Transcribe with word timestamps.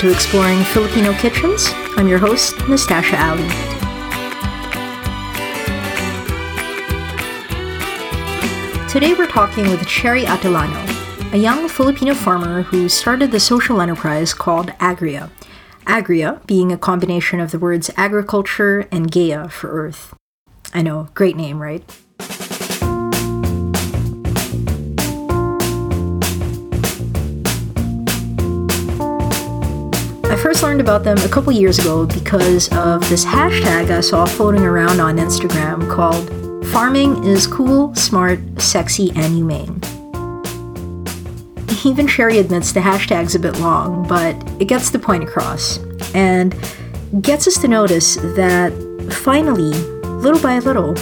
to 0.00 0.10
Exploring 0.10 0.64
Filipino 0.64 1.12
Kitchens. 1.12 1.68
I'm 1.98 2.08
your 2.08 2.18
host, 2.18 2.54
Nastasha 2.60 3.20
Ali. 3.20 3.46
Today 8.88 9.12
we're 9.12 9.26
talking 9.26 9.68
with 9.68 9.86
Cherry 9.86 10.22
Atilano, 10.22 11.34
a 11.34 11.36
young 11.36 11.68
Filipino 11.68 12.14
farmer 12.14 12.62
who 12.62 12.88
started 12.88 13.30
the 13.30 13.38
social 13.38 13.82
enterprise 13.82 14.32
called 14.32 14.68
Agrea. 14.78 15.28
Agrea 15.84 16.46
being 16.46 16.72
a 16.72 16.78
combination 16.78 17.38
of 17.38 17.50
the 17.50 17.58
words 17.58 17.90
agriculture 17.98 18.88
and 18.90 19.12
Gaia 19.12 19.50
for 19.50 19.70
earth. 19.70 20.14
I 20.72 20.80
know, 20.80 21.10
great 21.12 21.36
name, 21.36 21.60
right? 21.60 21.84
I 30.30 30.36
first 30.36 30.62
learned 30.62 30.80
about 30.80 31.02
them 31.02 31.18
a 31.18 31.28
couple 31.28 31.52
years 31.52 31.80
ago 31.80 32.06
because 32.06 32.68
of 32.68 33.00
this 33.08 33.24
hashtag 33.24 33.90
I 33.90 34.00
saw 34.00 34.24
floating 34.24 34.62
around 34.62 35.00
on 35.00 35.16
Instagram 35.16 35.90
called 35.90 36.28
Farming 36.68 37.24
is 37.24 37.48
cool, 37.48 37.92
smart, 37.96 38.38
sexy, 38.60 39.10
and 39.16 39.34
humane. 39.34 39.80
Even 41.84 42.06
Cherry 42.06 42.38
admits 42.38 42.70
the 42.70 42.78
hashtag's 42.78 43.34
a 43.34 43.40
bit 43.40 43.58
long, 43.58 44.06
but 44.06 44.36
it 44.60 44.66
gets 44.66 44.90
the 44.90 45.00
point 45.00 45.24
across 45.24 45.78
and 46.14 46.54
gets 47.20 47.48
us 47.48 47.58
to 47.58 47.66
notice 47.66 48.14
that 48.14 48.72
finally, 49.24 49.72
little 50.22 50.40
by 50.40 50.60
little, 50.60 50.94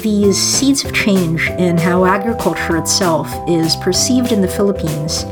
these 0.00 0.38
seeds 0.38 0.86
of 0.86 0.94
change 0.94 1.50
in 1.58 1.76
how 1.76 2.06
agriculture 2.06 2.78
itself 2.78 3.28
is 3.46 3.76
perceived 3.76 4.32
in 4.32 4.40
the 4.40 4.48
Philippines. 4.48 5.26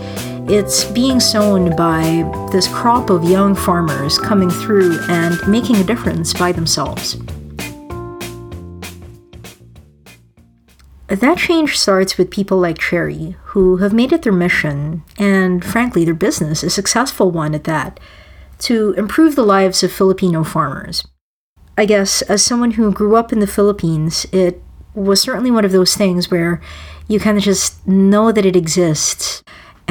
It's 0.48 0.84
being 0.84 1.20
sown 1.20 1.74
by 1.76 2.48
this 2.50 2.66
crop 2.66 3.10
of 3.10 3.24
young 3.24 3.54
farmers 3.54 4.18
coming 4.18 4.50
through 4.50 4.98
and 5.08 5.38
making 5.46 5.76
a 5.76 5.84
difference 5.84 6.34
by 6.34 6.50
themselves. 6.52 7.16
That 11.06 11.38
change 11.38 11.78
starts 11.78 12.18
with 12.18 12.30
people 12.30 12.58
like 12.58 12.78
Cherry, 12.78 13.36
who 13.44 13.76
have 13.76 13.92
made 13.92 14.12
it 14.12 14.22
their 14.22 14.32
mission, 14.32 15.04
and 15.16 15.64
frankly, 15.64 16.04
their 16.04 16.14
business, 16.14 16.62
a 16.62 16.70
successful 16.70 17.30
one 17.30 17.54
at 17.54 17.64
that, 17.64 18.00
to 18.60 18.94
improve 18.98 19.36
the 19.36 19.44
lives 19.44 19.82
of 19.82 19.92
Filipino 19.92 20.42
farmers. 20.42 21.06
I 21.78 21.84
guess, 21.84 22.20
as 22.22 22.44
someone 22.44 22.72
who 22.72 22.92
grew 22.92 23.14
up 23.14 23.32
in 23.32 23.38
the 23.38 23.46
Philippines, 23.46 24.26
it 24.32 24.62
was 24.94 25.20
certainly 25.20 25.50
one 25.50 25.64
of 25.64 25.72
those 25.72 25.94
things 25.94 26.30
where 26.30 26.60
you 27.08 27.20
kind 27.20 27.38
of 27.38 27.44
just 27.44 27.86
know 27.86 28.32
that 28.32 28.46
it 28.46 28.56
exists. 28.56 29.41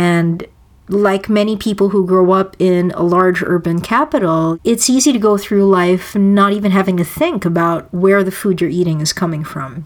And 0.02 0.48
like 0.90 1.30
many 1.30 1.56
people 1.56 1.90
who 1.90 2.08
grow 2.08 2.32
up 2.32 2.56
in 2.58 2.90
a 2.96 3.04
large 3.04 3.44
urban 3.44 3.82
capital, 3.82 4.58
it's 4.64 4.90
easy 4.90 5.14
to 5.14 5.20
go 5.20 5.38
through 5.38 5.70
life 5.70 6.16
not 6.16 6.54
even 6.54 6.72
having 6.72 6.98
to 6.98 7.04
think 7.04 7.46
about 7.46 7.94
where 7.94 8.24
the 8.24 8.32
food 8.32 8.62
you're 8.62 8.70
eating 8.72 9.00
is 9.00 9.14
coming 9.14 9.44
from. 9.44 9.86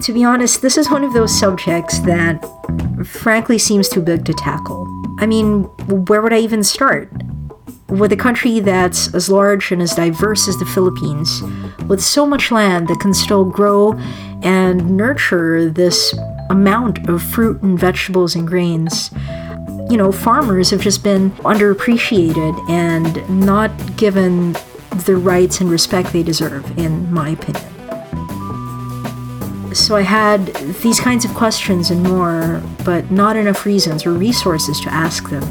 To 0.00 0.12
be 0.14 0.24
honest, 0.24 0.62
this 0.62 0.78
is 0.78 0.90
one 0.90 1.04
of 1.04 1.12
those 1.12 1.38
subjects 1.38 1.98
that 2.00 2.42
frankly 3.04 3.58
seems 3.58 3.90
too 3.90 4.00
big 4.00 4.24
to 4.24 4.32
tackle. 4.32 4.86
I 5.18 5.26
mean, 5.26 5.64
where 6.06 6.22
would 6.22 6.32
I 6.32 6.38
even 6.38 6.64
start? 6.64 7.12
With 7.88 8.10
a 8.10 8.16
country 8.16 8.58
that's 8.60 9.14
as 9.14 9.30
large 9.30 9.70
and 9.70 9.80
as 9.80 9.94
diverse 9.94 10.48
as 10.48 10.58
the 10.58 10.66
Philippines, 10.66 11.42
with 11.86 12.02
so 12.02 12.26
much 12.26 12.50
land 12.50 12.88
that 12.88 12.98
can 12.98 13.14
still 13.14 13.44
grow 13.44 13.92
and 14.42 14.96
nurture 14.96 15.70
this 15.70 16.12
amount 16.50 17.08
of 17.08 17.22
fruit 17.22 17.62
and 17.62 17.78
vegetables 17.78 18.34
and 18.34 18.46
grains, 18.46 19.10
you 19.88 19.96
know, 19.96 20.10
farmers 20.10 20.70
have 20.70 20.80
just 20.80 21.04
been 21.04 21.30
underappreciated 21.42 22.58
and 22.68 23.46
not 23.46 23.70
given 23.96 24.52
the 25.04 25.14
rights 25.16 25.60
and 25.60 25.70
respect 25.70 26.12
they 26.12 26.24
deserve, 26.24 26.76
in 26.76 27.12
my 27.12 27.30
opinion. 27.30 27.62
So 29.74 29.94
I 29.94 30.02
had 30.02 30.46
these 30.82 30.98
kinds 30.98 31.24
of 31.24 31.34
questions 31.34 31.90
and 31.90 32.02
more, 32.02 32.62
but 32.84 33.12
not 33.12 33.36
enough 33.36 33.64
reasons 33.64 34.06
or 34.06 34.12
resources 34.12 34.80
to 34.80 34.92
ask 34.92 35.28
them. 35.30 35.44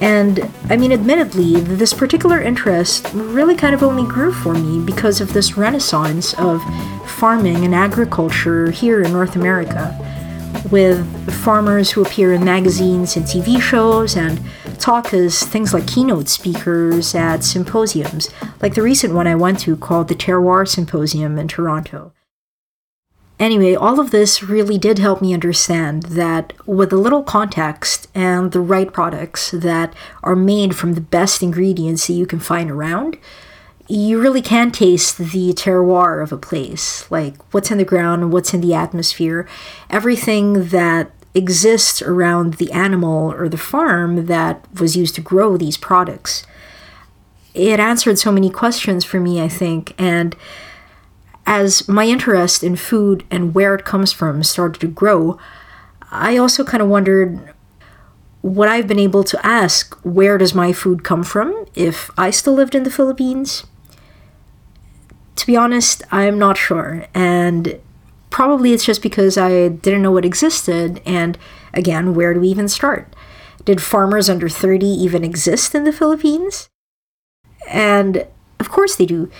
And 0.00 0.50
I 0.68 0.76
mean, 0.76 0.92
admittedly, 0.92 1.60
this 1.60 1.94
particular 1.94 2.40
interest 2.40 3.08
really 3.14 3.54
kind 3.54 3.74
of 3.74 3.82
only 3.82 4.04
grew 4.04 4.32
for 4.32 4.54
me 4.54 4.84
because 4.84 5.20
of 5.20 5.32
this 5.32 5.56
renaissance 5.56 6.34
of 6.34 6.62
farming 7.08 7.64
and 7.64 7.74
agriculture 7.74 8.70
here 8.70 9.02
in 9.02 9.12
North 9.12 9.36
America, 9.36 9.96
with 10.70 11.32
farmers 11.42 11.90
who 11.90 12.02
appear 12.02 12.34
in 12.34 12.44
magazines 12.44 13.16
and 13.16 13.24
TV 13.24 13.60
shows 13.60 14.16
and 14.16 14.40
talk 14.78 15.14
as 15.14 15.42
things 15.42 15.72
like 15.72 15.86
keynote 15.86 16.28
speakers 16.28 17.14
at 17.14 17.42
symposiums, 17.42 18.28
like 18.60 18.74
the 18.74 18.82
recent 18.82 19.14
one 19.14 19.26
I 19.26 19.34
went 19.34 19.60
to 19.60 19.76
called 19.76 20.08
the 20.08 20.14
Terroir 20.14 20.68
Symposium 20.68 21.38
in 21.38 21.48
Toronto. 21.48 22.12
Anyway, 23.38 23.74
all 23.74 24.00
of 24.00 24.12
this 24.12 24.42
really 24.42 24.78
did 24.78 24.98
help 24.98 25.20
me 25.20 25.34
understand 25.34 26.04
that 26.04 26.54
with 26.66 26.90
a 26.90 26.96
little 26.96 27.22
context 27.22 28.08
and 28.14 28.52
the 28.52 28.60
right 28.60 28.92
products 28.92 29.50
that 29.50 29.92
are 30.22 30.36
made 30.36 30.74
from 30.74 30.94
the 30.94 31.02
best 31.02 31.42
ingredients 31.42 32.06
that 32.06 32.14
you 32.14 32.24
can 32.24 32.40
find 32.40 32.70
around, 32.70 33.18
you 33.88 34.20
really 34.20 34.40
can 34.40 34.70
taste 34.70 35.18
the 35.18 35.52
terroir 35.52 36.22
of 36.22 36.32
a 36.32 36.38
place, 36.38 37.08
like 37.10 37.36
what's 37.52 37.70
in 37.70 37.78
the 37.78 37.84
ground, 37.84 38.32
what's 38.32 38.54
in 38.54 38.62
the 38.62 38.74
atmosphere, 38.74 39.46
everything 39.90 40.68
that 40.68 41.12
exists 41.34 42.00
around 42.00 42.54
the 42.54 42.72
animal 42.72 43.30
or 43.32 43.48
the 43.48 43.58
farm 43.58 44.26
that 44.26 44.64
was 44.80 44.96
used 44.96 45.14
to 45.14 45.20
grow 45.20 45.58
these 45.58 45.76
products. 45.76 46.46
It 47.52 47.78
answered 47.78 48.18
so 48.18 48.32
many 48.32 48.50
questions 48.50 49.04
for 49.04 49.20
me, 49.20 49.42
I 49.42 49.48
think, 49.48 49.94
and 49.98 50.34
as 51.46 51.88
my 51.88 52.04
interest 52.04 52.64
in 52.64 52.76
food 52.76 53.24
and 53.30 53.54
where 53.54 53.74
it 53.74 53.84
comes 53.84 54.12
from 54.12 54.42
started 54.42 54.80
to 54.80 54.88
grow, 54.88 55.38
I 56.10 56.36
also 56.36 56.64
kind 56.64 56.82
of 56.82 56.88
wondered 56.88 57.54
what 58.42 58.68
I've 58.68 58.86
been 58.86 58.98
able 58.98 59.24
to 59.24 59.46
ask 59.46 59.94
where 60.04 60.38
does 60.38 60.54
my 60.54 60.72
food 60.72 61.04
come 61.04 61.22
from 61.22 61.66
if 61.74 62.10
I 62.18 62.30
still 62.30 62.54
lived 62.54 62.74
in 62.74 62.82
the 62.82 62.90
Philippines? 62.90 63.64
To 65.36 65.46
be 65.46 65.56
honest, 65.56 66.02
I'm 66.10 66.38
not 66.38 66.56
sure. 66.56 67.06
And 67.14 67.80
probably 68.30 68.72
it's 68.72 68.84
just 68.84 69.02
because 69.02 69.38
I 69.38 69.68
didn't 69.68 70.02
know 70.02 70.12
what 70.12 70.24
existed. 70.24 71.00
And 71.06 71.38
again, 71.72 72.14
where 72.14 72.34
do 72.34 72.40
we 72.40 72.48
even 72.48 72.68
start? 72.68 73.14
Did 73.64 73.82
farmers 73.82 74.28
under 74.28 74.48
30 74.48 74.86
even 74.86 75.24
exist 75.24 75.74
in 75.74 75.84
the 75.84 75.92
Philippines? 75.92 76.68
And 77.68 78.26
of 78.60 78.70
course 78.70 78.96
they 78.96 79.06
do 79.06 79.30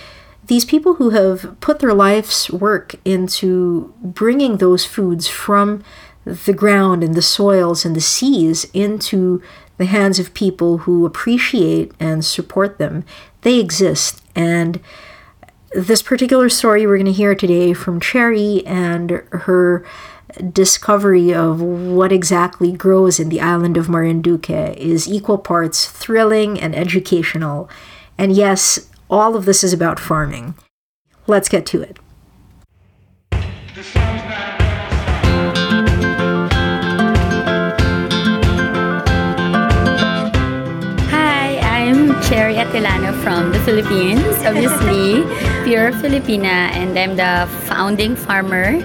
these 0.46 0.64
people 0.64 0.94
who 0.94 1.10
have 1.10 1.58
put 1.60 1.80
their 1.80 1.94
life's 1.94 2.50
work 2.50 2.94
into 3.04 3.92
bringing 4.02 4.56
those 4.56 4.84
foods 4.84 5.28
from 5.28 5.82
the 6.24 6.52
ground 6.52 7.02
and 7.02 7.14
the 7.14 7.22
soils 7.22 7.84
and 7.84 7.94
the 7.94 8.00
seas 8.00 8.66
into 8.72 9.42
the 9.76 9.86
hands 9.86 10.18
of 10.18 10.34
people 10.34 10.78
who 10.78 11.04
appreciate 11.04 11.92
and 12.00 12.24
support 12.24 12.78
them, 12.78 13.04
they 13.42 13.58
exist. 13.58 14.22
And 14.34 14.80
this 15.72 16.02
particular 16.02 16.48
story 16.48 16.86
we're 16.86 16.96
going 16.96 17.06
to 17.06 17.12
hear 17.12 17.34
today 17.34 17.72
from 17.72 18.00
Cherry 18.00 18.64
and 18.66 19.10
her 19.30 19.84
discovery 20.52 21.34
of 21.34 21.60
what 21.60 22.12
exactly 22.12 22.72
grows 22.72 23.20
in 23.20 23.28
the 23.28 23.40
island 23.40 23.76
of 23.76 23.88
Marinduque 23.88 24.50
is 24.50 25.09
equal 25.09 25.38
parts 25.38 25.86
thrilling 25.86 26.60
and 26.60 26.74
educational. 26.74 27.68
And 28.18 28.34
yes, 28.34 28.91
all 29.10 29.36
of 29.36 29.44
this 29.44 29.62
is 29.62 29.72
about 29.72 30.00
farming. 30.00 30.54
Let's 31.26 31.48
get 31.48 31.66
to 31.66 31.82
it. 31.82 31.98
Hi, 41.10 41.58
I'm 41.58 42.20
Cherry 42.22 42.54
Atilano 42.54 43.12
from 43.22 43.53
the 43.53 43.60
Philippines, 43.60 44.24
obviously, 44.44 45.22
pure 45.64 45.92
Filipina, 45.92 46.70
and 46.74 46.98
I'm 46.98 47.16
the 47.16 47.50
founding 47.66 48.16
farmer 48.16 48.82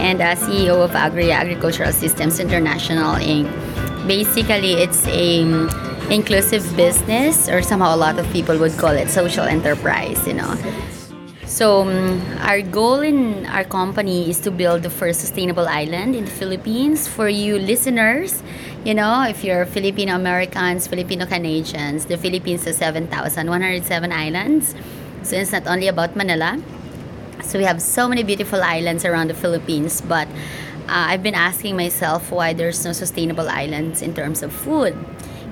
and 0.00 0.20
uh, 0.20 0.34
CEO 0.34 0.82
of 0.82 0.90
Agrea 0.92 1.34
Agricultural 1.34 1.92
Systems 1.92 2.40
International 2.40 3.14
Inc. 3.16 3.46
Basically, 4.06 4.72
it's 4.72 5.06
a 5.06 5.42
um, 5.42 5.68
inclusive 6.12 6.64
business, 6.76 7.48
or 7.48 7.62
somehow 7.62 7.94
a 7.94 7.96
lot 7.96 8.18
of 8.18 8.30
people 8.32 8.58
would 8.58 8.76
call 8.76 8.90
it 8.92 9.08
social 9.08 9.44
enterprise, 9.44 10.20
you 10.26 10.34
know. 10.34 10.54
So, 11.46 11.82
um, 11.82 12.20
our 12.40 12.62
goal 12.62 13.00
in 13.00 13.46
our 13.46 13.64
company 13.64 14.30
is 14.30 14.40
to 14.40 14.50
build 14.50 14.82
the 14.82 14.90
first 14.90 15.20
sustainable 15.20 15.68
island 15.68 16.14
in 16.14 16.24
the 16.24 16.30
Philippines. 16.30 17.08
For 17.08 17.28
you 17.28 17.58
listeners, 17.58 18.42
you 18.84 18.94
know, 18.94 19.24
if 19.28 19.44
you're 19.44 19.66
Filipino 19.66 20.14
Americans, 20.14 20.86
Filipino 20.86 21.26
Canadians, 21.26 22.06
the 22.06 22.16
Philippines 22.16 22.64
has 22.64 22.76
7,107 22.78 24.12
islands. 24.12 24.74
So, 25.22 25.36
it's 25.36 25.52
not 25.52 25.66
only 25.66 25.88
about 25.88 26.16
Manila. 26.16 26.60
So 27.42 27.58
we 27.58 27.64
have 27.64 27.82
so 27.82 28.08
many 28.08 28.22
beautiful 28.22 28.62
islands 28.62 29.04
around 29.04 29.28
the 29.28 29.34
Philippines, 29.34 30.00
but 30.00 30.28
uh, 30.86 31.10
I've 31.10 31.22
been 31.22 31.34
asking 31.34 31.76
myself 31.76 32.30
why 32.30 32.52
there's 32.52 32.84
no 32.84 32.92
sustainable 32.92 33.48
islands 33.48 34.00
in 34.00 34.14
terms 34.14 34.42
of 34.42 34.52
food. 34.52 34.96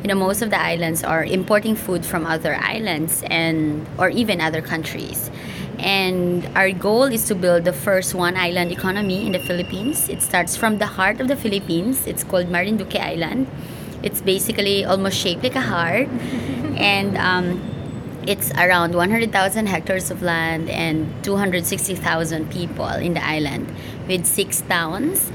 You 0.03 0.09
know, 0.09 0.15
most 0.15 0.41
of 0.41 0.51
the 0.51 0.61
islands 0.61 1.05
are 1.05 1.23
importing 1.25 1.77
food 1.77 2.07
from 2.07 2.25
other 2.25 2.57
islands 2.57 3.23
and 3.27 3.87
or 3.99 4.09
even 4.09 4.41
other 4.41 4.63
countries. 4.63 5.31
And 5.79 6.47
our 6.57 6.73
goal 6.73 7.05
is 7.05 7.27
to 7.29 7.35
build 7.35 7.65
the 7.65 7.73
first 7.73 8.15
one 8.15 8.37
island 8.37 8.73
economy 8.73 9.27
in 9.27 9.33
the 9.33 9.39
Philippines. 9.39 10.09
It 10.09 10.23
starts 10.23 10.57
from 10.57 10.79
the 10.79 10.87
heart 10.87 11.21
of 11.21 11.29
the 11.29 11.37
Philippines. 11.37 12.07
It's 12.07 12.25
called 12.25 12.49
Marinduque 12.49 12.97
Island. 12.97 13.47
It's 14.03 14.21
basically 14.21 14.85
almost 14.85 15.17
shaped 15.17 15.43
like 15.43 15.55
a 15.55 15.61
heart. 15.61 16.09
and 16.77 17.17
um, 17.19 17.61
it's 18.27 18.51
around 18.53 18.95
100,000 18.95 19.67
hectares 19.67 20.11
of 20.11 20.23
land 20.23 20.69
and 20.69 21.09
260,000 21.25 22.51
people 22.51 22.89
in 22.89 23.15
the 23.15 23.25
island 23.25 23.75
with 24.07 24.27
six 24.27 24.61
towns. 24.63 25.31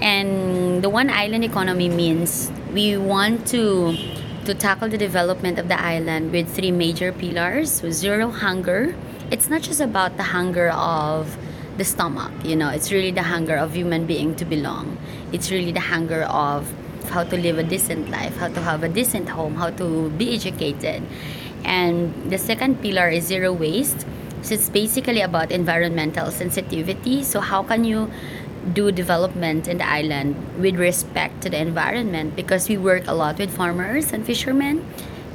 And 0.00 0.82
the 0.82 0.88
one 0.88 1.10
island 1.10 1.44
economy 1.44 1.88
means 1.88 2.50
we 2.72 2.96
want 2.96 3.46
to 3.48 3.96
to 4.46 4.54
tackle 4.54 4.88
the 4.88 4.96
development 4.96 5.58
of 5.58 5.68
the 5.68 5.78
island 5.78 6.32
with 6.32 6.48
three 6.48 6.70
major 6.72 7.12
pillars. 7.12 7.82
Zero 7.90 8.30
hunger. 8.30 8.94
It's 9.30 9.48
not 9.48 9.62
just 9.62 9.80
about 9.80 10.16
the 10.16 10.22
hunger 10.22 10.70
of 10.70 11.36
the 11.76 11.84
stomach 11.84 12.32
you 12.44 12.56
know. 12.56 12.68
It's 12.68 12.90
really 12.92 13.10
the 13.10 13.22
hunger 13.22 13.56
of 13.56 13.74
human 13.74 14.06
being 14.06 14.34
to 14.36 14.44
belong. 14.44 14.98
It's 15.32 15.50
really 15.50 15.72
the 15.72 15.80
hunger 15.80 16.22
of 16.24 16.72
how 17.10 17.24
to 17.24 17.36
live 17.36 17.58
a 17.58 17.62
decent 17.62 18.08
life 18.10 18.36
how 18.36 18.48
to 18.48 18.60
have 18.60 18.84
a 18.84 18.88
decent 18.88 19.28
home 19.28 19.54
how 19.56 19.70
to 19.70 20.10
be 20.10 20.34
educated. 20.34 21.02
And 21.64 22.30
the 22.30 22.38
second 22.38 22.80
pillar 22.82 23.08
is 23.08 23.24
zero 23.24 23.52
waste. 23.52 24.06
So 24.42 24.54
it's 24.54 24.70
basically 24.70 25.20
about 25.20 25.52
environmental 25.52 26.30
sensitivity. 26.30 27.22
So 27.22 27.40
how 27.40 27.62
can 27.62 27.84
you 27.84 28.10
do 28.72 28.90
development 28.92 29.68
in 29.68 29.78
the 29.78 29.88
island 29.88 30.36
with 30.58 30.76
respect 30.76 31.42
to 31.42 31.50
the 31.50 31.60
environment? 31.60 32.36
Because 32.36 32.68
we 32.68 32.76
work 32.76 33.06
a 33.06 33.14
lot 33.14 33.38
with 33.38 33.50
farmers 33.50 34.12
and 34.12 34.24
fishermen, 34.24 34.84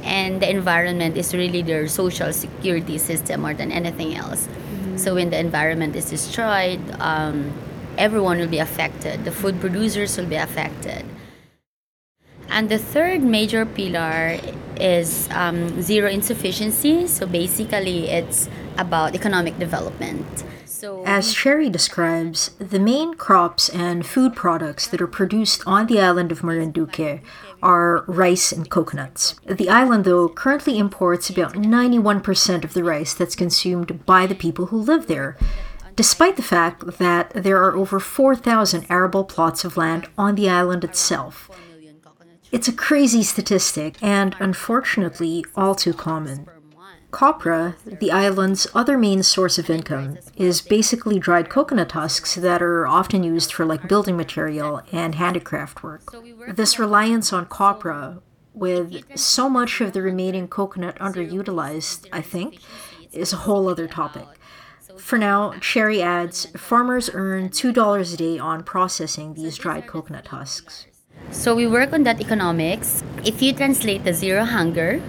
and 0.02 0.40
the 0.40 0.48
environment 0.48 1.16
is 1.16 1.34
really 1.34 1.62
their 1.62 1.88
social 1.88 2.32
security 2.32 2.98
system 2.98 3.42
more 3.42 3.54
than 3.54 3.72
anything 3.72 4.14
else. 4.14 4.46
Mm-hmm. 4.46 4.96
So 4.96 5.14
when 5.14 5.30
the 5.30 5.38
environment 5.38 5.96
is 5.96 6.10
destroyed, 6.10 6.80
um, 7.00 7.52
everyone 7.98 8.38
will 8.38 8.48
be 8.48 8.58
affected. 8.58 9.24
The 9.24 9.32
food 9.32 9.60
producers 9.60 10.16
will 10.16 10.26
be 10.26 10.36
affected. 10.36 11.04
And 12.48 12.68
the 12.68 12.78
third 12.78 13.22
major 13.22 13.66
pillar 13.66 14.38
is 14.78 15.28
um, 15.32 15.82
zero 15.82 16.08
insufficiency. 16.08 17.06
So 17.08 17.26
basically, 17.26 18.08
it's 18.08 18.48
about 18.78 19.14
economic 19.14 19.58
development. 19.58 20.44
So 20.78 21.02
As 21.06 21.32
Cherry 21.32 21.70
describes, 21.70 22.50
the 22.58 22.78
main 22.78 23.14
crops 23.14 23.70
and 23.70 24.04
food 24.04 24.36
products 24.36 24.86
that 24.88 25.00
are 25.00 25.06
produced 25.06 25.62
on 25.66 25.86
the 25.86 25.98
island 25.98 26.30
of 26.30 26.42
Marinduque 26.44 27.22
are 27.62 28.04
rice 28.06 28.52
and 28.52 28.68
coconuts. 28.68 29.36
The 29.46 29.70
island, 29.70 30.04
though, 30.04 30.28
currently 30.28 30.78
imports 30.78 31.30
about 31.30 31.54
91% 31.54 32.62
of 32.62 32.74
the 32.74 32.84
rice 32.84 33.14
that's 33.14 33.34
consumed 33.34 34.04
by 34.04 34.26
the 34.26 34.34
people 34.34 34.66
who 34.66 34.76
live 34.76 35.06
there, 35.06 35.38
despite 35.94 36.36
the 36.36 36.42
fact 36.42 36.98
that 36.98 37.30
there 37.30 37.62
are 37.64 37.74
over 37.74 37.98
4,000 37.98 38.84
arable 38.90 39.24
plots 39.24 39.64
of 39.64 39.78
land 39.78 40.06
on 40.18 40.34
the 40.34 40.50
island 40.50 40.84
itself. 40.84 41.48
It's 42.52 42.68
a 42.68 42.72
crazy 42.72 43.22
statistic 43.22 43.96
and, 44.02 44.36
unfortunately, 44.40 45.42
all 45.56 45.74
too 45.74 45.94
common. 45.94 46.50
Copra, 47.10 47.76
the 47.86 48.10
island's 48.10 48.66
other 48.74 48.98
main 48.98 49.22
source 49.22 49.58
of 49.58 49.70
income, 49.70 50.18
is 50.36 50.60
basically 50.60 51.18
dried 51.18 51.48
coconut 51.48 51.92
husks 51.92 52.34
that 52.34 52.62
are 52.62 52.86
often 52.86 53.22
used 53.22 53.52
for 53.52 53.64
like 53.64 53.88
building 53.88 54.16
material 54.16 54.82
and 54.92 55.14
handicraft 55.14 55.82
work. 55.82 56.14
This 56.48 56.78
reliance 56.78 57.32
on 57.32 57.46
copra, 57.46 58.20
with 58.52 59.18
so 59.18 59.48
much 59.48 59.80
of 59.80 59.92
the 59.92 60.02
remaining 60.02 60.48
coconut 60.48 60.98
underutilized, 60.98 62.06
I 62.12 62.22
think, 62.22 62.58
is 63.12 63.32
a 63.32 63.36
whole 63.36 63.68
other 63.68 63.86
topic. 63.86 64.26
For 64.98 65.18
now, 65.18 65.52
Cherry 65.60 66.00
adds 66.02 66.46
farmers 66.56 67.10
earn 67.12 67.50
$2 67.50 68.14
a 68.14 68.16
day 68.16 68.38
on 68.38 68.64
processing 68.64 69.34
these 69.34 69.56
dried 69.56 69.86
coconut 69.86 70.28
husks. 70.28 70.86
So 71.30 71.54
we 71.54 71.66
work 71.66 71.92
on 71.92 72.04
that 72.04 72.20
economics. 72.20 73.02
If 73.24 73.42
you 73.42 73.52
translate 73.52 74.04
the 74.04 74.14
zero 74.14 74.44
hunger, 74.44 75.02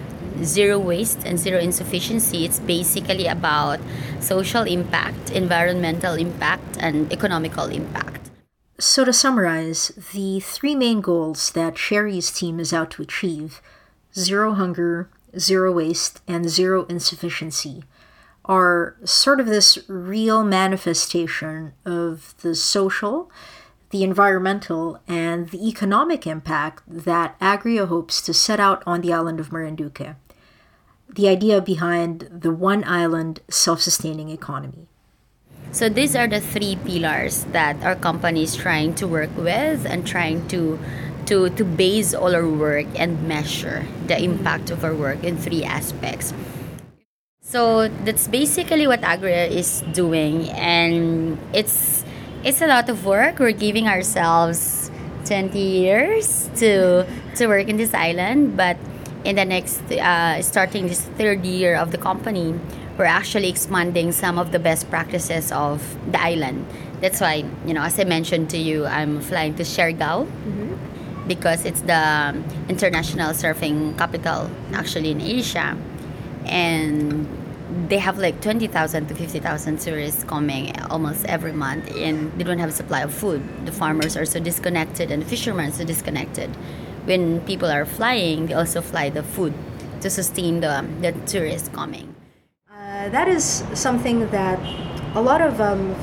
zero 0.43 0.77
waste, 0.79 1.23
and 1.25 1.39
zero 1.39 1.59
insufficiency, 1.59 2.45
it's 2.45 2.59
basically 2.59 3.27
about 3.27 3.79
social 4.19 4.63
impact, 4.63 5.31
environmental 5.31 6.13
impact, 6.13 6.77
and 6.79 7.11
economical 7.11 7.65
impact. 7.65 8.29
So, 8.79 9.05
to 9.05 9.13
summarize, 9.13 9.89
the 10.13 10.39
three 10.39 10.75
main 10.75 11.01
goals 11.01 11.51
that 11.51 11.75
Cherry's 11.75 12.31
team 12.31 12.59
is 12.59 12.73
out 12.73 12.91
to 12.91 13.01
achieve 13.01 13.61
zero 14.13 14.53
hunger, 14.53 15.09
zero 15.37 15.71
waste, 15.71 16.21
and 16.27 16.49
zero 16.49 16.85
insufficiency 16.85 17.83
are 18.45 18.95
sort 19.03 19.39
of 19.39 19.47
this 19.47 19.77
real 19.89 20.43
manifestation 20.43 21.73
of 21.85 22.33
the 22.41 22.55
social 22.55 23.29
the 23.89 24.03
environmental, 24.03 24.99
and 25.07 25.49
the 25.49 25.67
economic 25.67 26.27
impact 26.27 26.83
that 26.87 27.39
Agrea 27.39 27.87
hopes 27.87 28.21
to 28.21 28.33
set 28.33 28.59
out 28.59 28.83
on 28.85 29.01
the 29.01 29.13
island 29.13 29.39
of 29.39 29.51
Marinduque. 29.51 30.15
The 31.09 31.29
idea 31.29 31.61
behind 31.61 32.27
the 32.31 32.51
one 32.51 32.83
island 32.83 33.39
self 33.49 33.81
sustaining 33.81 34.29
economy. 34.29 34.87
So, 35.71 35.89
these 35.89 36.15
are 36.15 36.27
the 36.27 36.39
three 36.39 36.75
pillars 36.85 37.43
that 37.51 37.83
our 37.83 37.95
company 37.95 38.43
is 38.43 38.55
trying 38.55 38.95
to 38.95 39.07
work 39.07 39.35
with 39.37 39.85
and 39.85 40.07
trying 40.07 40.47
to, 40.47 40.79
to, 41.25 41.49
to 41.49 41.63
base 41.65 42.13
all 42.13 42.33
our 42.33 42.47
work 42.47 42.87
and 42.95 43.27
measure 43.27 43.85
the 44.07 44.21
impact 44.21 44.69
of 44.69 44.83
our 44.83 44.95
work 44.95 45.23
in 45.23 45.37
three 45.37 45.63
aspects. 45.63 46.33
So, 47.41 47.87
that's 48.03 48.27
basically 48.27 48.87
what 48.87 49.01
Agrea 49.01 49.49
is 49.49 49.83
doing, 49.93 50.49
and 50.51 51.37
it's 51.53 52.03
it's 52.43 52.61
a 52.61 52.67
lot 52.67 52.89
of 52.89 53.05
work. 53.05 53.39
We're 53.39 53.51
giving 53.51 53.87
ourselves 53.87 54.91
20 55.25 55.59
years 55.59 56.49
to 56.63 57.05
to 57.35 57.47
work 57.47 57.67
in 57.67 57.77
this 57.77 57.93
island, 57.93 58.55
but 58.55 58.77
in 59.23 59.35
the 59.35 59.45
next 59.45 59.81
uh, 59.91 60.41
starting 60.41 60.87
this 60.87 61.01
third 61.01 61.45
year 61.45 61.75
of 61.75 61.91
the 61.91 61.97
company, 61.97 62.59
we're 62.97 63.05
actually 63.05 63.49
expanding 63.49 64.11
some 64.11 64.39
of 64.39 64.51
the 64.51 64.59
best 64.59 64.89
practices 64.89 65.51
of 65.51 65.97
the 66.11 66.21
island. 66.21 66.65
That's 67.01 67.21
why 67.21 67.45
you 67.65 67.73
know, 67.73 67.83
as 67.83 67.99
I 67.99 68.03
mentioned 68.03 68.49
to 68.51 68.57
you, 68.57 68.85
I'm 68.85 69.21
flying 69.21 69.55
to 69.55 69.63
Siargao. 69.63 70.25
Mm-hmm. 70.25 70.75
Because 71.27 71.65
it's 71.65 71.81
the 71.81 72.41
international 72.69 73.33
surfing 73.33 73.97
capital 73.97 74.49
actually 74.71 75.11
in 75.11 75.19
Asia. 75.19 75.77
And 76.45 77.27
they 77.89 77.97
have 77.97 78.17
like 78.17 78.41
20,000 78.41 79.07
to 79.07 79.15
50,000 79.15 79.79
tourists 79.79 80.23
coming 80.23 80.79
almost 80.89 81.25
every 81.25 81.51
month 81.51 81.93
and 81.97 82.31
they 82.37 82.43
don't 82.43 82.59
have 82.59 82.69
a 82.69 82.73
supply 82.73 83.01
of 83.01 83.13
food. 83.13 83.43
The 83.65 83.71
farmers 83.71 84.15
are 84.15 84.25
so 84.25 84.39
disconnected 84.39 85.11
and 85.11 85.21
the 85.21 85.25
fishermen 85.25 85.69
are 85.69 85.73
so 85.73 85.83
disconnected. 85.83 86.49
When 87.07 87.39
people 87.47 87.71
are 87.71 87.85
flying, 87.85 88.47
they 88.47 88.53
also 88.53 88.81
fly 88.81 89.09
the 89.09 89.23
food 89.23 89.53
to 90.01 90.09
sustain 90.09 90.59
the, 90.59 90.85
the 90.99 91.13
tourists 91.25 91.69
coming. 91.69 92.13
Uh, 92.69 93.07
that 93.07 93.29
is 93.29 93.63
something 93.73 94.29
that 94.31 94.59
a 95.15 95.21
lot 95.21 95.39
of 95.39 95.61
um, 95.61 95.95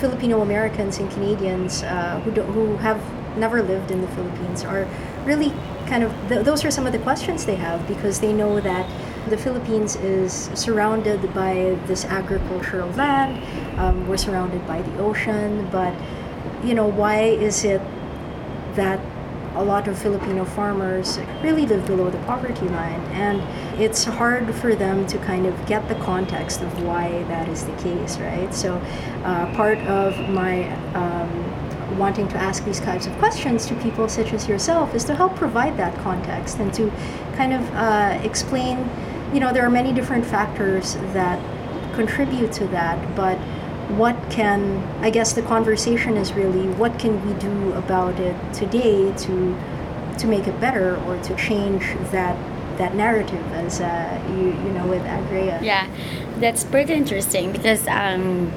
Filipino 0.00 0.42
Americans 0.42 0.98
and 0.98 1.08
Canadians 1.12 1.84
uh, 1.84 2.18
who, 2.24 2.32
do, 2.32 2.42
who 2.42 2.76
have 2.78 3.00
never 3.38 3.62
lived 3.62 3.92
in 3.92 4.00
the 4.00 4.08
Philippines 4.08 4.64
are 4.64 4.88
really 5.24 5.52
kind 5.86 6.02
of, 6.02 6.12
th- 6.28 6.44
those 6.44 6.64
are 6.64 6.72
some 6.72 6.88
of 6.88 6.92
the 6.92 6.98
questions 6.98 7.46
they 7.46 7.54
have 7.54 7.86
because 7.86 8.18
they 8.18 8.32
know 8.32 8.58
that 8.58 8.84
the 9.30 9.38
Philippines 9.38 9.94
is 9.94 10.50
surrounded 10.54 11.22
by 11.34 11.78
this 11.86 12.04
agricultural 12.04 12.90
land. 12.90 13.38
Um, 13.78 14.08
we're 14.08 14.16
surrounded 14.16 14.66
by 14.66 14.82
the 14.82 14.98
ocean, 14.98 15.68
but 15.70 15.94
you 16.64 16.74
know, 16.74 16.88
why 16.88 17.20
is 17.22 17.62
it 17.62 17.80
that 18.74 18.98
a 19.54 19.62
lot 19.62 19.88
of 19.88 19.98
Filipino 19.98 20.44
farmers 20.44 21.18
really 21.42 21.66
live 21.66 21.86
below 21.86 22.10
the 22.10 22.18
poverty 22.18 22.68
line? 22.68 23.00
And 23.12 23.42
it's 23.80 24.04
hard 24.04 24.54
for 24.56 24.74
them 24.74 25.06
to 25.06 25.18
kind 25.18 25.46
of 25.46 25.66
get 25.66 25.88
the 25.88 25.96
context 25.96 26.60
of 26.60 26.82
why 26.82 27.22
that 27.24 27.48
is 27.48 27.64
the 27.64 27.76
case, 27.76 28.18
right? 28.18 28.52
So, 28.54 28.76
uh, 29.24 29.54
part 29.54 29.78
of 29.78 30.16
my 30.30 30.68
um, 30.94 31.98
wanting 31.98 32.28
to 32.28 32.36
ask 32.36 32.64
these 32.64 32.80
kinds 32.80 33.06
of 33.06 33.16
questions 33.18 33.66
to 33.66 33.74
people 33.76 34.08
such 34.08 34.32
as 34.32 34.46
yourself 34.46 34.94
is 34.94 35.04
to 35.04 35.14
help 35.14 35.34
provide 35.36 35.76
that 35.78 35.96
context 36.02 36.58
and 36.58 36.72
to 36.74 36.90
kind 37.34 37.52
of 37.52 37.62
uh, 37.74 38.20
explain 38.22 38.88
you 39.32 39.40
know, 39.40 39.52
there 39.52 39.64
are 39.64 39.70
many 39.70 39.92
different 39.92 40.24
factors 40.24 40.94
that 41.12 41.38
contribute 41.94 42.52
to 42.52 42.66
that, 42.68 43.14
but 43.14 43.38
what 43.96 44.16
can, 44.30 44.82
I 45.00 45.10
guess 45.10 45.32
the 45.32 45.42
conversation 45.42 46.16
is 46.16 46.32
really 46.32 46.68
what 46.74 46.98
can 46.98 47.24
we 47.26 47.38
do 47.40 47.72
about 47.72 48.18
it 48.20 48.36
today 48.52 49.12
to 49.12 49.56
to 50.18 50.26
make 50.26 50.48
it 50.48 50.60
better 50.60 50.96
or 51.04 51.16
to 51.22 51.36
change 51.36 51.84
that 52.10 52.36
that 52.76 52.94
narrative 52.94 53.44
as 53.52 53.80
uh, 53.80 54.20
you 54.30 54.46
you 54.46 54.70
know 54.72 54.86
with 54.86 55.02
Agrea. 55.02 55.62
Yeah, 55.62 55.88
that's 56.38 56.64
pretty 56.64 56.94
interesting 56.94 57.52
because 57.52 57.86
um, 57.88 58.52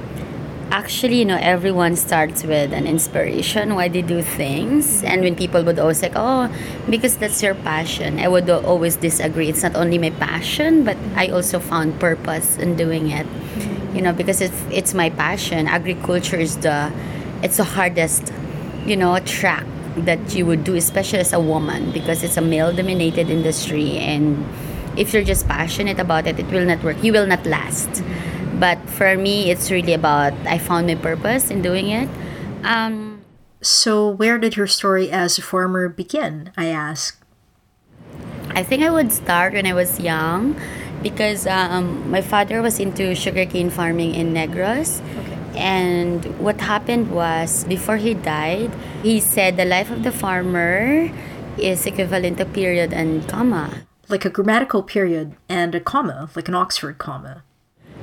Actually, 0.71 1.19
you 1.19 1.25
know, 1.25 1.35
everyone 1.35 1.97
starts 1.97 2.45
with 2.45 2.71
an 2.71 2.87
inspiration 2.87 3.75
why 3.75 3.89
they 3.89 4.01
do 4.01 4.21
things. 4.21 5.03
And 5.03 5.19
when 5.19 5.35
people 5.35 5.65
would 5.65 5.77
always 5.77 5.99
say, 5.99 6.09
oh, 6.15 6.47
because 6.89 7.17
that's 7.17 7.43
your 7.43 7.55
passion, 7.55 8.19
I 8.19 8.29
would 8.29 8.49
always 8.49 8.95
disagree. 8.95 9.49
It's 9.49 9.63
not 9.63 9.75
only 9.75 9.97
my 9.97 10.11
passion, 10.11 10.85
but 10.85 10.95
I 11.17 11.27
also 11.27 11.59
found 11.59 11.99
purpose 11.99 12.57
in 12.57 12.77
doing 12.77 13.11
it. 13.11 13.27
You 13.93 14.01
know, 14.01 14.13
because 14.13 14.41
it's, 14.41 14.61
it's 14.71 14.93
my 14.93 15.09
passion. 15.09 15.67
Agriculture 15.67 16.37
is 16.37 16.57
the, 16.57 16.91
it's 17.43 17.57
the 17.57 17.63
hardest, 17.63 18.31
you 18.85 18.95
know, 18.95 19.19
track 19.19 19.65
that 19.97 20.33
you 20.33 20.45
would 20.45 20.63
do, 20.63 20.75
especially 20.75 21.19
as 21.19 21.33
a 21.33 21.39
woman, 21.39 21.91
because 21.91 22.23
it's 22.23 22.37
a 22.37 22.41
male 22.41 22.73
dominated 22.73 23.29
industry. 23.29 23.97
And 23.97 24.45
if 24.97 25.13
you're 25.13 25.23
just 25.23 25.47
passionate 25.47 25.99
about 25.99 26.27
it, 26.27 26.39
it 26.39 26.47
will 26.47 26.65
not 26.65 26.83
work. 26.83 27.03
You 27.03 27.13
will 27.13 27.27
not 27.27 27.45
last. 27.45 28.03
But 28.59 28.77
for 28.89 29.17
me, 29.17 29.49
it's 29.49 29.71
really 29.71 29.93
about 29.93 30.33
I 30.45 30.57
found 30.57 30.87
my 30.87 30.95
purpose 30.95 31.49
in 31.49 31.61
doing 31.61 31.89
it. 31.89 32.09
Um, 32.63 33.21
so, 33.61 34.09
where 34.09 34.37
did 34.37 34.55
your 34.55 34.67
story 34.67 35.09
as 35.09 35.37
a 35.37 35.41
farmer 35.41 35.89
begin? 35.89 36.51
I 36.55 36.67
asked. 36.67 37.17
I 38.53 38.63
think 38.63 38.83
I 38.83 38.89
would 38.89 39.11
start 39.11 39.53
when 39.53 39.65
I 39.65 39.73
was 39.73 39.99
young 39.99 40.59
because 41.01 41.47
um, 41.47 42.09
my 42.09 42.21
father 42.21 42.61
was 42.61 42.79
into 42.79 43.15
sugarcane 43.15 43.69
farming 43.69 44.15
in 44.15 44.33
Negros. 44.33 45.01
Okay. 45.01 45.37
And 45.59 46.25
what 46.39 46.61
happened 46.61 47.11
was, 47.11 47.65
before 47.65 47.97
he 47.97 48.13
died, 48.13 48.71
he 49.03 49.19
said 49.19 49.57
the 49.57 49.65
life 49.65 49.91
of 49.91 50.03
the 50.03 50.11
farmer 50.11 51.11
is 51.57 51.85
equivalent 51.85 52.37
to 52.37 52.45
period 52.45 52.93
and 52.93 53.27
comma. 53.27 53.87
Like 54.07 54.25
a 54.25 54.29
grammatical 54.29 54.83
period 54.83 55.35
and 55.49 55.75
a 55.75 55.79
comma, 55.79 56.29
like 56.35 56.47
an 56.47 56.55
Oxford 56.55 56.97
comma 56.97 57.43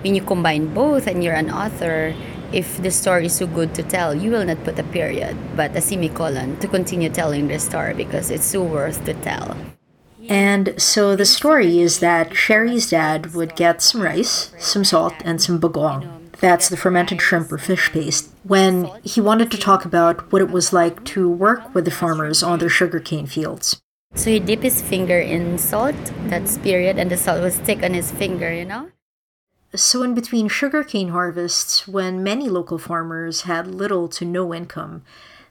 when 0.03 0.15
you 0.15 0.23
combine 0.23 0.73
both 0.73 1.07
and 1.07 1.25
you're 1.25 1.35
an 1.35 1.51
author, 1.51 2.15
if 2.53 2.81
the 2.83 2.91
story 2.91 3.27
is 3.27 3.35
so 3.35 3.47
good 3.47 3.75
to 3.75 3.83
tell, 3.83 4.15
you 4.15 4.31
will 4.31 4.45
not 4.45 4.63
put 4.65 4.79
a 4.79 4.85
period, 4.85 5.37
but 5.57 5.75
a 5.77 5.81
semicolon 5.81 6.57
to 6.61 6.69
continue 6.69 7.11
telling 7.11 7.49
the 7.49 7.59
story 7.59 7.95
because 7.95 8.31
it's 8.31 8.45
so 8.45 8.63
worth 8.63 9.05
to 9.05 9.15
tell. 9.15 9.57
And 10.29 10.75
so 10.77 11.17
the 11.17 11.25
story 11.25 11.81
is 11.81 12.01
that 12.01 12.35
Cherry's 12.35 12.91
dad 12.91 13.35
would 13.35 13.57
get 13.57 13.81
some 13.81 14.03
rice, 14.03 14.53
some 14.59 14.85
salt, 14.85 15.15
and 15.25 15.41
some 15.41 15.59
bagoong. 15.59 16.31
That's 16.41 16.69
the 16.69 16.77
fermented 16.77 17.21
shrimp 17.21 17.51
or 17.51 17.59
fish 17.59 17.91
paste. 17.91 18.31
When 18.45 18.91
he 19.03 19.21
wanted 19.21 19.51
to 19.51 19.59
talk 19.59 19.85
about 19.85 20.31
what 20.31 20.43
it 20.43 20.51
was 20.51 20.73
like 20.73 21.05
to 21.07 21.29
work 21.29 21.75
with 21.75 21.85
the 21.85 21.91
farmers 21.91 22.43
on 22.43 22.59
their 22.59 22.69
sugarcane 22.69 23.27
fields. 23.27 23.81
So 24.15 24.31
he 24.31 24.39
dipped 24.39 24.63
his 24.63 24.81
finger 24.81 25.19
in 25.19 25.59
salt, 25.59 25.97
that's 26.27 26.59
period, 26.59 26.99
and 26.99 27.11
the 27.11 27.17
salt 27.17 27.43
was 27.43 27.55
stick 27.55 27.83
on 27.83 27.95
his 27.95 28.11
finger, 28.11 28.53
you 28.53 28.65
know? 28.65 28.91
So, 29.75 30.03
in 30.03 30.15
between 30.15 30.49
sugarcane 30.49 31.11
harvests, 31.11 31.87
when 31.87 32.23
many 32.23 32.49
local 32.49 32.79
farmers 32.79 33.43
had 33.43 33.67
little 33.67 34.09
to 34.09 34.25
no 34.25 34.55
income, 34.55 35.03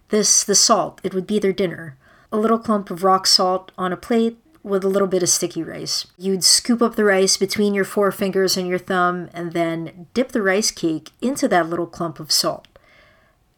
this, 0.10 0.44
the 0.44 0.56
salt, 0.56 1.00
it 1.04 1.14
would 1.14 1.28
be 1.28 1.38
their 1.38 1.54
dinner. 1.54 1.98
A 2.32 2.38
little 2.38 2.58
clump 2.58 2.90
of 2.90 3.04
rock 3.04 3.28
salt 3.28 3.72
on 3.78 3.94
a 3.94 3.98
plate 3.98 4.40
with 4.68 4.84
a 4.84 4.90
little 4.90 5.08
bit 5.08 5.24
of 5.24 5.30
sticky 5.30 5.64
rice. 5.64 6.06
You'd 6.18 6.44
scoop 6.44 6.82
up 6.82 6.96
the 6.96 7.06
rice 7.06 7.38
between 7.38 7.74
your 7.74 7.86
four 7.86 8.12
fingers 8.12 8.58
and 8.58 8.68
your 8.68 8.78
thumb 8.78 9.30
and 9.34 9.54
then 9.54 10.08
dip 10.14 10.32
the 10.32 10.42
rice 10.42 10.72
cake 10.72 11.12
into 11.22 11.48
that 11.48 11.70
little 11.70 11.88
clump 11.88 12.20
of 12.20 12.32
salt. 12.32 12.68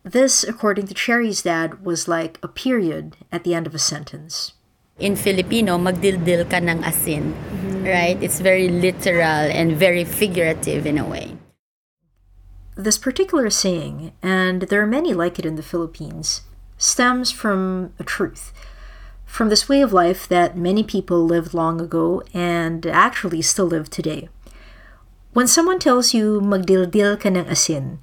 This, 0.04 0.44
according 0.44 0.88
to 0.88 0.94
Cherry's 0.94 1.42
dad, 1.42 1.84
was 1.84 2.08
like 2.08 2.40
a 2.42 2.48
period 2.48 3.18
at 3.32 3.44
the 3.44 3.54
end 3.54 3.68
of 3.68 3.76
a 3.76 3.80
sentence 3.80 4.54
in 5.00 5.16
Filipino, 5.16 5.80
magdildil 5.80 6.46
ka 6.52 6.60
ng 6.60 6.84
asin. 6.84 7.32
Mm-hmm. 7.32 7.84
Right? 7.88 8.20
It's 8.22 8.44
very 8.44 8.68
literal 8.68 9.48
and 9.48 9.74
very 9.74 10.04
figurative 10.04 10.86
in 10.86 11.00
a 11.00 11.08
way. 11.08 11.40
This 12.76 13.00
particular 13.00 13.50
saying, 13.50 14.12
and 14.22 14.68
there 14.68 14.84
are 14.84 14.88
many 14.88 15.14
like 15.14 15.40
it 15.40 15.46
in 15.48 15.56
the 15.56 15.66
Philippines, 15.66 16.44
stems 16.78 17.32
from 17.32 17.92
a 18.00 18.04
truth. 18.04 18.54
From 19.30 19.48
this 19.48 19.70
way 19.70 19.82
of 19.82 19.94
life 19.94 20.28
that 20.28 20.58
many 20.58 20.84
people 20.84 21.24
lived 21.24 21.54
long 21.54 21.80
ago 21.80 22.22
and 22.34 22.86
actually 22.86 23.42
still 23.42 23.68
live 23.68 23.90
today. 23.90 24.28
When 25.32 25.48
someone 25.48 25.80
tells 25.80 26.14
you 26.14 26.42
magdildil 26.42 27.22
ka 27.22 27.30
ng 27.30 27.46
asin, 27.46 28.00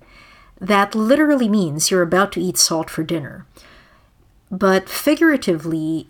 that 0.62 0.94
literally 0.94 1.50
means 1.50 1.90
you're 1.90 2.06
about 2.06 2.32
to 2.32 2.40
eat 2.40 2.56
salt 2.56 2.88
for 2.88 3.02
dinner. 3.02 3.44
But 4.50 4.88
figuratively, 4.88 6.06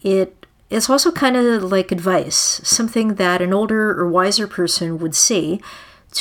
it's 0.70 0.88
also 0.88 1.10
kind 1.10 1.34
of 1.36 1.64
like 1.64 1.90
advice, 1.90 2.60
something 2.62 3.16
that 3.16 3.42
an 3.42 3.52
older 3.52 3.98
or 3.98 4.06
wiser 4.06 4.46
person 4.46 4.98
would 4.98 5.16
say 5.16 5.58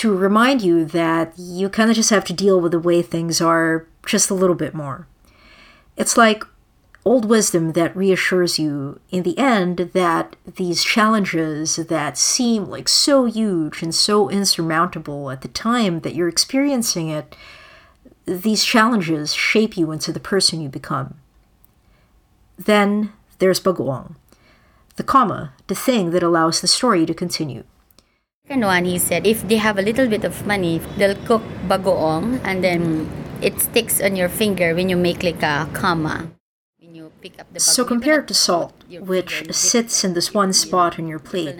to 0.02 0.16
remind 0.16 0.64
you 0.64 0.84
that 0.86 1.38
you 1.38 1.70
kind 1.70 1.92
of 1.92 1.96
just 1.96 2.10
have 2.10 2.26
to 2.26 2.34
deal 2.34 2.60
with 2.60 2.72
the 2.72 2.80
way 2.80 3.04
things 3.04 3.40
are 3.40 3.86
just 4.08 4.32
a 4.32 4.34
little 4.34 4.56
bit 4.56 4.74
more. 4.74 5.06
It's 5.96 6.18
like 6.18 6.44
old 7.06 7.26
wisdom 7.26 7.74
that 7.74 7.96
reassures 7.96 8.58
you 8.58 9.00
in 9.12 9.24
the 9.24 9.38
end 9.38 9.78
that 9.94 10.36
these 10.46 10.84
challenges 10.84 11.76
that 11.76 12.18
seem 12.18 12.66
like 12.66 12.88
so 12.88 13.26
huge 13.26 13.84
and 13.84 13.94
so 13.94 14.30
insurmountable 14.30 15.30
at 15.30 15.42
the 15.42 15.48
time 15.48 16.00
that 16.02 16.16
you're 16.16 16.28
experiencing 16.28 17.10
it, 17.10 17.36
these 18.26 18.66
challenges 18.66 19.34
shape 19.34 19.78
you 19.78 19.92
into 19.92 20.12
the 20.12 20.20
person 20.20 20.60
you 20.60 20.68
become. 20.68 21.16
Then 22.58 23.14
there's 23.40 23.60
bagoong 23.60 24.16
the 24.96 25.04
comma, 25.04 25.52
the 25.68 25.76
thing 25.76 26.12
that 26.12 26.24
allows 26.24 26.62
the 26.62 26.68
story 26.68 27.06
to 27.06 27.14
continue. 27.14 27.64
And 28.48 28.62
one, 28.62 28.86
he 28.86 28.98
said, 28.98 29.28
if 29.28 29.48
they 29.48 29.58
have 29.58 29.78
a 29.78 29.82
little 29.82 30.08
bit 30.08 30.24
of 30.24 30.46
money, 30.46 30.80
they'll 30.98 31.16
cook 31.26 31.42
bagoong 31.68 32.40
and 32.44 32.64
then 32.64 33.10
it 33.42 33.60
sticks 33.60 34.00
on 34.00 34.16
your 34.16 34.30
finger 34.30 34.74
when 34.76 34.88
you 34.88 34.96
make 34.96 35.24
like 35.24 35.44
a 35.44 35.68
comma. 35.74 36.32
When 36.80 36.96
you 36.96 37.12
pick 37.12 37.15
up 37.15 37.15
the 37.15 37.15
so 37.58 37.86
compared 37.86 38.28
to 38.28 38.34
salt, 38.34 38.84
which 38.90 39.52
sits 39.54 40.04
in 40.04 40.14
this 40.14 40.34
one 40.34 40.54
spot 40.54 41.00
on 41.00 41.08
your 41.08 41.20
plate, 41.20 41.56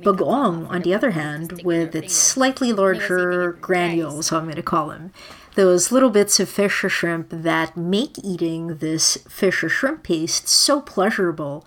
bagoong, 0.00 0.68
on 0.68 0.82
the 0.82 0.94
other 0.94 1.10
hand, 1.10 1.62
with 1.64 1.94
its 1.94 2.14
slightly 2.14 2.72
larger 2.72 3.52
granules, 3.60 4.32
I'm 4.32 4.44
going 4.44 4.56
to 4.56 4.62
call 4.62 4.88
them, 4.88 5.12
those 5.54 5.92
little 5.92 6.10
bits 6.10 6.40
of 6.40 6.48
fish 6.48 6.82
or 6.82 6.88
shrimp 6.88 7.28
that 7.30 7.76
make 7.76 8.18
eating 8.24 8.78
this 8.78 9.18
fish 9.28 9.62
or 9.62 9.68
shrimp 9.68 10.02
paste 10.02 10.48
so 10.48 10.80
pleasurable. 10.80 11.66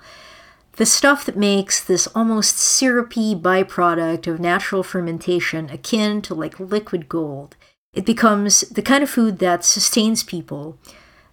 The 0.77 0.85
stuff 0.85 1.25
that 1.25 1.37
makes 1.37 1.81
this 1.83 2.07
almost 2.07 2.57
syrupy 2.57 3.35
byproduct 3.35 4.27
of 4.27 4.39
natural 4.39 4.83
fermentation 4.83 5.69
akin 5.69 6.21
to 6.23 6.33
like 6.33 6.59
liquid 6.59 7.07
gold. 7.07 7.55
It 7.93 8.05
becomes 8.05 8.61
the 8.61 8.81
kind 8.81 9.03
of 9.03 9.09
food 9.09 9.39
that 9.39 9.63
sustains 9.63 10.21
people, 10.21 10.77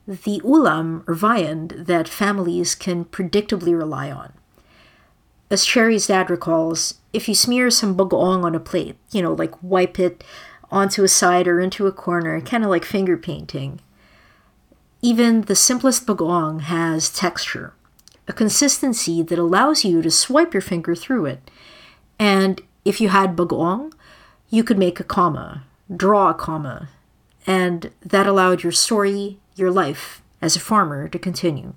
the 0.07 0.41
ulam 0.41 1.07
or 1.09 1.15
viand 1.15 1.71
that 1.77 2.09
families 2.09 2.75
can 2.75 3.05
predictably 3.05 3.77
rely 3.77 4.11
on. 4.11 4.33
As 5.51 5.65
Cherry's 5.65 6.07
dad 6.07 6.31
recalls, 6.31 6.95
if 7.13 7.29
you 7.29 7.35
smear 7.35 7.71
some 7.71 7.97
bagoong 7.97 8.45
on 8.45 8.55
a 8.55 8.61
plate, 8.61 8.97
you 9.11 9.23
know, 9.23 9.33
like 9.33 9.63
wipe 9.63 9.99
it 9.99 10.25
onto 10.71 11.05
a 11.05 11.09
side 11.09 11.47
or 11.47 11.61
into 11.61 11.87
a 11.87 11.93
corner, 11.93 12.41
kind 12.41 12.65
of 12.65 12.71
like 12.71 12.85
finger 12.85 13.17
painting, 13.17 13.81
even 15.03 15.43
the 15.43 15.55
simplest 15.55 16.07
bagoong 16.07 16.63
has 16.63 17.11
texture 17.11 17.75
a 18.29 18.33
consistency 18.33 19.23
that 19.23 19.39
allows 19.39 19.85
you 19.85 20.01
to 20.03 20.11
swipe 20.11 20.55
your 20.55 20.61
finger 20.61 20.95
through 20.95 21.27
it. 21.27 21.51
And 22.19 22.61
if 22.85 23.01
you 23.01 23.09
had 23.09 23.37
bagoong, 23.37 23.93
you 24.49 24.63
could 24.63 24.79
make 24.79 25.01
a 25.01 25.05
comma, 25.05 25.65
draw 25.95 26.31
a 26.31 26.35
comma, 26.35 26.89
and 27.47 27.91
that 28.05 28.27
allowed 28.27 28.63
your 28.63 28.73
story, 28.73 29.39
your 29.55 29.71
life 29.71 30.23
as 30.41 30.57
a 30.57 30.61
farmer 30.61 31.09
to 31.09 31.19
continue. 31.19 31.75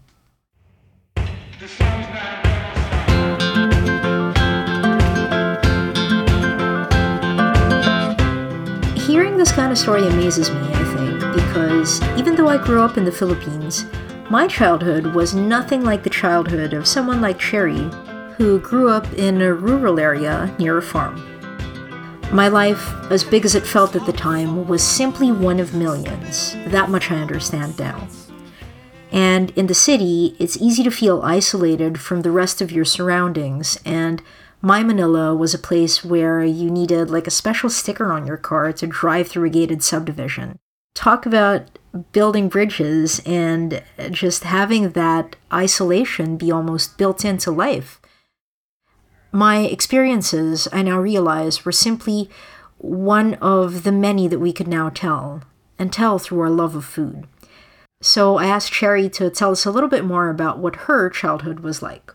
Hearing 9.05 9.38
this 9.38 9.51
kind 9.51 9.72
of 9.72 9.77
story 9.77 10.08
amazes 10.08 10.50
me, 10.50 10.58
I 10.58 10.84
think, 10.96 11.20
because 11.36 12.01
even 12.17 12.36
though 12.36 12.48
I 12.48 12.58
grew 12.58 12.82
up 12.82 12.98
in 12.98 13.05
the 13.05 13.12
Philippines, 13.12 13.86
my 14.29 14.48
childhood 14.48 15.08
was 15.13 15.36
nothing 15.36 15.84
like 15.84 16.03
the 16.03 16.10
childhood 16.10 16.74
of 16.74 16.88
someone 16.88 17.22
like 17.22 17.38
Cherry, 17.38 17.89
who 18.38 18.60
grew 18.60 18.89
up 18.89 19.12
in 19.13 19.41
a 19.41 19.53
rural 19.53 20.00
area 20.00 20.53
near 20.58 20.77
a 20.77 20.82
farm. 20.82 21.35
My 22.36 22.50
life, 22.50 22.94
as 23.10 23.24
big 23.24 23.46
as 23.46 23.56
it 23.56 23.65
felt 23.65 23.96
at 23.96 24.06
the 24.06 24.12
time, 24.12 24.68
was 24.68 24.84
simply 24.84 25.32
one 25.32 25.58
of 25.58 25.74
millions. 25.74 26.54
That 26.68 26.89
much 26.89 27.10
I 27.10 27.15
understand 27.15 27.80
now. 27.80 28.10
And 29.10 29.51
in 29.51 29.68
the 29.68 29.74
city, 29.74 30.36
it's 30.38 30.58
easy 30.58 30.84
to 30.84 30.92
feel 30.92 31.22
isolated 31.22 31.98
from 31.98 32.24
the 32.24 32.32
rest 32.32 32.60
of 32.60 32.74
your 32.74 32.84
surroundings, 32.84 33.80
and 33.86 34.22
my 34.62 34.84
Manila 34.84 35.34
was 35.34 35.54
a 35.54 35.58
place 35.58 36.04
where 36.04 36.44
you 36.44 36.70
needed 36.70 37.10
like 37.10 37.25
a 37.25 37.32
special 37.32 37.70
sticker 37.70 38.12
on 38.12 38.27
your 38.27 38.36
car 38.36 38.74
to 38.74 38.86
drive 38.86 39.30
through 39.30 39.48
a 39.48 39.50
gated 39.50 39.82
subdivision. 39.82 40.60
Talk 40.94 41.25
about 41.25 41.80
building 42.12 42.50
bridges 42.50 43.22
and 43.25 43.82
just 44.12 44.44
having 44.44 44.89
that 44.89 45.38
isolation 45.54 46.36
be 46.36 46.51
almost 46.51 46.98
built 46.98 47.24
into 47.24 47.50
life. 47.50 48.01
My 49.36 49.63
experiences, 49.65 50.70
I 50.72 50.82
now 50.82 50.98
realize, 50.98 51.65
were 51.65 51.74
simply 51.74 52.30
one 52.77 53.34
of 53.42 53.84
the 53.84 53.92
many 53.92 54.30
that 54.30 54.39
we 54.39 54.54
could 54.54 54.70
now 54.70 54.88
tell. 54.88 55.42
and 55.77 55.92
tell 55.92 56.18
through 56.18 56.39
our 56.39 56.50
love 56.50 56.74
of 56.74 56.86
food. 56.86 57.27
So 58.01 58.38
I 58.38 58.46
asked 58.46 58.72
Cherry 58.72 59.10
to 59.10 59.30
tell 59.30 59.51
us 59.51 59.65
a 59.65 59.72
little 59.72 59.89
bit 59.89 60.06
more 60.06 60.30
about 60.30 60.60
what 60.60 60.88
her 60.88 61.10
childhood 61.10 61.60
was 61.60 61.82
like. 61.82 62.13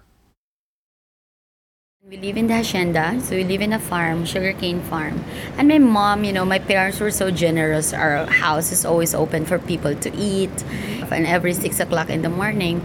We 2.09 2.17
live 2.17 2.39
in 2.39 2.47
the 2.47 2.55
hacienda, 2.55 3.21
so 3.21 3.37
we 3.37 3.45
live 3.45 3.61
in 3.61 3.75
a 3.75 3.79
farm, 3.79 4.25
sugarcane 4.25 4.81
farm. 4.81 5.23
And 5.59 5.69
my 5.69 5.77
mom, 5.77 6.25
you 6.25 6.33
know, 6.33 6.47
my 6.47 6.59
parents 6.59 7.01
were 7.01 7.11
so 7.11 7.31
generous. 7.31 7.93
Our 7.93 8.25
house 8.25 8.73
is 8.73 8.87
always 8.87 9.15
open 9.15 9.45
for 9.45 9.59
people 9.59 9.95
to 9.95 10.11
eat. 10.17 10.65
And 11.13 11.27
every 11.27 11.53
six 11.53 11.81
o'clock 11.81 12.09
in 12.09 12.23
the 12.23 12.31
morning, 12.31 12.81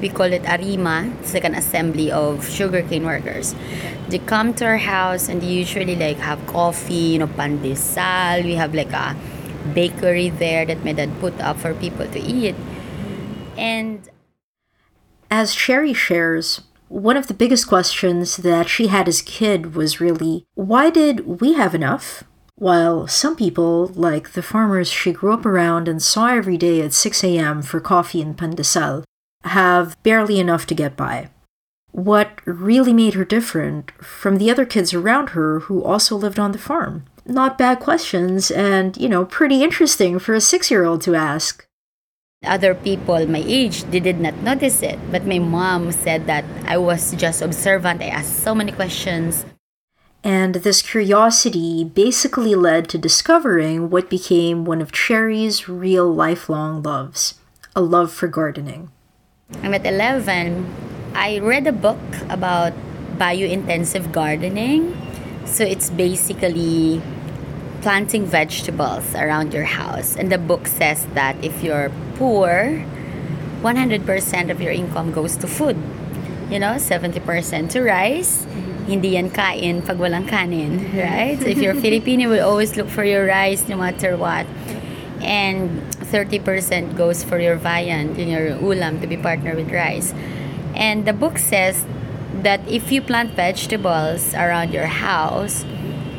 we 0.00 0.08
call 0.08 0.32
it 0.32 0.44
arima. 0.48 1.12
It's 1.20 1.34
like 1.34 1.44
an 1.44 1.54
assembly 1.54 2.10
of 2.10 2.48
sugarcane 2.48 3.04
workers. 3.04 3.54
They 4.08 4.18
come 4.18 4.54
to 4.54 4.64
our 4.64 4.78
house 4.78 5.28
and 5.28 5.40
they 5.40 5.46
usually 5.46 5.96
like 5.96 6.18
have 6.18 6.44
coffee, 6.46 7.14
you 7.14 7.18
know, 7.18 7.26
pan 7.28 7.62
de 7.62 7.74
sal. 7.74 8.42
We 8.42 8.54
have 8.54 8.74
like 8.74 8.92
a 8.92 9.16
bakery 9.74 10.30
there 10.30 10.64
that 10.66 10.84
my 10.84 10.92
dad 10.92 11.10
put 11.20 11.38
up 11.40 11.58
for 11.58 11.74
people 11.74 12.06
to 12.06 12.18
eat. 12.18 12.54
And 13.56 14.08
as 15.30 15.54
Cherry 15.54 15.92
shares, 15.92 16.62
one 16.88 17.16
of 17.16 17.28
the 17.28 17.34
biggest 17.34 17.68
questions 17.68 18.38
that 18.38 18.68
she 18.68 18.88
had 18.88 19.06
as 19.06 19.20
a 19.20 19.24
kid 19.24 19.76
was 19.76 20.00
really 20.00 20.46
why 20.54 20.90
did 20.90 21.40
we 21.40 21.52
have 21.54 21.74
enough? 21.74 22.24
While 22.56 23.06
some 23.06 23.36
people, 23.36 23.86
like 23.94 24.32
the 24.32 24.42
farmers 24.42 24.90
she 24.90 25.12
grew 25.12 25.32
up 25.32 25.46
around 25.46 25.88
and 25.88 26.02
saw 26.02 26.26
every 26.26 26.58
day 26.58 26.82
at 26.82 26.92
6 26.92 27.24
a.m. 27.24 27.62
for 27.62 27.80
coffee 27.80 28.20
and 28.20 28.36
pan 28.36 28.50
de 28.50 28.64
sal, 28.64 29.04
have 29.44 30.00
barely 30.02 30.38
enough 30.38 30.66
to 30.66 30.74
get 30.74 30.96
by. 30.96 31.30
What 31.92 32.40
really 32.44 32.92
made 32.92 33.14
her 33.14 33.24
different 33.24 33.90
from 33.92 34.38
the 34.38 34.50
other 34.50 34.64
kids 34.64 34.94
around 34.94 35.30
her 35.30 35.60
who 35.60 35.82
also 35.82 36.16
lived 36.16 36.38
on 36.38 36.52
the 36.52 36.58
farm? 36.58 37.04
Not 37.26 37.58
bad 37.58 37.80
questions, 37.80 38.50
and, 38.50 38.96
you 38.96 39.08
know, 39.08 39.24
pretty 39.24 39.62
interesting 39.62 40.18
for 40.18 40.34
a 40.34 40.40
six 40.40 40.70
year 40.70 40.84
old 40.84 41.02
to 41.02 41.14
ask. 41.14 41.66
Other 42.42 42.74
people 42.74 43.26
my 43.26 43.42
age 43.44 43.84
they 43.84 44.00
did 44.00 44.18
not 44.18 44.36
notice 44.36 44.82
it, 44.82 44.98
but 45.10 45.26
my 45.26 45.38
mom 45.38 45.92
said 45.92 46.26
that 46.26 46.44
I 46.64 46.78
was 46.78 47.12
just 47.12 47.42
observant. 47.42 48.00
I 48.00 48.06
asked 48.06 48.40
so 48.40 48.54
many 48.54 48.72
questions. 48.72 49.44
And 50.24 50.56
this 50.56 50.80
curiosity 50.80 51.84
basically 51.84 52.54
led 52.54 52.88
to 52.90 52.98
discovering 52.98 53.90
what 53.90 54.08
became 54.08 54.64
one 54.64 54.80
of 54.80 54.92
Cherry's 54.92 55.68
real 55.68 56.12
lifelong 56.12 56.82
loves 56.82 57.34
a 57.76 57.80
love 57.80 58.12
for 58.12 58.26
gardening. 58.26 58.90
I'm 59.62 59.74
at 59.74 59.84
11. 59.84 61.12
I 61.14 61.38
read 61.38 61.66
a 61.66 61.72
book 61.72 62.00
about 62.28 62.72
biointensive 63.18 64.12
gardening. 64.12 64.96
So 65.44 65.64
it's 65.64 65.90
basically 65.90 67.02
planting 67.82 68.24
vegetables 68.24 69.14
around 69.14 69.52
your 69.52 69.64
house. 69.64 70.16
And 70.16 70.30
the 70.30 70.38
book 70.38 70.66
says 70.66 71.06
that 71.14 71.36
if 71.44 71.62
you're 71.62 71.90
poor, 72.16 72.84
100% 73.62 74.50
of 74.50 74.60
your 74.60 74.72
income 74.72 75.12
goes 75.12 75.36
to 75.38 75.46
food. 75.46 75.76
You 76.50 76.58
know, 76.58 76.80
70% 76.80 77.70
to 77.70 77.82
rice. 77.82 78.42
Mm-hmm. 78.42 78.84
Hindi 78.90 79.08
yan 79.14 79.30
kain 79.30 79.82
pag 79.82 79.98
walang 79.98 80.26
kanin, 80.26 80.90
right? 80.98 81.38
So 81.38 81.46
if 81.46 81.58
you're 81.58 81.74
Filipino, 81.74 82.22
you 82.22 82.28
will 82.28 82.48
always 82.48 82.76
look 82.76 82.88
for 82.88 83.04
your 83.04 83.26
rice 83.26 83.68
no 83.68 83.76
matter 83.76 84.16
what. 84.16 84.46
And 85.20 85.84
30% 86.10 86.96
goes 86.96 87.22
for 87.22 87.38
your 87.38 87.56
viand, 87.56 88.18
in 88.18 88.28
your 88.28 88.58
ulam 88.58 89.00
to 89.00 89.06
be 89.06 89.16
partnered 89.16 89.56
with 89.56 89.70
rice. 89.70 90.12
And 90.74 91.06
the 91.06 91.12
book 91.12 91.38
says 91.38 91.84
that 92.42 92.60
if 92.68 92.92
you 92.92 93.00
plant 93.02 93.32
vegetables 93.32 94.34
around 94.34 94.72
your 94.72 94.86
house, 94.86 95.64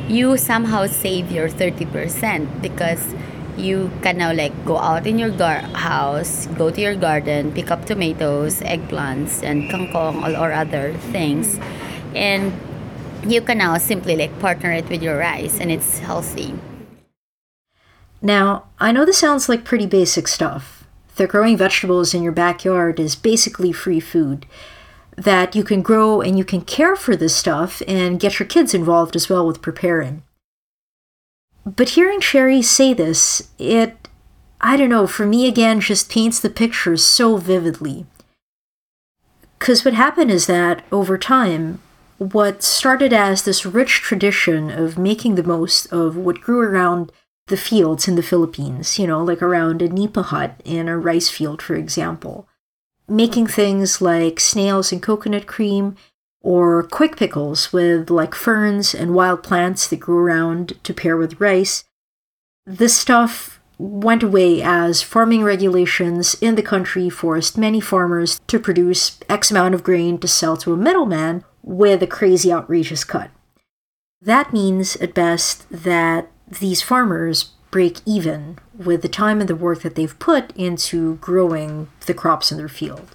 you 0.08 0.36
somehow 0.36 0.86
save 0.86 1.30
your 1.30 1.48
30% 1.48 2.60
because 2.60 3.14
you 3.56 3.90
can 4.02 4.18
now 4.18 4.32
like 4.32 4.52
go 4.64 4.78
out 4.78 5.06
in 5.06 5.18
your 5.18 5.30
gar- 5.30 5.68
house, 5.76 6.46
go 6.58 6.70
to 6.70 6.80
your 6.80 6.94
garden, 6.94 7.52
pick 7.52 7.70
up 7.70 7.84
tomatoes, 7.84 8.60
eggplants, 8.60 9.42
and 9.42 9.70
kangkong 9.70 10.38
or 10.38 10.52
other 10.52 10.94
things, 11.12 11.58
and 12.14 12.52
you 13.26 13.40
can 13.40 13.58
now 13.58 13.76
simply 13.78 14.16
like 14.16 14.36
partner 14.40 14.72
it 14.72 14.88
with 14.88 15.02
your 15.02 15.18
rice, 15.18 15.60
and 15.60 15.70
it's 15.70 15.98
healthy. 15.98 16.54
Now, 18.22 18.66
I 18.78 18.92
know 18.92 19.04
this 19.04 19.18
sounds 19.18 19.48
like 19.48 19.64
pretty 19.64 19.86
basic 19.86 20.28
stuff. 20.28 20.86
That 21.16 21.28
growing 21.28 21.56
vegetables 21.56 22.14
in 22.14 22.22
your 22.22 22.32
backyard 22.32 23.00
is 23.00 23.16
basically 23.16 23.72
free 23.72 24.00
food. 24.00 24.46
That 25.16 25.56
you 25.56 25.64
can 25.64 25.82
grow 25.82 26.20
and 26.20 26.38
you 26.38 26.44
can 26.44 26.62
care 26.62 26.94
for 26.94 27.16
this 27.16 27.34
stuff 27.34 27.82
and 27.88 28.20
get 28.20 28.38
your 28.38 28.46
kids 28.46 28.72
involved 28.72 29.16
as 29.16 29.28
well 29.28 29.44
with 29.46 29.60
preparing. 29.60 30.22
But 31.66 31.90
hearing 31.90 32.20
Cherry 32.20 32.62
say 32.62 32.94
this, 32.94 33.50
it, 33.58 34.08
I 34.60 34.76
don't 34.76 34.88
know, 34.88 35.06
for 35.06 35.26
me 35.26 35.46
again, 35.46 35.80
just 35.80 36.10
paints 36.10 36.40
the 36.40 36.48
picture 36.48 36.96
so 36.96 37.36
vividly. 37.36 38.06
Because 39.58 39.84
what 39.84 39.94
happened 39.94 40.30
is 40.30 40.46
that, 40.46 40.84
over 40.90 41.18
time, 41.18 41.80
what 42.18 42.62
started 42.62 43.12
as 43.12 43.42
this 43.42 43.66
rich 43.66 44.00
tradition 44.00 44.70
of 44.70 44.98
making 44.98 45.34
the 45.34 45.42
most 45.42 45.92
of 45.92 46.16
what 46.16 46.40
grew 46.40 46.60
around 46.60 47.12
the 47.52 47.56
fields 47.58 48.08
in 48.08 48.14
the 48.14 48.22
Philippines, 48.22 48.98
you 48.98 49.06
know, 49.06 49.22
like 49.22 49.42
around 49.42 49.82
a 49.82 49.88
nipa 49.88 50.22
hut 50.22 50.58
in 50.64 50.88
a 50.88 50.98
rice 50.98 51.28
field, 51.28 51.60
for 51.60 51.74
example. 51.76 52.48
Making 53.06 53.46
things 53.46 54.00
like 54.00 54.40
snails 54.40 54.90
and 54.90 55.02
coconut 55.02 55.46
cream, 55.46 55.96
or 56.40 56.82
quick 56.82 57.14
pickles 57.14 57.70
with 57.70 58.08
like 58.08 58.34
ferns 58.34 58.94
and 58.94 59.14
wild 59.14 59.42
plants 59.42 59.86
that 59.88 60.00
grew 60.00 60.16
around 60.16 60.82
to 60.82 60.94
pair 60.94 61.14
with 61.14 61.38
rice. 61.40 61.84
This 62.64 62.96
stuff 62.96 63.60
went 63.76 64.22
away 64.22 64.62
as 64.62 65.02
farming 65.02 65.44
regulations 65.44 66.34
in 66.40 66.54
the 66.54 66.62
country 66.62 67.10
forced 67.10 67.58
many 67.58 67.80
farmers 67.80 68.40
to 68.46 68.58
produce 68.58 69.20
X 69.28 69.50
amount 69.50 69.74
of 69.74 69.84
grain 69.84 70.16
to 70.18 70.26
sell 70.26 70.56
to 70.56 70.72
a 70.72 70.76
middleman 70.76 71.44
with 71.62 72.02
a 72.02 72.06
crazy 72.06 72.50
outrageous 72.50 73.04
cut. 73.04 73.30
That 74.22 74.54
means, 74.54 74.96
at 74.96 75.12
best, 75.12 75.68
that 75.68 76.30
these 76.58 76.82
farmers 76.82 77.50
break 77.70 77.98
even 78.04 78.58
with 78.76 79.02
the 79.02 79.08
time 79.08 79.40
and 79.40 79.48
the 79.48 79.56
work 79.56 79.82
that 79.82 79.94
they've 79.94 80.18
put 80.18 80.54
into 80.56 81.16
growing 81.16 81.88
the 82.06 82.14
crops 82.14 82.52
in 82.52 82.58
their 82.58 82.68
field. 82.68 83.08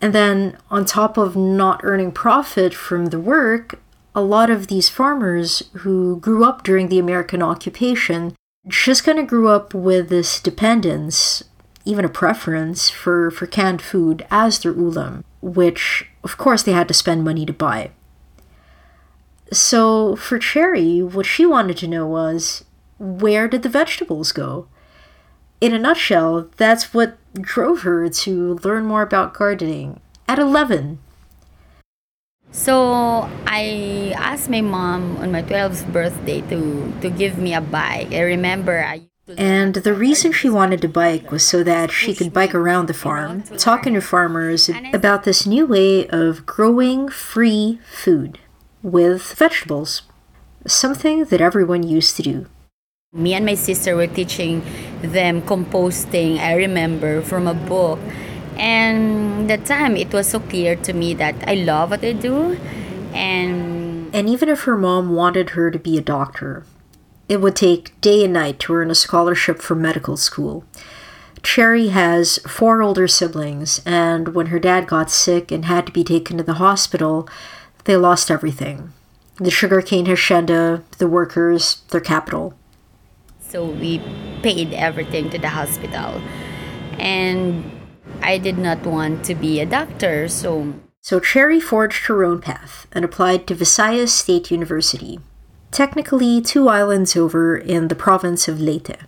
And 0.00 0.14
then, 0.14 0.58
on 0.70 0.84
top 0.84 1.16
of 1.16 1.36
not 1.36 1.80
earning 1.84 2.10
profit 2.10 2.74
from 2.74 3.06
the 3.06 3.20
work, 3.20 3.80
a 4.14 4.22
lot 4.22 4.50
of 4.50 4.66
these 4.66 4.88
farmers 4.88 5.62
who 5.78 6.18
grew 6.20 6.44
up 6.44 6.64
during 6.64 6.88
the 6.88 6.98
American 6.98 7.42
occupation 7.42 8.34
just 8.66 9.04
kind 9.04 9.18
of 9.18 9.26
grew 9.26 9.48
up 9.48 9.72
with 9.72 10.08
this 10.08 10.40
dependence, 10.40 11.44
even 11.84 12.04
a 12.04 12.08
preference 12.08 12.90
for, 12.90 13.30
for 13.30 13.46
canned 13.46 13.82
food 13.82 14.26
as 14.30 14.58
their 14.58 14.74
ulam, 14.74 15.22
which 15.40 16.06
of 16.24 16.36
course 16.36 16.62
they 16.62 16.72
had 16.72 16.88
to 16.88 16.94
spend 16.94 17.24
money 17.24 17.46
to 17.46 17.52
buy. 17.52 17.90
So 19.52 20.14
for 20.14 20.38
Cherry, 20.38 21.02
what 21.02 21.26
she 21.26 21.44
wanted 21.44 21.76
to 21.78 21.88
know 21.88 22.06
was 22.06 22.64
where 22.98 23.48
did 23.48 23.62
the 23.62 23.68
vegetables 23.68 24.30
go? 24.30 24.68
In 25.60 25.74
a 25.74 25.78
nutshell, 25.78 26.48
that's 26.56 26.94
what 26.94 27.18
drove 27.34 27.82
her 27.82 28.08
to 28.08 28.54
learn 28.62 28.86
more 28.86 29.02
about 29.02 29.34
gardening 29.34 30.00
at 30.28 30.38
11. 30.38 30.98
So 32.52 33.28
I 33.46 34.14
asked 34.16 34.50
my 34.50 34.60
mom 34.60 35.16
on 35.18 35.32
my 35.32 35.42
12th 35.42 35.92
birthday 35.92 36.40
to, 36.42 36.92
to 37.00 37.10
give 37.10 37.38
me 37.38 37.54
a 37.54 37.60
bike. 37.60 38.12
I 38.12 38.20
remember 38.20 38.82
I 38.82 39.02
and 39.38 39.74
the 39.76 39.94
reason 39.94 40.32
she 40.32 40.50
wanted 40.50 40.82
to 40.82 40.88
bike 40.88 41.30
was 41.30 41.46
so 41.46 41.62
that 41.62 41.92
she 41.92 42.16
could 42.16 42.32
bike 42.32 42.52
around 42.52 42.86
the 42.86 42.94
farm, 42.94 43.42
talking 43.58 43.94
to 43.94 44.00
farmers 44.00 44.68
about 44.92 45.22
this 45.22 45.46
new 45.46 45.66
way 45.66 46.08
of 46.08 46.44
growing 46.46 47.08
free 47.08 47.78
food 47.84 48.40
with 48.82 49.34
vegetables, 49.34 50.02
something 50.66 51.24
that 51.24 51.40
everyone 51.40 51.82
used 51.82 52.16
to 52.16 52.22
do. 52.22 52.46
Me 53.12 53.34
and 53.34 53.44
my 53.44 53.54
sister 53.54 53.96
were 53.96 54.06
teaching 54.06 54.62
them 55.02 55.42
composting, 55.42 56.38
I 56.38 56.54
remember, 56.54 57.22
from 57.22 57.46
a 57.46 57.54
book. 57.54 57.98
And 58.56 59.48
that 59.50 59.64
time 59.64 59.96
it 59.96 60.12
was 60.12 60.28
so 60.28 60.40
clear 60.40 60.76
to 60.76 60.92
me 60.92 61.14
that 61.14 61.34
I 61.48 61.54
love 61.54 61.90
what 61.90 62.04
I 62.04 62.12
do. 62.12 62.58
And 63.12 64.14
And 64.14 64.28
even 64.28 64.48
if 64.48 64.62
her 64.62 64.76
mom 64.76 65.14
wanted 65.14 65.50
her 65.50 65.70
to 65.70 65.78
be 65.78 65.96
a 65.96 66.02
doctor, 66.02 66.64
it 67.28 67.40
would 67.40 67.54
take 67.54 67.98
day 68.00 68.24
and 68.24 68.32
night 68.32 68.58
to 68.60 68.74
earn 68.74 68.90
a 68.90 68.94
scholarship 68.94 69.62
for 69.62 69.74
medical 69.76 70.16
school. 70.16 70.64
Cherry 71.42 71.88
has 71.88 72.38
four 72.38 72.82
older 72.82 73.08
siblings, 73.08 73.80
and 73.86 74.34
when 74.34 74.46
her 74.46 74.58
dad 74.58 74.86
got 74.86 75.10
sick 75.10 75.50
and 75.50 75.64
had 75.64 75.86
to 75.86 75.92
be 75.92 76.04
taken 76.04 76.36
to 76.36 76.42
the 76.42 76.54
hospital, 76.54 77.28
they 77.84 77.96
lost 77.96 78.30
everything 78.30 78.92
the 79.40 79.50
sugarcane 79.50 80.04
hacienda, 80.04 80.84
the 80.98 81.08
workers, 81.08 81.82
their 81.88 82.00
capital. 82.00 82.54
So 83.40 83.64
we 83.64 84.00
paid 84.42 84.74
everything 84.74 85.30
to 85.30 85.38
the 85.38 85.48
hospital. 85.48 86.20
And 86.98 87.64
I 88.22 88.36
did 88.36 88.58
not 88.58 88.84
want 88.84 89.24
to 89.24 89.34
be 89.34 89.60
a 89.60 89.66
doctor, 89.66 90.28
so. 90.28 90.74
So 91.00 91.18
Cherry 91.18 91.58
forged 91.58 92.06
her 92.06 92.22
own 92.22 92.42
path 92.42 92.86
and 92.92 93.04
applied 93.04 93.46
to 93.46 93.54
Visayas 93.54 94.10
State 94.10 94.50
University, 94.50 95.18
technically 95.70 96.42
two 96.42 96.68
islands 96.68 97.16
over 97.16 97.56
in 97.56 97.88
the 97.88 97.94
province 97.94 98.46
of 98.46 98.60
Leyte. 98.60 98.98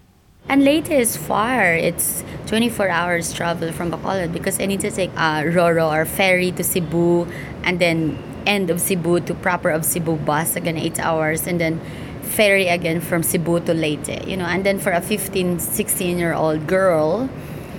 And 0.48 0.64
Leyte 0.64 0.90
is 0.90 1.16
far. 1.16 1.74
It's 1.74 2.24
24 2.46 2.88
hours 2.88 3.32
travel 3.32 3.70
from 3.72 3.92
Bacolod 3.92 4.32
because 4.32 4.58
I 4.58 4.66
need 4.66 4.80
to 4.80 4.90
take 4.90 5.10
a 5.10 5.44
Roro 5.44 5.92
or 5.92 6.04
ferry 6.04 6.50
to 6.52 6.64
Cebu 6.64 7.26
and 7.64 7.78
then 7.78 8.18
end 8.46 8.70
of 8.70 8.80
Cebu 8.80 9.20
to 9.20 9.34
proper 9.34 9.70
of 9.70 9.84
Cebu 9.84 10.16
bus 10.16 10.56
again 10.56 10.76
8 10.76 11.00
hours 11.00 11.46
and 11.46 11.60
then 11.60 11.80
ferry 12.22 12.68
again 12.68 13.00
from 13.00 13.22
Cebu 13.22 13.60
to 13.60 13.74
Leyte, 13.74 14.26
you 14.26 14.36
know. 14.36 14.46
And 14.46 14.64
then 14.64 14.78
for 14.78 14.92
a 14.92 15.00
15, 15.00 15.58
16 15.58 16.18
year 16.18 16.34
old 16.34 16.66
girl, 16.66 17.28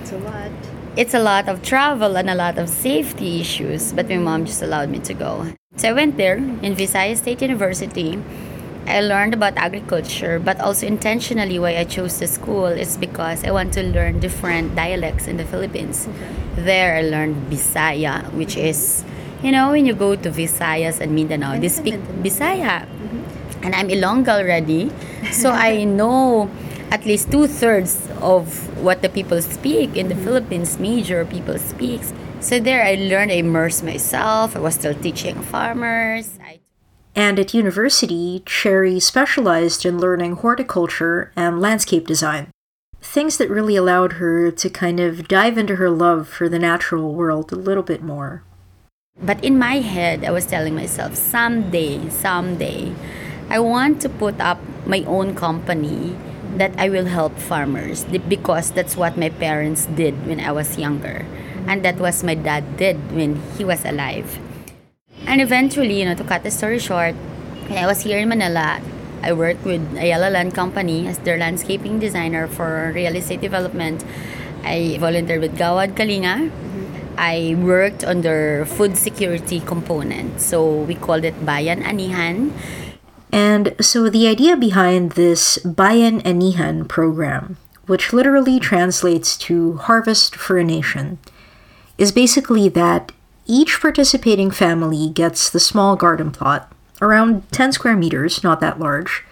it's 0.00 0.12
a 0.12 0.18
lot. 0.18 0.50
It's 0.96 1.14
a 1.14 1.18
lot 1.18 1.48
of 1.48 1.62
travel 1.62 2.16
and 2.16 2.30
a 2.30 2.36
lot 2.36 2.56
of 2.56 2.68
safety 2.68 3.40
issues, 3.40 3.92
but 3.92 4.08
my 4.08 4.16
mom 4.16 4.46
just 4.46 4.62
allowed 4.62 4.90
me 4.90 5.00
to 5.00 5.14
go. 5.14 5.52
So 5.76 5.88
I 5.88 5.92
went 5.92 6.16
there 6.16 6.36
in 6.36 6.76
Visayas 6.76 7.16
State 7.18 7.42
University 7.42 8.22
I 8.86 9.00
learned 9.00 9.32
about 9.32 9.56
agriculture, 9.56 10.38
but 10.38 10.60
also 10.60 10.86
intentionally 10.86 11.58
why 11.58 11.76
I 11.76 11.84
chose 11.84 12.18
the 12.18 12.26
school 12.26 12.66
is 12.66 12.98
because 12.98 13.42
I 13.42 13.50
want 13.50 13.72
to 13.74 13.82
learn 13.82 14.20
different 14.20 14.76
dialects 14.76 15.26
in 15.26 15.38
the 15.38 15.44
Philippines. 15.44 16.06
Okay. 16.06 16.62
There 16.62 16.96
I 16.96 17.02
learned 17.02 17.50
Bisaya, 17.50 18.30
which 18.34 18.58
is, 18.58 19.02
you 19.44 19.52
know, 19.52 19.70
when 19.72 19.84
you 19.84 19.92
go 19.92 20.16
to 20.16 20.30
Visayas 20.30 21.00
and 21.00 21.14
Mindanao, 21.14 21.60
they 21.60 21.68
speak 21.68 22.00
Bisaya. 22.24 22.88
Mm-hmm. 22.88 23.64
And 23.64 23.74
I'm 23.74 23.88
Ilongga 23.88 24.40
already, 24.40 24.90
so 25.30 25.50
I 25.50 25.84
know 25.98 26.50
at 26.90 27.04
least 27.04 27.30
two 27.30 27.46
thirds 27.46 28.08
of 28.20 28.48
what 28.82 29.02
the 29.02 29.08
people 29.08 29.40
speak 29.42 29.96
in 29.96 30.08
the 30.08 30.14
mm-hmm. 30.14 30.24
Philippines, 30.24 30.78
major 30.78 31.24
people 31.26 31.58
speaks. 31.58 32.14
So 32.40 32.58
there 32.58 32.82
I 32.84 32.94
learned, 32.94 33.32
I 33.32 33.44
immersed 33.44 33.84
myself. 33.84 34.56
I 34.56 34.60
was 34.60 34.74
still 34.74 34.94
teaching 34.94 35.40
farmers. 35.42 36.38
I 36.42 36.60
and 37.16 37.38
at 37.38 37.54
university, 37.54 38.42
Cherry 38.44 38.98
specialized 38.98 39.86
in 39.86 39.98
learning 39.98 40.36
horticulture 40.36 41.30
and 41.36 41.60
landscape 41.60 42.08
design. 42.08 42.50
Things 43.00 43.36
that 43.38 43.48
really 43.50 43.76
allowed 43.76 44.14
her 44.14 44.50
to 44.50 44.68
kind 44.68 44.98
of 44.98 45.28
dive 45.28 45.56
into 45.56 45.76
her 45.76 45.90
love 45.90 46.28
for 46.28 46.48
the 46.48 46.58
natural 46.58 47.14
world 47.14 47.52
a 47.52 47.56
little 47.56 47.84
bit 47.84 48.02
more. 48.02 48.42
But 49.22 49.44
in 49.44 49.58
my 49.58 49.78
head, 49.78 50.24
I 50.24 50.32
was 50.32 50.44
telling 50.44 50.74
myself, 50.74 51.14
someday, 51.14 52.10
someday, 52.10 52.92
I 53.48 53.60
want 53.60 54.02
to 54.02 54.08
put 54.08 54.40
up 54.40 54.58
my 54.86 55.04
own 55.06 55.34
company 55.34 56.16
that 56.56 56.74
I 56.76 56.90
will 56.90 57.06
help 57.06 57.38
farmers 57.38 58.04
because 58.04 58.72
that's 58.72 58.96
what 58.96 59.16
my 59.16 59.30
parents 59.30 59.86
did 59.86 60.26
when 60.26 60.40
I 60.40 60.50
was 60.50 60.76
younger. 60.78 61.24
And 61.66 61.84
that 61.84 61.96
was 61.96 62.24
my 62.24 62.34
dad 62.34 62.76
did 62.76 62.98
when 63.14 63.40
he 63.56 63.64
was 63.64 63.84
alive. 63.84 64.38
And 65.26 65.40
eventually, 65.40 66.00
you 66.00 66.04
know, 66.04 66.14
to 66.16 66.24
cut 66.24 66.42
the 66.42 66.50
story 66.50 66.78
short, 66.78 67.14
when 67.70 67.78
I 67.78 67.86
was 67.86 68.02
here 68.02 68.18
in 68.18 68.28
Manila, 68.28 68.82
I 69.22 69.32
worked 69.32 69.64
with 69.64 69.80
Ayala 69.96 70.28
Land 70.28 70.54
Company 70.54 71.06
as 71.06 71.18
their 71.20 71.38
landscaping 71.38 71.98
designer 71.98 72.46
for 72.46 72.92
real 72.92 73.14
estate 73.16 73.40
development. 73.40 74.04
I 74.64 74.98
volunteered 74.98 75.40
with 75.40 75.56
Gawad 75.56 75.94
Kalinga. 75.94 76.50
I 77.16 77.56
worked 77.58 78.04
on 78.04 78.22
food 78.66 78.96
security 78.96 79.60
component. 79.60 80.40
So 80.40 80.82
we 80.82 80.94
called 80.94 81.24
it 81.24 81.44
Bayan 81.44 81.82
Anihan. 81.82 82.52
And 83.32 83.74
so 83.80 84.08
the 84.08 84.28
idea 84.28 84.56
behind 84.56 85.12
this 85.12 85.58
Bayan 85.58 86.20
Anihan 86.22 86.88
program, 86.88 87.56
which 87.86 88.12
literally 88.12 88.60
translates 88.60 89.36
to 89.38 89.76
Harvest 89.76 90.36
for 90.36 90.56
a 90.58 90.64
Nation, 90.64 91.18
is 91.98 92.12
basically 92.12 92.68
that 92.70 93.12
each 93.46 93.80
participating 93.80 94.50
family 94.50 95.08
gets 95.10 95.50
the 95.50 95.60
small 95.60 95.96
garden 95.96 96.30
plot, 96.30 96.72
around 97.02 97.50
10 97.52 97.72
square 97.72 97.96
meters, 97.96 98.42
not 98.42 98.60
that 98.60 98.78
large, 98.78 99.24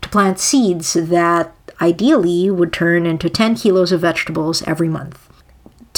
to 0.00 0.08
plant 0.08 0.38
seeds 0.38 0.92
that 0.92 1.52
ideally 1.80 2.50
would 2.50 2.72
turn 2.72 3.06
into 3.06 3.28
10 3.28 3.56
kilos 3.56 3.92
of 3.92 4.00
vegetables 4.02 4.62
every 4.62 4.88
month. 4.88 5.27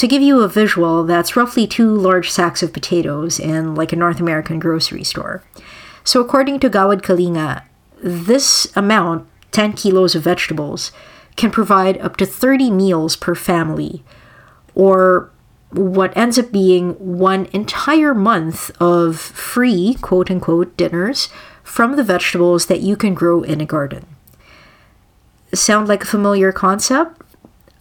To 0.01 0.07
give 0.07 0.23
you 0.23 0.41
a 0.41 0.47
visual, 0.47 1.03
that's 1.03 1.35
roughly 1.35 1.67
two 1.67 1.93
large 1.93 2.31
sacks 2.31 2.63
of 2.63 2.73
potatoes 2.73 3.39
in 3.39 3.75
like 3.75 3.93
a 3.93 3.95
North 3.95 4.19
American 4.19 4.57
grocery 4.57 5.03
store. 5.03 5.43
So, 6.03 6.19
according 6.19 6.59
to 6.61 6.71
Gawad 6.71 7.03
Kalinga, 7.03 7.65
this 8.01 8.65
amount, 8.75 9.27
10 9.51 9.73
kilos 9.73 10.15
of 10.15 10.23
vegetables, 10.23 10.91
can 11.35 11.51
provide 11.51 11.99
up 11.99 12.17
to 12.17 12.25
30 12.25 12.71
meals 12.71 13.15
per 13.15 13.35
family, 13.35 14.03
or 14.73 15.29
what 15.69 16.17
ends 16.17 16.39
up 16.39 16.51
being 16.51 16.93
one 16.93 17.45
entire 17.53 18.15
month 18.15 18.71
of 18.81 19.19
free, 19.19 19.97
quote 20.01 20.31
unquote, 20.31 20.75
dinners 20.77 21.29
from 21.61 21.95
the 21.95 22.03
vegetables 22.03 22.65
that 22.65 22.81
you 22.81 22.95
can 22.95 23.13
grow 23.13 23.43
in 23.43 23.61
a 23.61 23.67
garden. 23.67 24.07
Sound 25.53 25.87
like 25.87 26.01
a 26.01 26.07
familiar 26.07 26.51
concept? 26.51 27.21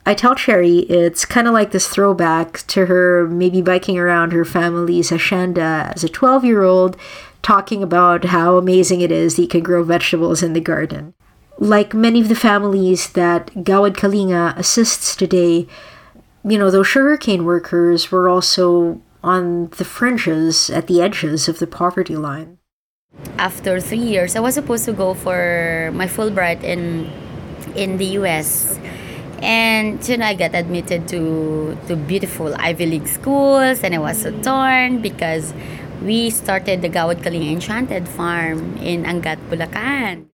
I 0.06 0.14
tell 0.14 0.34
Cherry 0.34 0.78
it's 0.80 1.24
kind 1.24 1.46
of 1.46 1.52
like 1.52 1.72
this 1.72 1.88
throwback 1.88 2.66
to 2.68 2.86
her 2.86 3.28
maybe 3.28 3.62
biking 3.62 3.98
around 3.98 4.32
her 4.32 4.44
family's 4.44 5.10
hacienda 5.10 5.92
as 5.94 6.02
a 6.02 6.08
12 6.08 6.44
year 6.44 6.62
old, 6.62 6.96
talking 7.42 7.82
about 7.82 8.24
how 8.26 8.56
amazing 8.56 9.00
it 9.00 9.12
is 9.12 9.36
that 9.36 9.42
you 9.42 9.48
can 9.48 9.62
grow 9.62 9.82
vegetables 9.82 10.42
in 10.42 10.52
the 10.52 10.60
garden. 10.60 11.14
Like 11.58 11.92
many 11.92 12.20
of 12.20 12.28
the 12.28 12.34
families 12.34 13.10
that 13.10 13.48
Gawad 13.48 13.94
Kalinga 13.96 14.56
assists 14.56 15.14
today, 15.14 15.66
you 16.44 16.58
know, 16.58 16.70
those 16.70 16.86
sugarcane 16.86 17.44
workers 17.44 18.10
were 18.10 18.28
also 18.28 19.02
on 19.22 19.68
the 19.76 19.84
fringes, 19.84 20.70
at 20.70 20.86
the 20.86 21.02
edges 21.02 21.48
of 21.48 21.58
the 21.58 21.66
poverty 21.66 22.16
line. 22.16 22.56
After 23.36 23.80
three 23.80 23.98
years, 23.98 24.34
I 24.34 24.40
was 24.40 24.54
supposed 24.54 24.86
to 24.86 24.92
go 24.92 25.12
for 25.12 25.90
my 25.92 26.06
Fulbright 26.06 26.62
in 26.62 27.10
in 27.76 27.98
the 27.98 28.06
U.S. 28.20 28.78
And 29.40 30.06
you 30.06 30.16
know, 30.16 30.26
I 30.26 30.34
got 30.34 30.54
admitted 30.54 31.08
to 31.08 31.76
to 31.88 31.96
beautiful 31.96 32.54
Ivy 32.56 32.86
League 32.86 33.08
schools, 33.08 33.82
and 33.82 33.94
I 33.94 33.98
was 33.98 34.22
so 34.22 34.32
mm. 34.32 34.42
torn 34.44 35.00
because 35.00 35.54
we 36.04 36.30
started 36.30 36.82
the 36.82 36.88
Gawad 36.88 37.24
Kalinga 37.24 37.52
Enchanted 37.52 38.08
Farm 38.08 38.76
in 38.78 39.04
Angat, 39.04 39.40
Bulacan. 39.48 40.28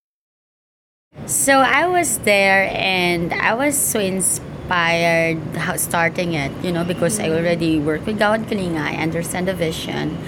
So 1.26 1.62
I 1.62 1.86
was 1.86 2.18
there, 2.26 2.70
and 2.74 3.32
I 3.32 3.54
was 3.54 3.78
so 3.78 3.98
inspired 3.98 4.54
inspired 4.66 5.38
starting 5.78 6.34
it, 6.34 6.50
you 6.62 6.72
know, 6.72 6.82
because 6.82 7.20
I 7.20 7.28
mm. 7.28 7.38
already 7.38 7.78
work 7.78 8.04
with 8.06 8.18
Gawad 8.18 8.46
Kalinga. 8.46 8.82
I 8.82 8.96
understand 8.96 9.46
the 9.46 9.54
vision 9.54 10.18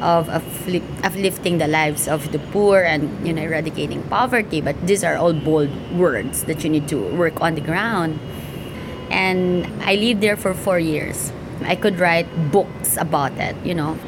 of 0.00 0.28
uplifting 0.28 1.58
the 1.58 1.66
lives 1.66 2.08
of 2.08 2.32
the 2.32 2.38
poor 2.38 2.82
and, 2.82 3.26
you 3.26 3.32
know, 3.32 3.42
eradicating 3.42 4.02
poverty. 4.04 4.60
But 4.60 4.86
these 4.86 5.04
are 5.04 5.16
all 5.16 5.32
bold 5.32 5.70
words 5.92 6.44
that 6.44 6.64
you 6.64 6.70
need 6.70 6.88
to 6.88 6.98
work 7.16 7.40
on 7.40 7.54
the 7.54 7.60
ground. 7.60 8.18
And 9.10 9.66
I 9.82 9.94
lived 9.94 10.20
there 10.20 10.36
for 10.36 10.54
four 10.54 10.78
years. 10.78 11.32
I 11.62 11.76
could 11.76 11.98
write 11.98 12.26
books 12.52 12.96
about 12.96 13.32
it, 13.38 13.56
you 13.64 13.74
know. 13.74 13.98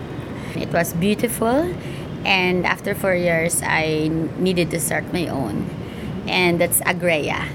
It 0.54 0.72
was 0.72 0.92
beautiful. 0.92 1.74
And 2.24 2.66
after 2.66 2.94
four 2.94 3.14
years, 3.14 3.62
I 3.62 4.08
needed 4.38 4.70
to 4.72 4.80
start 4.80 5.12
my 5.12 5.28
own. 5.28 5.70
And 6.26 6.60
that's 6.60 6.80
Agrea. 6.80 7.48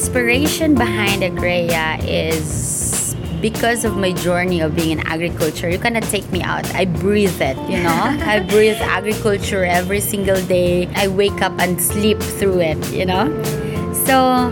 Inspiration 0.00 0.74
behind 0.74 1.20
Agrea 1.20 2.00
is 2.08 3.14
because 3.42 3.84
of 3.84 3.98
my 3.98 4.12
journey 4.12 4.62
of 4.62 4.74
being 4.74 4.92
in 4.92 5.06
agriculture. 5.06 5.68
You 5.68 5.78
cannot 5.78 6.04
take 6.04 6.24
me 6.32 6.40
out. 6.40 6.64
I 6.74 6.86
breathe 6.86 7.38
it, 7.42 7.58
you 7.68 7.82
know? 7.82 7.92
I 8.24 8.40
breathe 8.40 8.80
agriculture 8.80 9.62
every 9.62 10.00
single 10.00 10.40
day. 10.46 10.88
I 10.96 11.08
wake 11.08 11.42
up 11.42 11.52
and 11.60 11.78
sleep 11.78 12.18
through 12.18 12.60
it, 12.60 12.80
you 12.90 13.04
know? 13.04 13.28
So 14.08 14.48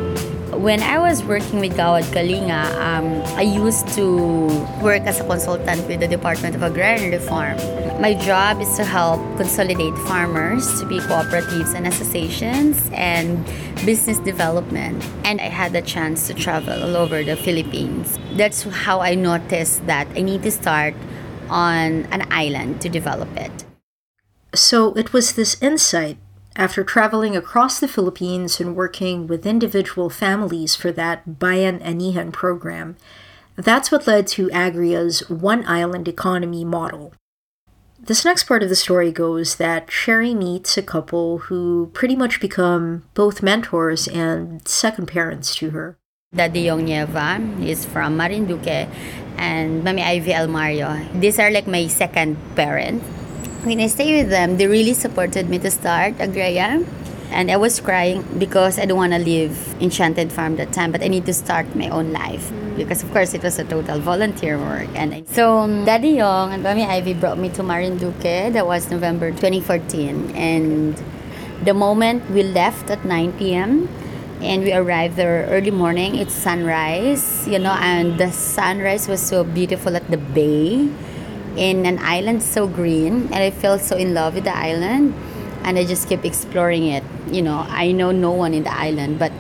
when 0.59 0.83
I 0.83 0.99
was 0.99 1.23
working 1.23 1.61
with 1.61 1.77
Gawad 1.77 2.03
Kalinga, 2.11 2.67
um, 2.83 3.23
I 3.39 3.43
used 3.43 3.87
to 3.95 4.47
work 4.83 5.03
as 5.07 5.21
a 5.21 5.25
consultant 5.25 5.87
with 5.87 6.01
the 6.01 6.09
Department 6.09 6.57
of 6.57 6.63
Agrarian 6.63 7.13
Reform. 7.13 7.57
My 8.03 8.15
job 8.15 8.61
is 8.61 8.77
to 8.77 8.85
help 8.85 9.21
consolidate 9.37 9.95
farmers 10.11 10.67
to 10.81 10.87
be 10.87 10.99
cooperatives 10.99 11.75
and 11.75 11.87
associations 11.87 12.91
and 12.93 13.47
business 13.87 14.19
development. 14.19 15.07
And 15.25 15.41
I 15.41 15.47
had 15.47 15.73
the 15.73 15.83
chance 15.83 16.27
to 16.27 16.35
travel 16.35 16.75
all 16.83 16.97
over 16.97 17.23
the 17.23 17.37
Philippines. 17.37 18.19
That's 18.35 18.65
how 18.65 19.01
I 19.01 19.15
noticed 19.15 19.87
that 19.87 20.09
I 20.17 20.23
need 20.23 20.43
to 20.43 20.51
start 20.51 20.95
on 21.49 22.11
an 22.11 22.27
island 22.33 22.81
to 22.83 22.89
develop 22.89 23.31
it. 23.37 23.65
So 24.55 24.93
it 24.95 25.13
was 25.13 25.35
this 25.35 25.61
insight 25.63 26.19
after 26.59 26.83
traveling 26.83 27.37
across 27.37 27.79
the 27.79 27.87
Philippines 27.87 28.59
and 28.61 28.75
working 28.75 29.29
with 29.29 29.47
individual 29.47 30.11
families 30.11 30.75
for 30.75 30.91
that 30.91 31.39
Bayan 31.39 31.79
Anihan 31.79 32.33
program, 32.33 32.97
that's 33.55 33.93
what 33.93 34.09
led 34.09 34.27
to 34.29 34.51
Agrea's 34.53 35.21
one 35.31 35.65
island 35.67 36.09
economy 36.09 36.65
model. 36.65 37.15
this 38.01 38.25
next 38.25 38.45
part 38.45 38.63
of 38.63 38.69
the 38.69 38.79
story 38.79 39.11
goes 39.13 39.57
that 39.57 39.89
Cherry 39.89 40.33
meets 40.33 40.79
a 40.79 40.83
couple 40.83 41.51
who 41.51 41.91
pretty 41.93 42.17
much 42.17 42.41
become 42.41 43.05
both 43.15 43.43
mentors 43.43 44.09
and 44.09 44.67
second 44.67 45.07
parents 45.07 45.55
to 45.57 45.71
her. 45.71 45.99
Daddy 46.35 46.65
Yongnieva 46.67 47.65
is 47.65 47.85
from 47.87 48.17
Marinduque 48.17 48.89
and 49.37 49.83
Mami 49.83 50.03
Ivy 50.03 50.33
Almario. 50.33 51.21
These 51.21 51.39
are 51.39 51.51
like 51.51 51.67
my 51.67 51.87
second 51.87 52.37
parent. 52.55 53.03
When 53.65 53.81
I 53.81 53.89
stay 53.89 54.23
with 54.23 54.31
them, 54.31 54.57
they 54.57 54.69
really 54.69 54.95
supported 54.95 55.49
me 55.51 55.59
to 55.59 55.71
start 55.71 56.15
Agrea. 56.19 56.87
And 57.31 57.51
I 57.51 57.57
was 57.57 57.81
crying 57.81 58.23
because 58.39 58.79
I 58.79 58.87
don't 58.87 58.97
want 58.97 59.13
to 59.13 59.19
leave 59.19 59.53
Enchanted 59.83 60.33
Farm 60.33 60.57
that 60.57 60.73
time, 60.73 60.93
but 60.93 61.03
I 61.03 61.09
need 61.09 61.27
to 61.27 61.35
start 61.35 61.75
my 61.75 61.89
own 61.89 62.13
life 62.13 62.53
because, 62.77 63.03
of 63.03 63.11
course, 63.13 63.35
it 63.35 63.43
was 63.43 63.59
a 63.59 63.65
total 63.65 63.99
volunteer 63.99 64.57
work. 64.57 64.89
And 64.95 65.27
so, 65.29 65.59
um, 65.59 65.85
Daddy 65.85 66.11
Young 66.11 66.53
and 66.55 66.65
Mami 66.65 66.87
Ivy 66.87 67.15
brought 67.15 67.37
me 67.37 67.49
to 67.51 67.63
Marinduque. 67.65 68.53
That 68.55 68.65
was 68.65 68.91
November 68.91 69.33
2014. 69.33 70.31
And 70.37 70.95
the 71.65 71.75
moment 71.75 72.31
we 72.31 72.45
left 72.45 72.89
at 72.91 73.05
9 73.05 73.33
p.m., 73.35 73.89
and 74.41 74.63
we 74.63 74.73
arrived 74.73 75.17
there 75.17 75.47
early 75.51 75.73
morning. 75.73 76.15
It's 76.15 76.33
sunrise, 76.33 77.47
you 77.49 77.59
know, 77.59 77.75
and 77.83 78.19
the 78.19 78.31
sunrise 78.31 79.09
was 79.09 79.21
so 79.21 79.43
beautiful 79.43 79.97
at 79.97 80.09
the 80.13 80.17
bay 80.17 80.89
in 81.57 81.87
an 81.87 81.99
island 82.01 82.43
so 82.43 82.67
green, 82.67 83.29
and 83.33 83.37
I 83.37 83.51
felt 83.51 83.81
so 83.81 83.97
in 83.97 84.15
love 84.15 84.35
with 84.35 84.45
the 84.45 84.57
island, 84.57 85.15
and 85.63 85.79
I 85.79 85.85
just 85.85 86.09
kept 86.09 86.25
exploring 86.25 86.87
it. 86.87 87.05
You 87.31 87.43
know, 87.43 87.67
I 87.69 87.93
know 87.93 88.11
no 88.11 88.33
one 88.33 88.55
in 88.55 88.65
the 88.65 88.75
island, 88.75 89.19
but 89.19 89.33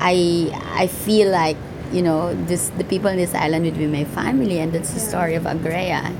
I 0.00 0.50
I 0.74 0.86
feel 0.86 1.30
like 1.30 1.56
you 1.92 2.02
know 2.02 2.34
this 2.46 2.70
the 2.70 2.84
people 2.84 3.10
in 3.10 3.16
this 3.16 3.34
island 3.34 3.64
would 3.64 3.78
be 3.78 3.86
my 3.86 4.04
family, 4.04 4.58
and 4.58 4.72
that's 4.72 4.92
the 4.92 5.00
story 5.00 5.34
of 5.34 5.44
Agrea. 5.44 6.14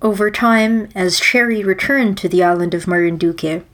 Over 0.00 0.30
time, 0.30 0.88
as 0.94 1.18
Cherry 1.18 1.64
returned 1.64 2.16
to 2.18 2.28
the 2.28 2.44
island 2.44 2.72
of 2.72 2.86
Marinduque, 2.86 3.64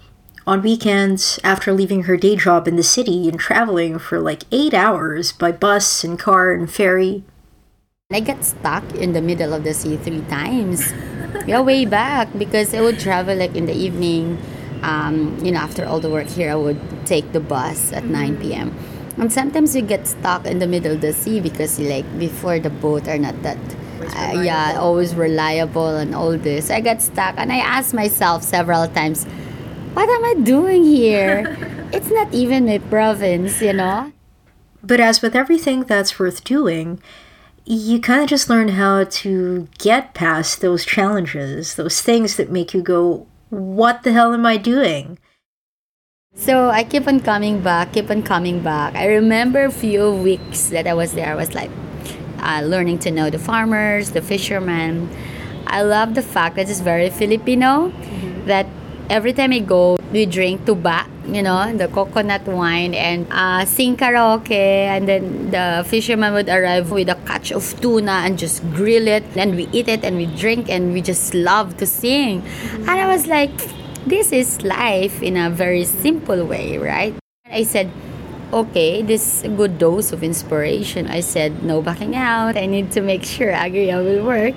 on 0.47 0.63
weekends, 0.63 1.39
after 1.45 1.73
leaving 1.73 2.05
her 2.05 2.17
day 2.17 2.37
job 2.37 2.69
in 2.69 2.77
the 2.77 2.83
city 2.83 3.29
and 3.29 3.39
traveling 3.39 3.99
for 3.99 4.21
like 4.21 4.45
eight 4.53 4.75
hours 4.75 5.33
by 5.33 5.53
bus 5.53 6.05
and 6.05 6.19
car 6.19 6.53
and 6.53 6.71
ferry. 6.71 7.25
I 8.13 8.21
got 8.21 8.45
stuck 8.45 8.85
in 8.97 9.15
the 9.15 9.23
middle 9.23 9.55
of 9.55 9.65
the 9.65 9.73
sea 9.73 9.97
three 9.97 10.21
times. 10.29 10.93
yeah, 11.47 11.61
way 11.61 11.87
back 11.87 12.29
because 12.37 12.75
I 12.75 12.83
would 12.83 13.01
travel 13.01 13.35
like 13.35 13.57
in 13.57 13.65
the 13.65 13.73
evening. 13.73 14.37
Um, 14.83 15.39
you 15.43 15.51
know, 15.51 15.61
after 15.61 15.87
all 15.87 16.01
the 16.01 16.11
work 16.11 16.27
here, 16.27 16.51
I 16.51 16.55
would 16.55 16.79
take 17.07 17.33
the 17.33 17.41
bus 17.41 17.95
at 17.95 18.05
9 18.05 18.37
p.m. 18.37 18.77
And 19.17 19.33
sometimes 19.33 19.75
you 19.75 19.81
get 19.81 20.07
stuck 20.07 20.45
in 20.45 20.59
the 20.59 20.67
middle 20.67 20.93
of 20.93 21.01
the 21.01 21.15
sea 21.15 21.41
because 21.41 21.81
like 21.81 22.05
before 22.19 22.59
the 22.59 22.69
boat 22.69 23.09
are 23.09 23.17
not 23.17 23.41
that 23.43 23.57
uh, 24.15 24.43
yeah 24.43 24.77
always 24.79 25.15
reliable 25.15 25.97
and 25.97 26.15
all 26.15 26.37
this. 26.37 26.71
I 26.71 26.83
got 26.83 27.01
stuck 27.01 27.37
and 27.39 27.51
I 27.51 27.59
asked 27.59 27.95
myself 27.95 28.43
several 28.43 28.87
times 28.87 29.25
what 29.95 30.11
am 30.11 30.25
I 30.27 30.35
doing 30.45 30.85
here? 30.85 31.57
it's 31.93 32.11
not 32.11 32.35
even 32.35 32.67
my 32.67 32.79
province, 32.79 33.63
you 33.63 33.73
know? 33.73 34.13
But 34.83 35.01
as 35.01 35.23
with 35.23 35.35
everything 35.35 35.85
that's 35.85 36.19
worth 36.19 36.45
doing, 36.45 37.01
you 37.65 38.01
kind 38.01 38.23
of 38.23 38.29
just 38.29 38.51
learn 38.51 38.69
how 38.69 39.05
to 39.05 39.69
get 39.79 40.15
past 40.15 40.61
those 40.61 40.85
challenges, 40.85 41.77
those 41.77 42.03
things 42.03 42.37
that 42.37 42.51
make 42.51 42.75
you 42.75 42.83
go, 42.83 43.27
what 43.49 44.03
the 44.03 44.13
hell 44.13 44.35
am 44.35 44.45
I 44.45 44.57
doing? 44.57 45.19
So 46.37 46.69
I 46.69 46.85
keep 46.85 47.07
on 47.07 47.21
coming 47.21 47.63
back, 47.63 47.93
keep 47.93 48.11
on 48.11 48.23
coming 48.23 48.61
back. 48.61 48.95
I 48.95 49.07
remember 49.07 49.65
a 49.65 49.71
few 49.71 50.13
weeks 50.13 50.69
that 50.69 50.87
I 50.87 50.93
was 50.95 51.13
there, 51.13 51.31
I 51.31 51.37
was 51.37 51.55
like 51.55 51.71
uh, 52.41 52.61
learning 52.65 52.99
to 53.01 53.11
know 53.11 53.31
the 53.31 53.39
farmers, 53.39 54.11
the 54.11 54.21
fishermen. 54.21 55.09
I 55.67 55.83
love 55.83 56.15
the 56.15 56.23
fact 56.23 56.57
that 56.57 56.69
it's 56.69 56.81
very 56.81 57.09
Filipino, 57.09 57.89
mm-hmm. 57.89 58.47
that 58.47 58.67
every 59.09 59.33
time 59.33 59.53
I 59.53 59.61
go, 59.61 59.97
we 60.13 60.27
drink 60.27 60.67
tuba, 60.67 61.07
you 61.27 61.43
know, 61.43 61.77
the 61.77 61.89
coconut 61.89 62.47
wine, 62.47 62.95
and 62.95 63.27
uh, 63.31 63.65
sing 63.65 63.97
karaoke. 63.97 64.51
And 64.51 65.09
then 65.09 65.51
the 65.51 65.85
fisherman 65.87 66.33
would 66.35 66.49
arrive 66.49 66.91
with 66.91 67.09
a 67.09 67.17
catch 67.27 67.53
of 67.53 67.65
tuna 67.81 68.23
and 68.25 68.39
just 68.39 68.63
grill 68.73 69.09
it. 69.09 69.25
And 69.37 69.57
we 69.57 69.69
eat 69.73 69.89
it 69.89 70.05
and 70.05 70.17
we 70.17 70.27
drink 70.27 70.69
and 70.69 70.93
we 70.93 71.01
just 71.01 71.35
love 71.35 71.77
to 71.79 71.87
sing. 71.87 72.43
Mm-hmm. 72.43 72.89
And 72.89 73.01
I 73.01 73.07
was 73.07 73.27
like, 73.27 73.53
this 74.07 74.33
is 74.33 74.63
life 74.63 75.23
in 75.23 75.37
a 75.37 75.51
very 75.51 75.85
simple 75.85 76.45
way, 76.45 76.79
right? 76.79 77.15
I 77.47 77.63
said, 77.63 77.91
okay, 78.53 79.03
this 79.03 79.43
good 79.57 79.79
dose 79.79 80.13
of 80.13 80.23
inspiration. 80.23 81.07
I 81.09 81.21
said, 81.21 81.63
no 81.63 81.83
backing 81.83 82.15
out. 82.15 82.57
I 82.57 82.67
need 82.67 82.93
to 82.93 83.01
make 83.01 83.25
sure 83.25 83.53
Agrea 83.53 84.05
will 84.05 84.25
work. 84.25 84.55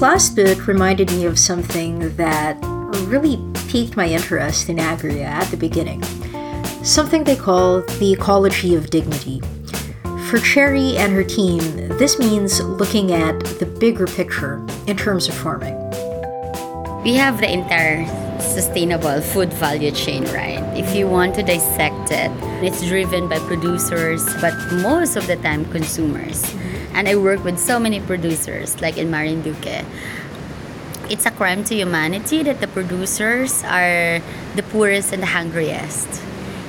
This 0.00 0.08
last 0.08 0.34
book 0.34 0.66
reminded 0.66 1.10
me 1.10 1.26
of 1.26 1.38
something 1.38 2.16
that 2.16 2.56
really 3.08 3.38
piqued 3.68 3.98
my 3.98 4.06
interest 4.06 4.70
in 4.70 4.78
Agrea 4.78 5.26
at 5.26 5.50
the 5.50 5.58
beginning. 5.58 6.02
Something 6.82 7.24
they 7.24 7.36
call 7.36 7.82
the 7.82 8.14
ecology 8.14 8.74
of 8.74 8.88
dignity. 8.88 9.42
For 10.30 10.38
Cherry 10.38 10.96
and 10.96 11.12
her 11.12 11.22
team, 11.22 11.60
this 11.98 12.18
means 12.18 12.62
looking 12.62 13.12
at 13.12 13.44
the 13.58 13.66
bigger 13.66 14.06
picture 14.06 14.66
in 14.86 14.96
terms 14.96 15.28
of 15.28 15.34
farming. 15.34 15.76
We 17.02 17.12
have 17.16 17.38
the 17.38 17.52
entire 17.52 18.06
sustainable 18.40 19.20
food 19.20 19.52
value 19.52 19.90
chain, 19.90 20.24
right? 20.32 20.64
If 20.78 20.96
you 20.96 21.08
want 21.08 21.34
to 21.34 21.42
dissect 21.42 22.10
it, 22.10 22.30
it's 22.64 22.80
driven 22.88 23.28
by 23.28 23.38
producers, 23.40 24.24
but 24.40 24.54
most 24.80 25.16
of 25.16 25.26
the 25.26 25.36
time 25.36 25.66
consumers 25.66 26.42
and 26.94 27.08
I 27.08 27.16
work 27.16 27.44
with 27.44 27.58
so 27.58 27.78
many 27.78 28.00
producers, 28.00 28.80
like 28.80 28.98
in 28.98 29.10
Marinduque. 29.10 29.84
It's 31.08 31.26
a 31.26 31.30
crime 31.30 31.64
to 31.64 31.74
humanity 31.74 32.42
that 32.44 32.60
the 32.60 32.68
producers 32.68 33.64
are 33.64 34.20
the 34.54 34.62
poorest 34.70 35.12
and 35.12 35.22
the 35.22 35.26
hungriest. 35.26 36.22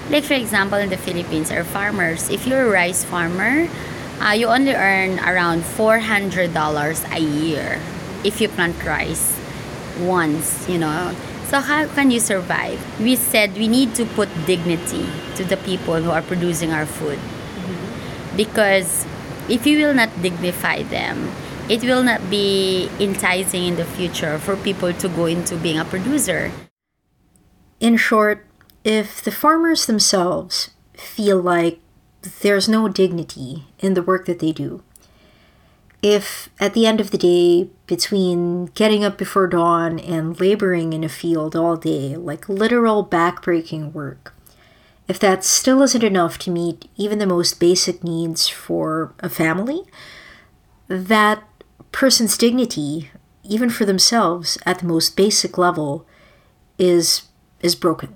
Like 0.09 0.23
for 0.23 0.33
example, 0.33 0.77
in 0.77 0.89
the 0.89 0.97
Philippines, 0.97 1.51
our 1.51 1.63
farmers. 1.63 2.29
If 2.29 2.47
you're 2.47 2.67
a 2.67 2.69
rice 2.69 3.05
farmer, 3.05 3.69
uh, 4.19 4.33
you 4.33 4.47
only 4.47 4.73
earn 4.73 5.19
around 5.19 5.63
four 5.63 5.99
hundred 5.99 6.53
dollars 6.53 7.03
a 7.11 7.19
year 7.19 7.79
if 8.23 8.41
you 8.41 8.49
plant 8.49 8.75
rice 8.83 9.39
once. 9.99 10.67
You 10.67 10.79
know, 10.79 11.15
so 11.47 11.59
how 11.59 11.87
can 11.87 12.11
you 12.11 12.19
survive? 12.19 12.79
We 12.99 13.15
said 13.15 13.55
we 13.55 13.67
need 13.67 13.95
to 13.95 14.05
put 14.05 14.29
dignity 14.45 15.05
to 15.35 15.43
the 15.43 15.57
people 15.57 16.01
who 16.01 16.09
are 16.11 16.21
producing 16.21 16.71
our 16.71 16.85
food 16.85 17.17
mm-hmm. 17.17 18.37
because 18.37 19.05
if 19.51 19.67
you 19.67 19.77
will 19.77 19.93
not 19.93 20.09
dignify 20.21 20.81
them, 20.83 21.29
it 21.67 21.83
will 21.83 22.01
not 22.01 22.29
be 22.29 22.89
enticing 23.01 23.65
in 23.65 23.75
the 23.75 23.83
future 23.83 24.39
for 24.39 24.55
people 24.55 24.93
to 24.93 25.09
go 25.09 25.25
into 25.25 25.57
being 25.57 25.77
a 25.77 25.83
producer. 25.83 26.51
In 27.81 27.97
short, 27.97 28.45
if 28.85 29.21
the 29.21 29.31
farmers 29.31 29.85
themselves 29.85 30.71
feel 30.95 31.41
like 31.41 31.79
there's 32.39 32.69
no 32.69 32.87
dignity 32.87 33.65
in 33.79 33.93
the 33.93 34.01
work 34.01 34.25
that 34.25 34.39
they 34.39 34.53
do, 34.53 34.83
if 36.01 36.49
at 36.57 36.73
the 36.73 36.87
end 36.87 37.01
of 37.01 37.11
the 37.11 37.17
day, 37.17 37.69
between 37.87 38.67
getting 38.67 39.03
up 39.03 39.17
before 39.17 39.47
dawn 39.47 39.99
and 39.99 40.39
laboring 40.39 40.93
in 40.93 41.03
a 41.03 41.09
field 41.09 41.57
all 41.57 41.75
day, 41.75 42.15
like 42.15 42.47
literal 42.47 43.05
backbreaking 43.05 43.91
work, 43.91 44.33
if 45.11 45.19
that 45.19 45.43
still 45.43 45.81
isn't 45.81 46.05
enough 46.05 46.37
to 46.37 46.49
meet 46.49 46.89
even 46.95 47.19
the 47.19 47.25
most 47.25 47.59
basic 47.59 48.01
needs 48.01 48.47
for 48.47 49.13
a 49.19 49.27
family, 49.27 49.83
that 50.87 51.43
person's 51.91 52.37
dignity, 52.37 53.11
even 53.43 53.69
for 53.69 53.83
themselves 53.83 54.57
at 54.65 54.79
the 54.79 54.85
most 54.85 55.17
basic 55.17 55.57
level, 55.57 56.05
is 56.79 57.23
is 57.59 57.75
broken. 57.75 58.15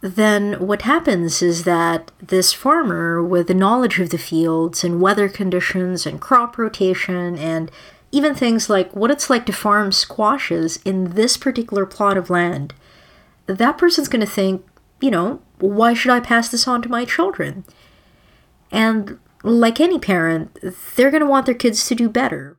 Then 0.00 0.54
what 0.54 0.82
happens 0.82 1.40
is 1.40 1.62
that 1.62 2.10
this 2.20 2.52
farmer, 2.52 3.22
with 3.22 3.46
the 3.46 3.54
knowledge 3.54 4.00
of 4.00 4.10
the 4.10 4.18
fields 4.18 4.82
and 4.82 5.00
weather 5.00 5.28
conditions 5.28 6.04
and 6.04 6.20
crop 6.20 6.58
rotation 6.58 7.38
and 7.38 7.70
even 8.10 8.34
things 8.34 8.68
like 8.68 8.90
what 8.96 9.12
it's 9.12 9.30
like 9.30 9.46
to 9.46 9.52
farm 9.52 9.92
squashes 9.92 10.80
in 10.84 11.14
this 11.14 11.36
particular 11.36 11.86
plot 11.86 12.16
of 12.16 12.28
land, 12.28 12.74
that 13.46 13.78
person's 13.78 14.08
going 14.08 14.26
to 14.26 14.36
think, 14.40 14.66
you 15.00 15.12
know, 15.12 15.40
why 15.58 15.94
should 15.94 16.10
I 16.10 16.20
pass 16.20 16.48
this 16.48 16.66
on 16.66 16.82
to 16.82 16.88
my 16.88 17.04
children? 17.04 17.64
And 18.70 19.18
like 19.42 19.80
any 19.80 19.98
parent, 19.98 20.58
they're 20.96 21.10
going 21.10 21.22
to 21.22 21.28
want 21.28 21.46
their 21.46 21.54
kids 21.54 21.86
to 21.86 21.94
do 21.94 22.08
better. 22.08 22.58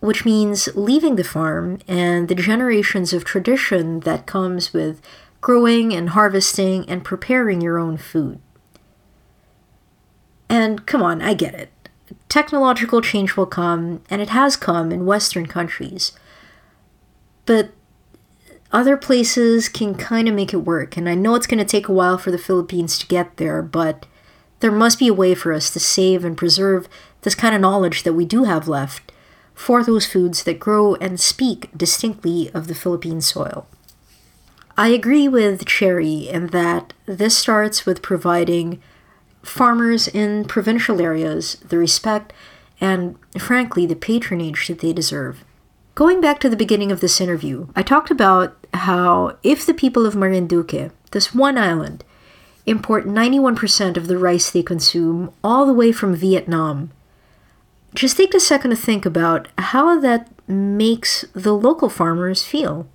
Which 0.00 0.24
means 0.24 0.68
leaving 0.74 1.16
the 1.16 1.24
farm 1.24 1.78
and 1.88 2.28
the 2.28 2.34
generations 2.34 3.12
of 3.12 3.24
tradition 3.24 4.00
that 4.00 4.26
comes 4.26 4.72
with 4.72 5.00
growing 5.40 5.92
and 5.94 6.10
harvesting 6.10 6.88
and 6.88 7.04
preparing 7.04 7.60
your 7.60 7.78
own 7.78 7.96
food. 7.96 8.40
And 10.48 10.86
come 10.86 11.02
on, 11.02 11.22
I 11.22 11.34
get 11.34 11.54
it. 11.54 11.70
technological 12.28 13.00
change 13.00 13.36
will 13.36 13.46
come, 13.46 14.02
and 14.10 14.22
it 14.22 14.28
has 14.28 14.56
come 14.56 14.92
in 14.92 15.06
Western 15.06 15.46
countries. 15.46 16.12
But 17.46 17.70
other 18.76 18.98
places 18.98 19.70
can 19.70 19.94
kind 19.94 20.28
of 20.28 20.34
make 20.34 20.52
it 20.52 20.58
work, 20.58 20.98
and 20.98 21.08
I 21.08 21.14
know 21.14 21.34
it's 21.34 21.46
going 21.46 21.58
to 21.58 21.64
take 21.64 21.88
a 21.88 21.94
while 21.94 22.18
for 22.18 22.30
the 22.30 22.36
Philippines 22.36 22.98
to 22.98 23.06
get 23.06 23.38
there, 23.38 23.62
but 23.62 24.04
there 24.60 24.70
must 24.70 24.98
be 24.98 25.08
a 25.08 25.14
way 25.14 25.34
for 25.34 25.54
us 25.54 25.70
to 25.70 25.80
save 25.80 26.26
and 26.26 26.36
preserve 26.36 26.86
this 27.22 27.34
kind 27.34 27.54
of 27.54 27.62
knowledge 27.62 28.02
that 28.02 28.12
we 28.12 28.26
do 28.26 28.44
have 28.44 28.68
left 28.68 29.12
for 29.54 29.82
those 29.82 30.04
foods 30.06 30.44
that 30.44 30.60
grow 30.60 30.94
and 30.96 31.18
speak 31.18 31.70
distinctly 31.74 32.50
of 32.52 32.66
the 32.66 32.74
Philippine 32.74 33.22
soil. 33.22 33.66
I 34.76 34.88
agree 34.88 35.26
with 35.26 35.64
Cherry 35.64 36.28
in 36.28 36.48
that 36.48 36.92
this 37.06 37.34
starts 37.34 37.86
with 37.86 38.02
providing 38.02 38.82
farmers 39.42 40.06
in 40.06 40.44
provincial 40.44 41.00
areas 41.00 41.54
the 41.66 41.78
respect 41.78 42.34
and, 42.78 43.16
frankly, 43.38 43.86
the 43.86 43.96
patronage 43.96 44.68
that 44.68 44.80
they 44.80 44.92
deserve. 44.92 45.45
Going 45.96 46.20
back 46.20 46.40
to 46.40 46.50
the 46.50 46.58
beginning 46.58 46.92
of 46.92 47.00
this 47.00 47.22
interview, 47.22 47.68
I 47.74 47.82
talked 47.82 48.10
about 48.10 48.54
how 48.74 49.38
if 49.42 49.64
the 49.64 49.72
people 49.72 50.04
of 50.04 50.14
Marinduque, 50.14 50.92
this 51.12 51.34
one 51.34 51.56
island, 51.56 52.04
import 52.66 53.06
91% 53.06 53.96
of 53.96 54.06
the 54.06 54.18
rice 54.18 54.50
they 54.50 54.62
consume 54.62 55.32
all 55.42 55.64
the 55.64 55.72
way 55.72 55.92
from 55.92 56.14
Vietnam, 56.14 56.90
just 57.94 58.18
take 58.18 58.34
a 58.34 58.40
second 58.40 58.72
to 58.72 58.76
think 58.76 59.06
about 59.06 59.48
how 59.56 59.98
that 59.98 60.28
makes 60.46 61.24
the 61.32 61.54
local 61.54 61.88
farmers 61.88 62.42
feel. 62.42 62.86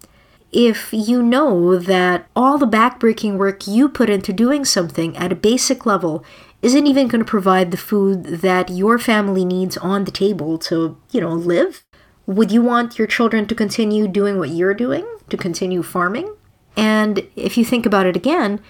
If 0.51 0.93
you 0.93 1.23
know 1.23 1.79
that 1.79 2.27
all 2.35 2.59
the 2.59 2.67
backbreaking 2.67 3.37
work 3.37 3.65
you 3.65 3.89
put 3.89 4.11
into 4.11 4.31
doing 4.31 4.63
something 4.63 5.17
at 5.17 5.31
a 5.31 5.35
basic 5.49 5.87
level 5.87 6.23
isn't 6.61 6.85
even 6.85 7.07
going 7.07 7.25
to 7.25 7.31
provide 7.31 7.71
the 7.71 7.77
food 7.77 8.25
that 8.25 8.69
your 8.69 8.99
family 8.99 9.43
needs 9.43 9.75
on 9.77 10.03
the 10.03 10.11
table 10.11 10.59
to, 10.59 10.97
you 11.09 11.19
know, 11.19 11.33
live, 11.33 11.83
would 12.25 12.51
you 12.51 12.61
want 12.61 12.97
your 12.97 13.07
children 13.07 13.45
to 13.47 13.55
continue 13.55 14.07
doing 14.07 14.37
what 14.37 14.49
you're 14.49 14.73
doing, 14.73 15.05
to 15.29 15.37
continue 15.37 15.83
farming? 15.83 16.35
And 16.77 17.27
if 17.35 17.57
you 17.57 17.65
think 17.65 17.85
about 17.85 18.05
it 18.05 18.15
again, 18.15 18.61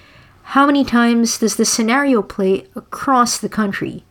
how 0.55 0.65
many 0.65 0.83
times 0.83 1.37
does 1.37 1.55
this 1.55 1.69
scenario 1.69 2.21
play 2.21 2.67
across 2.75 3.37
the 3.37 3.49
country? 3.49 4.03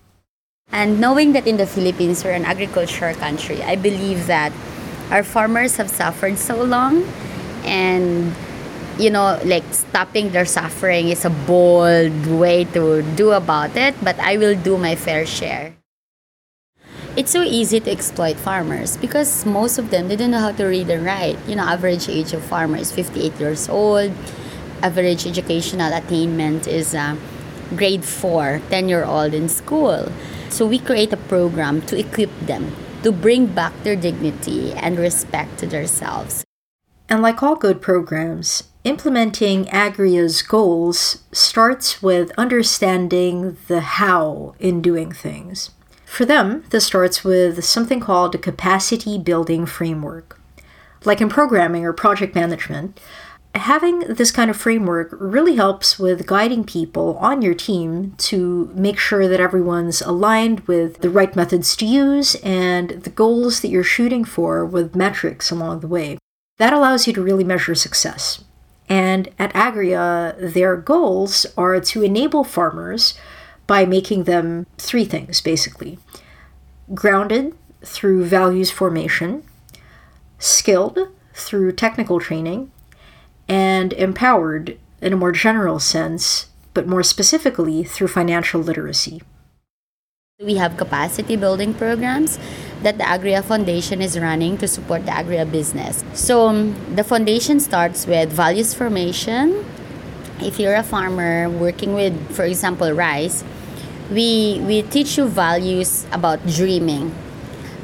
And 0.71 1.01
knowing 1.01 1.33
that 1.33 1.47
in 1.47 1.57
the 1.57 1.67
Philippines 1.67 2.23
we're 2.23 2.33
an 2.33 2.45
agriculture 2.45 3.13
country, 3.15 3.63
I 3.63 3.75
believe 3.75 4.27
that 4.27 4.53
our 5.11 5.25
farmers 5.25 5.77
have 5.77 5.91
suffered 5.91 6.39
so 6.39 6.63
long 6.63 7.03
and 7.65 8.33
you 8.99 9.11
know 9.11 9.39
like 9.45 9.65
stopping 9.73 10.31
their 10.31 10.47
suffering 10.47 11.09
is 11.09 11.25
a 11.25 11.31
bold 11.31 12.27
way 12.27 12.65
to 12.65 13.03
do 13.17 13.33
about 13.33 13.75
it 13.77 13.95
but 14.03 14.19
i 14.21 14.37
will 14.37 14.55
do 14.63 14.79
my 14.79 14.95
fair 14.95 15.27
share 15.27 15.75
it's 17.21 17.33
so 17.33 17.43
easy 17.43 17.79
to 17.79 17.91
exploit 17.91 18.35
farmers 18.41 18.97
because 18.97 19.45
most 19.45 19.77
of 19.77 19.91
them 19.91 20.09
they 20.09 20.17
don't 20.17 20.31
know 20.31 20.41
how 20.41 20.53
to 20.53 20.65
read 20.65 20.89
and 20.89 21.05
write. 21.05 21.37
You 21.47 21.55
know 21.55 21.65
average 21.69 22.09
age 22.09 22.33
of 22.33 22.43
farmers 22.43 22.91
58 22.91 23.37
years 23.37 23.69
old. 23.69 24.11
Average 24.81 25.27
educational 25.27 25.93
attainment 25.93 26.67
is 26.67 26.95
uh, 26.95 27.17
grade 27.77 28.07
4 28.07 28.63
10 28.71 28.89
year 28.89 29.05
old 29.05 29.35
in 29.35 29.51
school. 29.51 30.09
So 30.49 30.65
we 30.65 30.79
create 30.79 31.13
a 31.13 31.21
program 31.29 31.83
to 31.93 31.99
equip 32.01 32.33
them 32.41 32.73
to 33.03 33.13
bring 33.13 33.53
back 33.53 33.77
their 33.85 33.97
dignity 33.97 34.73
and 34.73 34.99
respect 34.99 35.59
to 35.59 35.67
themselves. 35.67 36.43
And 37.11 37.21
like 37.21 37.43
all 37.43 37.55
good 37.55 37.83
programs 37.83 38.65
implementing 38.83 39.69
Agrea's 39.69 40.41
goals 40.41 41.21
starts 41.33 42.01
with 42.01 42.33
understanding 42.39 43.59
the 43.69 44.01
how 44.01 44.55
in 44.59 44.81
doing 44.81 45.13
things 45.13 45.69
for 46.11 46.25
them, 46.25 46.65
this 46.71 46.85
starts 46.85 47.23
with 47.23 47.65
something 47.65 48.01
called 48.01 48.35
a 48.35 48.39
capacity 48.39 49.17
building 49.17 49.65
framework. 49.65 50.41
Like 51.05 51.21
in 51.21 51.29
programming 51.29 51.85
or 51.85 51.93
project 51.93 52.35
management, 52.35 52.99
having 53.55 54.01
this 54.01 54.33
kind 54.33 54.51
of 54.51 54.57
framework 54.57 55.11
really 55.13 55.55
helps 55.55 56.01
with 56.01 56.27
guiding 56.27 56.65
people 56.65 57.17
on 57.19 57.43
your 57.43 57.55
team 57.55 58.17
to 58.19 58.73
make 58.75 58.99
sure 58.99 59.29
that 59.29 59.39
everyone's 59.39 60.03
aligned 60.03 60.61
with 60.67 60.99
the 60.99 61.11
right 61.11 61.37
methods 61.37 61.77
to 61.77 61.87
use 61.87 62.35
and 62.43 62.91
the 62.91 63.11
goals 63.11 63.61
that 63.61 63.69
you're 63.69 63.85
shooting 63.85 64.25
for 64.25 64.67
with 64.67 64.97
metrics 64.97 65.53
along 65.53 65.79
the 65.79 65.87
way. 65.87 66.19
That 66.59 66.73
allows 66.73 67.07
you 67.07 67.13
to 67.13 67.23
really 67.23 67.45
measure 67.45 67.77
success. 67.77 68.43
And 68.89 69.29
at 69.39 69.55
Agrea, 69.55 70.53
their 70.53 70.77
goals 70.77 71.47
are 71.57 71.79
to 71.79 72.03
enable 72.03 72.43
farmers 72.43 73.15
by 73.71 73.87
making 73.87 74.25
them 74.25 74.67
three 74.79 75.05
things 75.05 75.41
basically 75.41 75.97
grounded 76.93 77.55
through 77.83 78.25
values 78.25 78.69
formation, 78.69 79.45
skilled 80.41 80.99
through 81.35 81.71
technical 81.71 82.19
training, 82.19 82.69
and 83.47 83.93
empowered 83.93 84.77
in 85.01 85.13
a 85.13 85.17
more 85.17 85.31
general 85.31 85.79
sense, 85.79 86.49
but 86.75 86.89
more 86.89 87.05
specifically 87.05 87.85
through 87.85 88.09
financial 88.09 88.61
literacy. 88.61 89.23
We 90.43 90.57
have 90.57 90.77
capacity 90.77 91.37
building 91.37 91.73
programs 91.73 92.41
that 92.83 92.99
the 92.99 93.05
Agrea 93.05 93.45
Foundation 93.45 94.03
is 94.03 94.19
running 94.19 94.59
to 94.59 94.67
support 94.67 95.07
the 95.07 95.13
Agrea 95.13 95.47
business. 95.49 96.03
So 96.13 96.49
um, 96.49 96.75
the 96.97 97.05
foundation 97.05 97.61
starts 97.61 98.05
with 98.05 98.33
values 98.33 98.75
formation. 98.75 99.65
If 100.41 100.59
you're 100.59 100.75
a 100.75 100.83
farmer 100.83 101.49
working 101.49 101.95
with, 101.95 102.35
for 102.35 102.45
example, 102.45 102.91
rice, 102.91 103.45
we 104.11 104.61
we 104.67 104.83
teach 104.83 105.17
you 105.17 105.29
values 105.29 106.05
about 106.11 106.43
dreaming. 106.47 107.15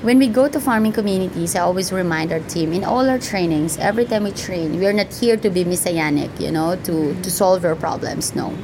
When 0.03 0.19
we 0.19 0.29
go 0.29 0.47
to 0.47 0.61
farming 0.61 0.93
communities 0.93 1.57
i 1.57 1.61
always 1.61 1.91
remind 1.91 2.31
our 2.31 2.45
team 2.47 2.73
in 2.73 2.85
all 2.85 3.09
our 3.09 3.19
trainings 3.19 3.79
every 3.79 4.05
time 4.05 4.23
we 4.23 4.31
train 4.31 4.79
we're 4.79 4.93
not 4.93 5.11
here 5.11 5.37
to 5.39 5.51
be 5.51 5.65
messianic 5.65 6.31
you 6.39 6.53
know 6.53 6.77
to 6.87 7.17
to 7.23 7.31
solve 7.31 7.65
your 7.65 7.75
problems 7.75 8.35
no. 8.35 8.55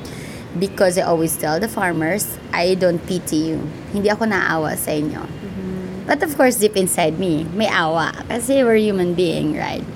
Because 0.58 0.98
i 0.98 1.02
always 1.02 1.34
tell 1.38 1.58
the 1.58 1.66
farmers 1.66 2.38
i 2.52 2.74
don't 2.74 3.00
pity 3.06 3.54
you. 3.54 3.58
Hindi 3.94 4.10
ako 4.10 4.28
naawa 4.28 4.76
sa 4.76 4.92
inyo. 4.92 5.22
Mm-hmm. 5.24 6.06
but 6.06 6.22
of 6.22 6.36
course 6.36 6.58
deep 6.58 6.76
inside 6.76 7.18
me 7.18 7.48
may 7.56 7.70
awa. 7.70 8.12
Kasi 8.28 8.62
we're 8.62 8.78
human 8.78 9.14
being 9.14 9.56
right? 9.56 9.86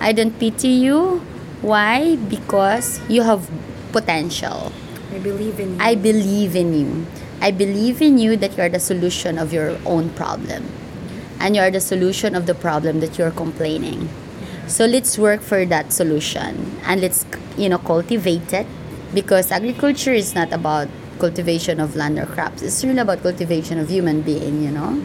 I 0.00 0.12
don't 0.12 0.36
pity 0.38 0.72
you. 0.82 1.20
Why? 1.60 2.16
Because 2.16 2.98
you 3.06 3.22
have 3.22 3.46
potential 3.92 4.72
I 5.12 5.18
believe 5.18 5.60
in 5.60 5.74
you. 5.74 5.76
I 5.78 5.94
believe 5.94 6.56
in 6.56 6.72
you. 6.72 7.06
I 7.40 7.50
believe 7.50 8.00
in 8.00 8.18
you 8.18 8.36
that 8.36 8.56
you 8.56 8.62
are 8.62 8.68
the 8.68 8.80
solution 8.80 9.38
of 9.38 9.52
your 9.52 9.76
own 9.84 10.10
problem. 10.10 10.64
And 11.38 11.54
you 11.54 11.60
are 11.60 11.70
the 11.70 11.80
solution 11.80 12.34
of 12.34 12.46
the 12.46 12.54
problem 12.54 13.00
that 13.00 13.18
you're 13.18 13.30
complaining. 13.30 14.08
So 14.68 14.86
let's 14.86 15.18
work 15.18 15.40
for 15.42 15.66
that 15.66 15.92
solution 15.92 16.80
and 16.86 17.00
let's 17.00 17.26
you 17.58 17.68
know 17.68 17.78
cultivate 17.78 18.52
it 18.54 18.66
because 19.12 19.50
agriculture 19.50 20.14
is 20.14 20.34
not 20.34 20.52
about 20.52 20.88
cultivation 21.18 21.78
of 21.80 21.94
land 21.94 22.18
or 22.18 22.26
crops. 22.26 22.62
It's 22.62 22.82
really 22.84 23.00
about 23.00 23.22
cultivation 23.22 23.78
of 23.78 23.90
human 23.90 24.22
being, 24.22 24.62
you 24.62 24.70
know. 24.70 25.04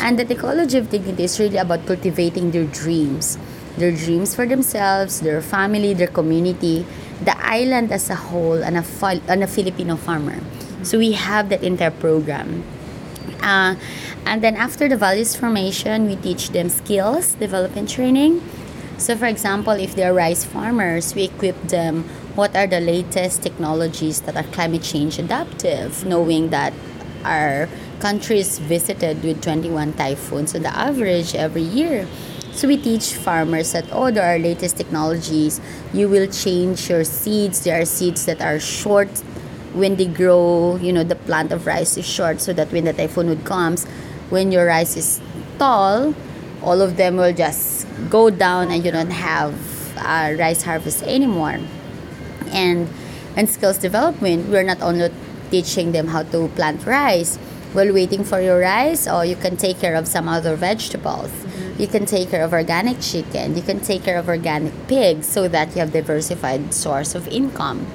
And 0.00 0.18
the 0.18 0.30
ecology 0.32 0.78
of 0.78 0.88
dignity 0.88 1.24
is 1.24 1.38
really 1.38 1.58
about 1.58 1.84
cultivating 1.84 2.52
their 2.52 2.64
dreams. 2.64 3.36
Their 3.76 3.92
dreams 3.92 4.34
for 4.34 4.46
themselves, 4.46 5.20
their 5.20 5.42
family, 5.42 5.92
their 5.92 6.08
community, 6.08 6.86
the 7.22 7.36
island 7.38 7.92
as 7.92 8.10
a 8.10 8.14
whole 8.14 8.62
and 8.62 8.76
a, 8.76 8.84
and 9.28 9.42
a 9.42 9.46
Filipino 9.46 9.96
farmer. 9.96 10.40
So 10.82 10.98
we 10.98 11.12
have 11.12 11.48
that 11.48 11.62
entire 11.62 11.90
program. 11.90 12.64
Uh, 13.42 13.76
and 14.24 14.42
then 14.42 14.56
after 14.56 14.88
the 14.88 14.96
values 14.96 15.36
formation, 15.36 16.06
we 16.06 16.16
teach 16.16 16.50
them 16.50 16.68
skills 16.68 17.34
development 17.34 17.88
training. 17.88 18.42
So, 18.98 19.16
for 19.16 19.26
example, 19.26 19.72
if 19.72 19.94
they're 19.94 20.14
rice 20.14 20.44
farmers, 20.44 21.14
we 21.14 21.24
equip 21.24 21.60
them 21.68 22.04
what 22.34 22.56
are 22.56 22.66
the 22.66 22.80
latest 22.80 23.42
technologies 23.42 24.22
that 24.22 24.36
are 24.36 24.42
climate 24.52 24.82
change 24.82 25.18
adaptive, 25.18 26.04
knowing 26.04 26.50
that 26.50 26.72
our 27.24 27.68
country 28.00 28.38
is 28.38 28.58
visited 28.58 29.22
with 29.22 29.42
21 29.42 29.94
typhoons 29.94 30.54
on 30.54 30.62
the 30.62 30.76
average 30.76 31.34
every 31.34 31.62
year. 31.62 32.06
So 32.56 32.66
we 32.66 32.78
teach 32.80 33.12
farmers 33.12 33.72
that 33.72 33.84
oh 33.92 34.10
there 34.10 34.24
are 34.24 34.38
latest 34.38 34.78
technologies. 34.78 35.60
You 35.92 36.08
will 36.08 36.26
change 36.26 36.88
your 36.88 37.04
seeds. 37.04 37.60
There 37.64 37.78
are 37.78 37.84
seeds 37.84 38.24
that 38.24 38.40
are 38.40 38.58
short 38.58 39.12
when 39.76 39.96
they 39.96 40.06
grow. 40.08 40.76
You 40.80 40.96
know 40.96 41.04
the 41.04 41.20
plant 41.20 41.52
of 41.52 41.66
rice 41.66 42.00
is 42.00 42.08
short, 42.08 42.40
so 42.40 42.54
that 42.54 42.72
when 42.72 42.88
the 42.88 42.94
typhoon 42.94 43.28
would 43.28 43.44
comes, 43.44 43.84
when 44.32 44.52
your 44.52 44.64
rice 44.64 44.96
is 44.96 45.20
tall, 45.58 46.14
all 46.64 46.80
of 46.80 46.96
them 46.96 47.20
will 47.20 47.34
just 47.36 47.86
go 48.08 48.30
down 48.30 48.72
and 48.72 48.82
you 48.86 48.90
don't 48.90 49.12
have 49.12 49.52
uh, 50.00 50.32
rice 50.40 50.62
harvest 50.62 51.02
anymore. 51.04 51.60
And 52.56 52.88
and 53.36 53.50
skills 53.50 53.76
development, 53.76 54.48
we're 54.48 54.64
not 54.64 54.80
only 54.80 55.12
teaching 55.50 55.92
them 55.92 56.08
how 56.08 56.24
to 56.32 56.48
plant 56.56 56.86
rice 56.86 57.36
while 57.76 57.92
waiting 57.92 58.24
for 58.24 58.40
your 58.40 58.58
rice, 58.60 59.06
or 59.06 59.24
you 59.24 59.36
can 59.36 59.56
take 59.56 59.78
care 59.78 59.94
of 59.94 60.08
some 60.08 60.28
other 60.28 60.56
vegetables 60.56 61.30
mm-hmm. 61.30 61.80
you 61.80 61.86
can 61.86 62.06
take 62.06 62.30
care 62.30 62.42
of 62.42 62.52
organic 62.52 62.98
chicken 63.00 63.54
you 63.54 63.62
can 63.62 63.80
take 63.80 64.02
care 64.02 64.18
of 64.18 64.28
organic 64.28 64.74
pigs 64.88 65.26
so 65.26 65.46
that 65.46 65.68
you 65.74 65.80
have 65.82 65.92
diversified 65.92 66.72
source 66.72 67.14
of 67.14 67.28
income 67.28 67.86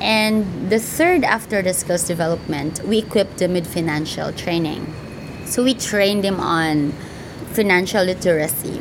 And 0.00 0.70
the 0.70 0.78
third, 0.78 1.24
after 1.24 1.60
the 1.60 1.74
skills 1.74 2.04
development, 2.04 2.82
we 2.84 2.98
equip 2.98 3.36
them 3.36 3.54
with 3.54 3.66
financial 3.66 4.32
training. 4.32 4.86
So 5.46 5.64
we 5.64 5.74
train 5.74 6.20
them 6.20 6.38
on 6.38 6.92
financial 7.52 8.04
literacy. 8.04 8.80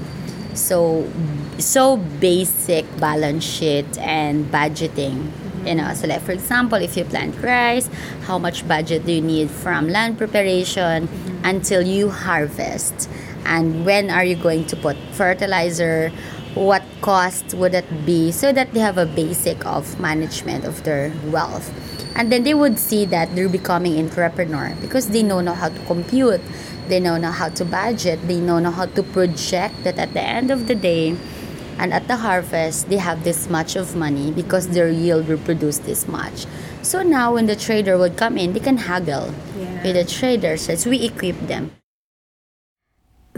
So, 0.54 1.10
so 1.58 1.98
basic 1.98 2.86
balance 3.00 3.44
sheet 3.44 3.98
and 3.98 4.46
budgeting. 4.52 5.32
You 5.68 5.76
know, 5.76 5.94
so 5.94 6.08
like 6.08 6.22
for 6.22 6.32
example, 6.32 6.80
if 6.80 6.96
you 6.96 7.04
plant 7.04 7.36
rice, 7.44 7.90
how 8.24 8.38
much 8.38 8.68
budget 8.68 9.06
do 9.06 9.12
you 9.12 9.22
need 9.22 9.52
from 9.52 9.90
land 9.90 10.18
preparation 10.18 11.08
mm-hmm. 11.08 11.46
until 11.46 11.82
you 11.82 12.10
harvest? 12.10 13.10
And 13.46 13.86
when 13.86 14.10
are 14.10 14.24
you 14.24 14.36
going 14.36 14.66
to 14.68 14.76
put 14.76 14.98
fertilizer? 15.12 16.12
what 16.58 16.82
cost 17.02 17.54
would 17.54 17.76
it 17.76 17.86
be 18.04 18.32
so 18.32 18.52
that 18.52 18.74
they 18.74 18.80
have 18.80 18.98
a 18.98 19.06
basic 19.06 19.64
of 19.66 20.00
management 20.00 20.66
of 20.66 20.84
their 20.84 21.14
wealth 21.26 21.70
and 22.16 22.32
then 22.32 22.44
they 22.44 22.54
would 22.54 22.80
see 22.80 23.06
that 23.06 23.34
they're 23.36 23.48
becoming 23.48 24.00
entrepreneur 24.00 24.76
because 24.82 25.10
they 25.10 25.22
know 25.22 25.40
now 25.40 25.54
how 25.54 25.70
to 25.70 25.80
compute 25.86 26.42
they 26.88 27.00
know 27.00 27.16
now 27.16 27.32
how 27.32 27.48
to 27.48 27.64
budget 27.64 28.20
they 28.28 28.40
know 28.40 28.58
now 28.58 28.72
how 28.72 28.88
to 28.88 29.04
project 29.04 29.84
that 29.84 30.00
at 30.00 30.12
the 30.14 30.22
end 30.22 30.50
of 30.50 30.68
the 30.68 30.74
day 30.74 31.16
and 31.80 31.94
at 31.94 32.08
the 32.08 32.18
harvest 32.18 32.90
they 32.90 32.98
have 32.98 33.24
this 33.24 33.50
much 33.50 33.76
of 33.76 33.96
money 33.96 34.32
because 34.32 34.70
their 34.70 34.90
yield 34.90 35.28
will 35.28 35.38
produce 35.40 35.80
this 35.80 36.08
much 36.08 36.46
so 36.82 37.04
now 37.04 37.34
when 37.34 37.46
the 37.46 37.56
trader 37.56 37.98
would 37.98 38.18
come 38.18 38.38
in 38.38 38.54
they 38.54 38.60
can 38.60 38.78
haggle 38.78 39.34
yeah. 39.58 39.84
with 39.84 39.96
the 39.96 40.06
traders 40.06 40.70
as 40.70 40.86
we 40.86 41.04
equip 41.06 41.40
them 41.48 41.72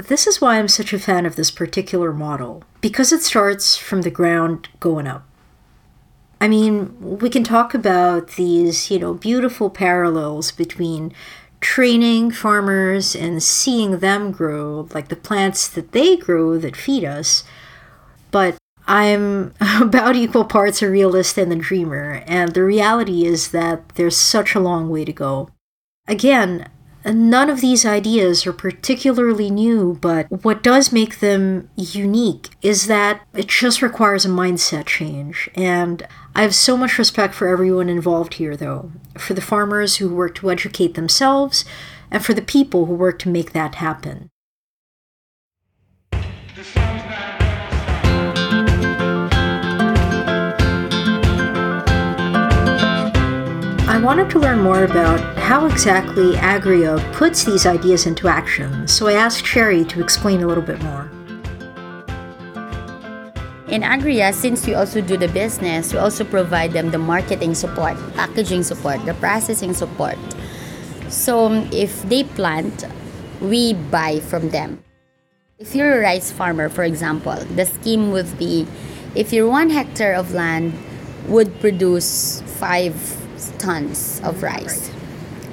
this 0.07 0.27
is 0.27 0.39
why 0.39 0.57
I'm 0.57 0.69
such 0.69 0.93
a 0.93 0.99
fan 0.99 1.25
of 1.25 1.35
this 1.35 1.51
particular 1.51 2.13
model, 2.13 2.63
because 2.79 3.11
it 3.11 3.21
starts 3.21 3.75
from 3.75 4.03
the 4.03 4.11
ground 4.11 4.69
going 4.79 5.07
up. 5.07 5.27
I 6.39 6.47
mean, 6.47 6.95
we 7.19 7.29
can 7.29 7.43
talk 7.43 7.73
about 7.73 8.29
these, 8.37 8.89
you 8.89 8.97
know, 8.97 9.13
beautiful 9.13 9.69
parallels 9.69 10.53
between 10.53 11.11
training 11.59 12.31
farmers 12.31 13.13
and 13.13 13.43
seeing 13.43 13.99
them 13.99 14.31
grow, 14.31 14.87
like 14.93 15.09
the 15.09 15.17
plants 15.17 15.67
that 15.67 15.91
they 15.91 16.15
grow 16.15 16.57
that 16.57 16.77
feed 16.77 17.03
us. 17.03 17.43
But 18.31 18.57
I'm 18.87 19.53
about 19.81 20.15
equal 20.15 20.45
parts 20.45 20.81
a 20.81 20.89
realist 20.89 21.37
and 21.37 21.51
a 21.51 21.55
dreamer, 21.55 22.23
and 22.27 22.53
the 22.53 22.63
reality 22.63 23.25
is 23.25 23.51
that 23.51 23.89
there's 23.95 24.17
such 24.17 24.55
a 24.55 24.59
long 24.59 24.89
way 24.89 25.05
to 25.05 25.13
go. 25.13 25.49
Again, 26.07 26.67
None 27.05 27.49
of 27.49 27.61
these 27.61 27.85
ideas 27.85 28.45
are 28.45 28.53
particularly 28.53 29.49
new, 29.49 29.97
but 30.01 30.27
what 30.43 30.61
does 30.61 30.91
make 30.91 31.19
them 31.19 31.69
unique 31.75 32.49
is 32.61 32.87
that 32.87 33.21
it 33.33 33.47
just 33.47 33.81
requires 33.81 34.25
a 34.25 34.29
mindset 34.29 34.85
change. 34.85 35.49
And 35.55 36.05
I 36.35 36.41
have 36.41 36.53
so 36.53 36.75
much 36.75 36.97
respect 36.97 37.33
for 37.33 37.47
everyone 37.47 37.87
involved 37.87 38.35
here, 38.35 38.57
though 38.57 38.91
for 39.17 39.33
the 39.33 39.41
farmers 39.41 39.97
who 39.97 40.13
work 40.13 40.35
to 40.35 40.51
educate 40.51 40.95
themselves, 40.95 41.63
and 42.11 42.23
for 42.23 42.33
the 42.33 42.41
people 42.41 42.85
who 42.85 42.93
work 42.93 43.17
to 43.19 43.29
make 43.29 43.53
that 43.53 43.75
happen. 43.75 44.29
I 53.99 54.01
wanted 54.01 54.29
to 54.29 54.39
learn 54.39 54.61
more 54.61 54.85
about 54.85 55.19
how 55.35 55.65
exactly 55.65 56.31
Agrea 56.35 57.03
puts 57.11 57.43
these 57.43 57.65
ideas 57.65 58.05
into 58.05 58.29
action, 58.29 58.87
so 58.87 59.07
I 59.07 59.13
asked 59.15 59.43
Cherry 59.43 59.83
to 59.83 59.99
explain 59.99 60.41
a 60.41 60.47
little 60.47 60.63
bit 60.63 60.81
more. 60.81 61.11
In 63.67 63.81
Agrea, 63.83 64.33
since 64.33 64.65
we 64.65 64.73
also 64.73 65.01
do 65.01 65.17
the 65.17 65.27
business, 65.27 65.91
we 65.91 65.99
also 65.99 66.23
provide 66.23 66.71
them 66.71 66.91
the 66.91 66.97
marketing 66.97 67.53
support, 67.53 67.97
packaging 68.15 68.63
support, 68.63 69.05
the 69.05 69.15
processing 69.15 69.73
support. 69.73 70.15
So 71.09 71.51
if 71.73 72.01
they 72.03 72.23
plant, 72.23 72.85
we 73.41 73.73
buy 73.73 74.21
from 74.21 74.47
them. 74.47 74.81
If 75.57 75.75
you're 75.75 75.99
a 75.99 76.01
rice 76.01 76.31
farmer, 76.31 76.69
for 76.69 76.85
example, 76.85 77.35
the 77.35 77.65
scheme 77.65 78.11
would 78.11 78.39
be 78.39 78.65
if 79.13 79.33
your 79.33 79.49
one 79.49 79.69
hectare 79.69 80.13
of 80.13 80.31
land 80.33 80.71
would 81.27 81.59
produce 81.59 82.41
five 82.45 82.95
tons 83.57 84.21
of 84.23 84.43
rice. 84.43 84.91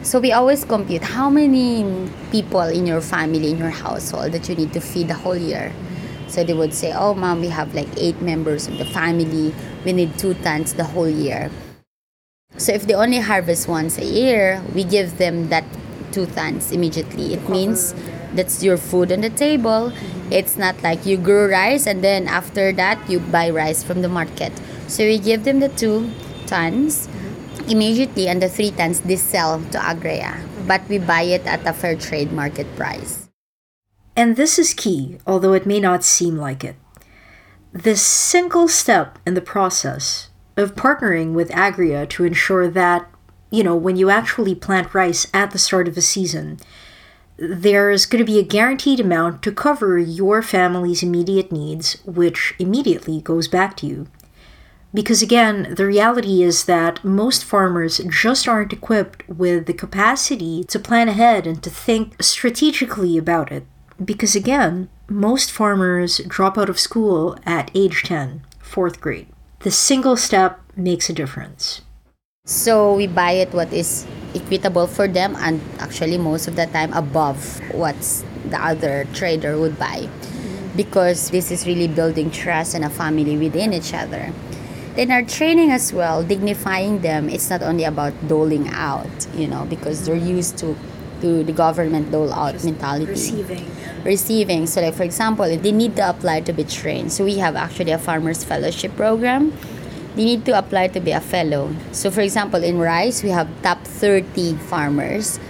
So 0.03 0.21
we 0.21 0.33
always 0.33 0.65
compute 0.65 1.03
how 1.03 1.29
many 1.29 1.85
people 2.31 2.63
in 2.63 2.87
your 2.87 3.01
family, 3.01 3.51
in 3.51 3.59
your 3.59 3.71
household 3.71 4.33
that 4.33 4.49
you 4.49 4.55
need 4.55 4.73
to 4.75 4.81
feed 4.81 5.09
the 5.09 5.15
whole 5.15 5.37
year. 5.37 5.73
So 6.29 6.45
they 6.45 6.55
would 6.55 6.75
say, 6.75 6.93
oh, 6.93 7.15
mom, 7.15 7.41
we 7.41 7.49
have 7.49 7.75
like 7.75 7.89
eight 7.97 8.21
members 8.23 8.69
of 8.69 8.79
the 8.79 8.85
family. 8.85 9.55
We 9.85 9.93
need 9.93 10.19
two 10.19 10.35
tons 10.35 10.75
the 10.75 10.85
whole 10.85 11.09
year. 11.09 11.51
So 12.57 12.73
if 12.73 12.87
they 12.87 12.95
only 12.95 13.19
harvest 13.19 13.69
once 13.69 13.99
a 13.99 14.05
year, 14.05 14.63
we 14.75 14.85
give 14.85 15.19
them 15.19 15.49
that 15.49 15.65
two 16.13 16.27
tons 16.27 16.73
immediately. 16.73 17.35
It 17.35 17.49
means 17.49 17.95
that's 18.33 18.63
your 18.63 18.77
food 18.77 19.13
on 19.13 19.21
the 19.21 19.31
table. 19.31 19.93
It's 20.31 20.57
not 20.57 20.81
like 20.83 21.05
you 21.05 21.17
grow 21.17 21.49
rice 21.49 21.87
and 21.87 22.03
then 22.03 22.29
after 22.29 22.73
that 22.73 23.11
you 23.11 23.21
buy 23.21 23.51
rice 23.51 23.83
from 23.83 24.03
the 24.03 24.09
market. 24.09 24.53
So 24.89 25.05
we 25.05 25.19
give 25.19 25.45
them 25.45 25.61
the 25.61 25.69
two 25.69 26.11
tons 26.47 27.09
immediately 27.71 28.29
and 28.29 28.43
the 28.43 28.49
three 28.49 28.71
tons 28.71 29.01
they 29.01 29.17
sell 29.17 29.61
to 29.71 29.79
Agrea, 29.79 30.41
but 30.67 30.83
we 30.89 30.99
buy 30.99 31.23
it 31.23 31.47
at 31.47 31.67
a 31.67 31.73
fair 31.73 31.97
trade 31.97 32.33
market 32.33 32.67
price. 32.77 33.29
And 34.17 34.37
this 34.37 34.59
is 34.59 34.73
key, 34.73 35.19
although 35.27 35.53
it 35.53 35.67
may 35.67 35.81
not 35.81 36.03
seem 36.03 36.37
like 36.37 36.65
it. 36.65 36.77
This 37.73 38.01
single 38.01 38.69
step 38.69 39.19
in 39.27 39.35
the 39.35 39.43
process 39.43 40.31
of 40.57 40.75
partnering 40.75 41.35
with 41.35 41.51
Agrea 41.51 42.09
to 42.11 42.25
ensure 42.25 42.69
that, 42.69 43.11
you 43.51 43.63
know, 43.63 43.77
when 43.77 43.97
you 43.97 44.09
actually 44.09 44.55
plant 44.55 44.95
rice 44.95 45.27
at 45.35 45.51
the 45.51 45.59
start 45.59 45.87
of 45.87 45.97
a 45.99 46.01
season, 46.01 46.59
there's 47.37 48.07
going 48.07 48.25
to 48.25 48.33
be 48.33 48.39
a 48.39 48.43
guaranteed 48.43 48.99
amount 48.99 49.43
to 49.43 49.53
cover 49.53 49.99
your 49.99 50.41
family's 50.41 51.03
immediate 51.03 51.53
needs, 51.53 51.99
which 52.07 52.55
immediately 52.59 53.21
goes 53.21 53.47
back 53.47 53.77
to 53.77 53.87
you. 53.87 54.07
Because 54.95 55.23
again, 55.23 55.75
the 55.75 55.87
reality 55.87 56.43
is 56.43 56.65
that 56.65 57.05
most 57.05 57.45
farmers 57.45 58.01
just 58.09 58.49
aren't 58.49 58.73
equipped 58.73 59.29
with 59.29 59.67
the 59.67 59.75
capacity 59.75 60.65
to 60.65 60.79
plan 60.79 61.09
ahead 61.09 61.47
and 61.47 61.63
to 61.63 61.71
think 61.71 62.23
strategically 62.23 63.19
about 63.19 63.53
it. 63.53 63.67
Because 64.03 64.35
again, 64.35 64.89
most 65.09 65.53
farmers 65.53 66.19
drop 66.27 66.57
out 66.57 66.69
of 66.69 66.79
school 66.79 67.39
at 67.45 67.71
age 67.75 68.05
10, 68.05 68.43
fourth 68.61 69.01
grade. 69.01 69.29
The 69.61 69.71
single 69.71 70.17
step 70.17 70.61
makes 70.77 71.09
a 71.11 71.13
difference. 71.13 71.83
So 72.47 72.95
we 72.95 73.07
buy 73.07 73.33
it 73.33 73.53
what 73.53 73.73
is 73.73 74.07
equitable 74.35 74.87
for 74.87 75.09
them 75.09 75.35
and 75.37 75.61
actually 75.81 76.17
most 76.17 76.47
of 76.47 76.55
the 76.55 76.67
time 76.67 76.93
above 76.93 77.61
what 77.73 77.97
the 78.49 78.65
other 78.65 79.07
trader 79.13 79.59
would 79.59 79.79
buy 79.79 80.09
because 80.77 81.31
this 81.31 81.51
is 81.51 81.67
really 81.67 81.89
building 81.89 82.31
trust 82.31 82.75
and 82.75 82.85
a 82.85 82.91
family 82.91 83.37
within 83.37 83.73
each 83.73 83.95
other. 83.95 84.33
Then 84.97 85.11
our 85.11 85.23
training 85.23 85.71
as 85.71 85.93
well, 85.93 86.25
dignifying 86.25 87.03
them, 87.03 87.29
it's 87.29 87.51
not 87.51 87.63
only 87.63 87.85
about 87.85 88.15
doling 88.29 88.69
out, 88.69 89.13
you 89.37 89.47
know, 89.47 89.67
because 89.69 90.07
they're 90.07 90.17
used 90.17 90.57
to 90.59 90.75
to 91.21 91.45
the 91.45 91.53
government 91.53 92.11
dole 92.11 92.33
out 92.33 92.53
Just 92.53 92.65
mentality. 92.65 93.13
Receiving. 93.13 93.65
Receiving. 94.05 94.67
So 94.67 94.81
like 94.81 94.95
for 94.95 95.03
example, 95.03 95.45
they 95.45 95.73
need 95.73 95.97
to 95.97 96.09
apply 96.09 96.41
to 96.43 96.53
be 96.53 96.65
trained. 96.65 97.13
So 97.13 97.25
we 97.25 97.39
have 97.39 97.57
actually 97.57 97.93
a 97.93 97.99
farmers 97.99 98.45
fellowship 98.45 98.97
program. 98.97 99.53
They 100.15 100.25
need 100.25 100.45
to 100.47 100.57
apply 100.57 100.89
to 100.89 101.01
be 101.01 101.13
a 101.13 101.21
fellow. 101.21 101.75
So 101.93 102.11
for 102.11 102.21
example, 102.21 102.63
in 102.63 102.79
rice, 102.79 103.23
we 103.23 103.31
have 103.31 103.49
top 103.63 103.85
30 103.85 104.57
farmers 104.69 105.41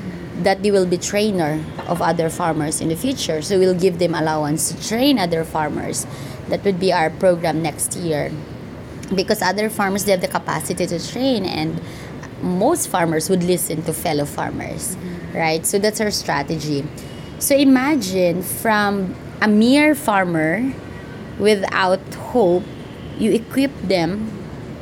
that 0.43 0.63
they 0.63 0.71
will 0.71 0.87
be 0.87 0.99
trainer 0.99 1.63
of 1.87 2.03
other 2.03 2.29
farmers 2.31 2.81
in 2.81 2.89
the 2.89 2.97
future. 2.97 3.43
So 3.43 3.59
we'll 3.59 3.79
give 3.79 3.99
them 3.99 4.15
allowance 4.15 4.71
to 4.71 4.89
train 4.89 5.19
other 5.19 5.45
farmers. 5.45 6.07
That 6.49 6.65
would 6.65 6.79
be 6.79 6.93
our 6.93 7.11
program 7.11 7.63
next 7.63 7.97
year 7.97 8.31
because 9.15 9.43
other 9.43 9.71
farmers 9.71 10.05
they 10.05 10.13
have 10.13 10.21
the 10.21 10.29
capacity 10.29 10.87
to 10.87 10.99
train 10.99 11.45
and 11.45 11.81
most 12.43 12.89
farmers 12.89 13.31
would 13.31 13.43
listen 13.43 13.83
to 13.83 13.93
fellow 13.93 14.25
farmers 14.25 14.97
mm-hmm. 14.97 15.37
right 15.37 15.67
so 15.67 15.79
that's 15.79 16.01
our 16.01 16.11
strategy 16.11 16.85
so 17.39 17.55
imagine 17.55 18.43
from 18.43 19.15
a 19.41 19.49
mere 19.49 19.95
farmer 19.95 20.73
without 21.39 22.01
hope 22.33 22.65
you 23.19 23.33
equip 23.33 23.73
them 23.83 24.33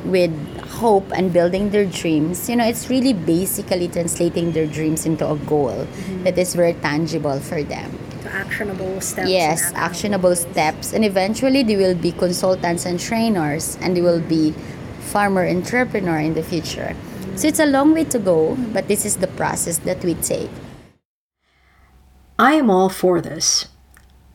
with 0.05 0.31
hope 0.79 1.09
and 1.15 1.31
building 1.31 1.69
their 1.69 1.85
dreams 1.85 2.49
you 2.49 2.55
know 2.55 2.65
it's 2.65 2.89
really 2.89 3.13
basically 3.13 3.87
translating 3.87 4.51
their 4.51 4.67
dreams 4.67 5.05
into 5.05 5.27
a 5.29 5.37
goal 5.47 5.71
mm-hmm. 5.71 6.23
that 6.23 6.37
is 6.37 6.53
very 6.53 6.73
tangible 6.73 7.39
for 7.39 7.63
them 7.63 7.97
actionable 8.35 9.01
steps. 9.01 9.29
Yes, 9.29 9.71
actionable 9.73 10.35
steps. 10.35 10.93
And 10.93 11.05
eventually 11.05 11.63
they 11.63 11.75
will 11.75 11.95
be 11.95 12.11
consultants 12.11 12.85
and 12.85 12.99
trainers 12.99 13.77
and 13.81 13.95
they 13.95 14.01
will 14.01 14.21
be 14.21 14.53
farmer 14.99 15.47
entrepreneur 15.47 16.19
in 16.19 16.33
the 16.33 16.43
future. 16.43 16.95
So 17.35 17.47
it's 17.47 17.59
a 17.59 17.65
long 17.65 17.93
way 17.93 18.05
to 18.05 18.19
go, 18.19 18.55
but 18.73 18.87
this 18.87 19.05
is 19.05 19.17
the 19.17 19.27
process 19.27 19.77
that 19.79 20.03
we 20.03 20.15
take. 20.15 20.49
I 22.37 22.53
am 22.53 22.69
all 22.69 22.89
for 22.89 23.21
this. 23.21 23.67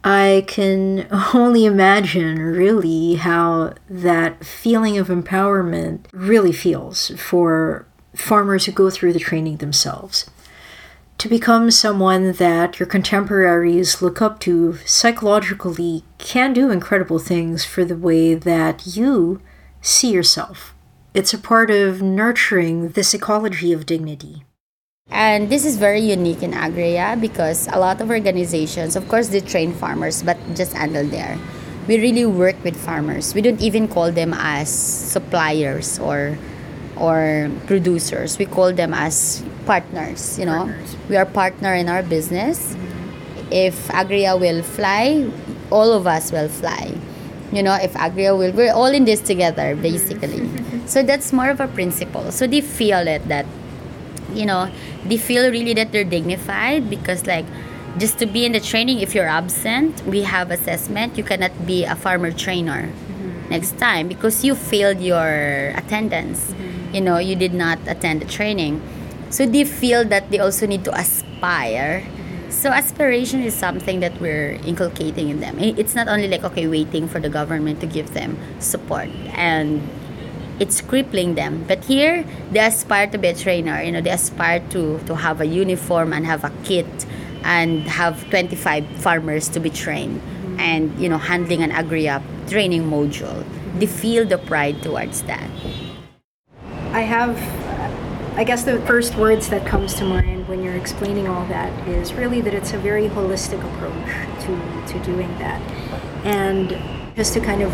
I 0.03 0.45
can 0.47 1.07
only 1.35 1.67
imagine 1.67 2.39
really 2.39 3.17
how 3.17 3.75
that 3.89 4.45
feeling 4.45 4.99
of 4.99 5.09
empowerment 5.09 6.07
really 6.13 6.53
feels 6.53 7.11
for 7.19 7.87
farmers 8.15 8.65
who 8.65 8.73
go 8.73 8.91
through 8.91 9.13
the 9.13 9.19
training 9.19 9.59
themselves. 9.59 10.29
To 11.21 11.29
become 11.29 11.71
someone 11.71 12.33
that 12.33 12.81
your 12.81 12.87
contemporaries 12.87 14.01
look 14.01 14.23
up 14.23 14.41
to 14.41 14.79
psychologically 14.87 16.03
can 16.17 16.55
do 16.55 16.71
incredible 16.71 17.19
things 17.19 17.63
for 17.63 17.85
the 17.85 17.95
way 17.95 18.33
that 18.33 18.97
you 18.97 19.43
see 19.83 20.13
yourself. 20.13 20.75
It's 21.13 21.35
a 21.35 21.39
part 21.39 21.71
of 21.71 22.01
nurturing 22.01 22.97
this 22.97 23.13
ecology 23.13 23.71
of 23.75 23.85
dignity. 23.85 24.45
And 25.11 25.51
this 25.51 25.67
is 25.67 25.77
very 25.77 26.01
unique 26.01 26.43
in 26.43 26.53
Agrea 26.53 27.21
because 27.21 27.69
a 27.69 27.79
lot 27.79 28.01
of 28.01 28.09
organizations, 28.09 28.97
of 28.97 29.07
course, 29.07 29.29
they 29.29 29.41
train 29.41 29.75
farmers, 29.75 30.23
but 30.23 30.39
just 30.55 30.73
handle 30.73 31.05
there. 31.05 31.37
We 31.87 32.01
really 32.01 32.25
work 32.25 32.57
with 32.65 32.81
farmers. 32.81 33.35
We 33.35 33.43
don't 33.43 33.61
even 33.61 33.89
call 33.89 34.11
them 34.11 34.33
as 34.33 34.71
suppliers 34.73 35.99
or 35.99 36.39
or 37.01 37.51
producers. 37.67 38.39
We 38.39 38.47
call 38.47 38.73
them 38.73 38.95
as 38.95 39.43
partners. 39.67 40.39
You 40.39 40.47
know, 40.47 40.65
partners. 40.69 40.97
we 41.09 41.17
are 41.17 41.27
partner 41.27 41.75
in 41.75 41.89
our 41.89 42.03
business. 42.03 42.75
Mm-hmm. 42.75 43.53
If 43.53 43.89
Agrea 43.89 44.39
will 44.39 44.63
fly, 44.63 45.29
all 45.71 45.93
of 45.93 46.07
us 46.07 46.31
will 46.31 46.49
fly. 46.49 46.95
You 47.51 47.65
know, 47.65 47.75
if 47.75 47.95
Agrea 47.95 48.39
will, 48.39 48.53
we're 48.53 48.73
all 48.73 48.87
in 48.87 49.05
this 49.05 49.21
together, 49.21 49.75
basically. 49.75 50.49
so 50.87 51.03
that's 51.03 51.33
more 51.33 51.51
of 51.51 51.59
a 51.59 51.67
principle. 51.67 52.31
So 52.31 52.47
they 52.47 52.61
feel 52.61 53.09
it 53.09 53.27
that 53.27 53.47
you 54.35 54.47
know 54.47 54.71
they 55.05 55.17
feel 55.17 55.51
really 55.51 55.75
that 55.75 55.93
they're 55.93 56.05
dignified 56.05 56.89
because 56.89 57.27
like 57.27 57.47
just 57.99 58.19
to 58.19 58.27
be 58.27 58.45
in 58.45 58.53
the 58.53 58.61
training 58.61 59.01
if 59.01 59.15
you're 59.15 59.27
absent 59.27 60.03
we 60.07 60.23
have 60.23 60.51
assessment 60.51 61.17
you 61.19 61.25
cannot 61.25 61.51
be 61.67 61.85
a 61.85 61.97
farmer 61.97 62.31
trainer 62.31 62.87
mm-hmm. 62.87 63.49
next 63.51 63.79
time 63.79 64.09
because 64.09 64.45
you 64.45 64.55
failed 64.55 65.01
your 65.01 65.73
attendance 65.77 66.53
mm-hmm. 66.53 66.80
You 66.93 67.01
know 67.01 67.19
you 67.19 67.37
did 67.37 67.55
not 67.55 67.79
attend 67.87 68.21
the 68.23 68.27
training 68.27 68.81
so 69.31 69.47
they 69.47 69.65
feel 69.65 70.05
that 70.05 70.31
they 70.31 70.39
also 70.39 70.67
need 70.67 70.85
to 70.85 70.93
aspire 70.99 72.07
so 72.49 72.71
aspiration 72.71 73.43
is 73.43 73.55
something 73.55 74.01
that 74.01 74.21
we're 74.21 74.59
inculcating 74.67 75.29
in 75.29 75.41
them 75.41 75.59
it's 75.59 75.95
not 75.95 76.09
only 76.09 76.29
like 76.29 76.43
okay 76.43 76.67
waiting 76.67 77.07
for 77.07 77.21
the 77.21 77.29
government 77.29 77.81
to 77.81 77.87
give 77.87 78.13
them 78.13 78.37
support 78.59 79.09
and 79.35 79.81
it's 80.61 80.81
crippling 80.83 81.35
them. 81.35 81.65
But 81.67 81.85
here, 81.85 82.25
they 82.53 82.61
aspire 82.61 83.09
to 83.09 83.19
be 83.19 83.29
a 83.29 83.35
trainer. 83.35 83.83
You 83.83 83.93
know, 83.93 84.01
they 84.03 84.11
aspire 84.11 84.61
to, 84.71 85.01
to 85.07 85.17
have 85.17 85.41
a 85.41 85.47
uniform 85.47 86.13
and 86.13 86.25
have 86.27 86.45
a 86.45 86.53
kit 86.63 86.87
and 87.43 87.89
have 87.89 88.29
25 88.29 88.87
farmers 88.99 89.49
to 89.49 89.61
be 89.61 89.71
trained 89.71 90.21
mm-hmm. 90.21 90.61
and, 90.61 91.01
you 91.01 91.09
know, 91.09 91.17
handling 91.17 91.63
an 91.63 91.73
agri-up 91.73 92.23
training 92.47 92.85
module. 92.85 93.45
They 93.79 93.87
feel 93.87 94.27
the 94.27 94.37
pride 94.37 94.83
towards 94.83 95.23
that. 95.23 95.49
I 96.93 97.03
have, 97.03 97.39
I 98.37 98.43
guess 98.43 98.65
the 98.65 98.81
first 98.81 99.15
words 99.15 99.49
that 99.51 99.65
comes 99.65 99.95
to 99.95 100.05
mind 100.05 100.49
when 100.49 100.61
you're 100.61 100.75
explaining 100.75 101.29
all 101.29 101.47
that 101.47 101.89
is 101.89 102.13
really 102.15 102.41
that 102.41 102.53
it's 102.53 102.73
a 102.73 102.79
very 102.79 103.09
holistic 103.09 103.63
approach 103.75 104.45
to, 104.47 104.93
to 104.93 105.05
doing 105.05 105.29
that. 105.39 105.61
And 106.25 106.77
just 107.15 107.33
to 107.35 107.41
kind 107.41 107.63
of 107.63 107.73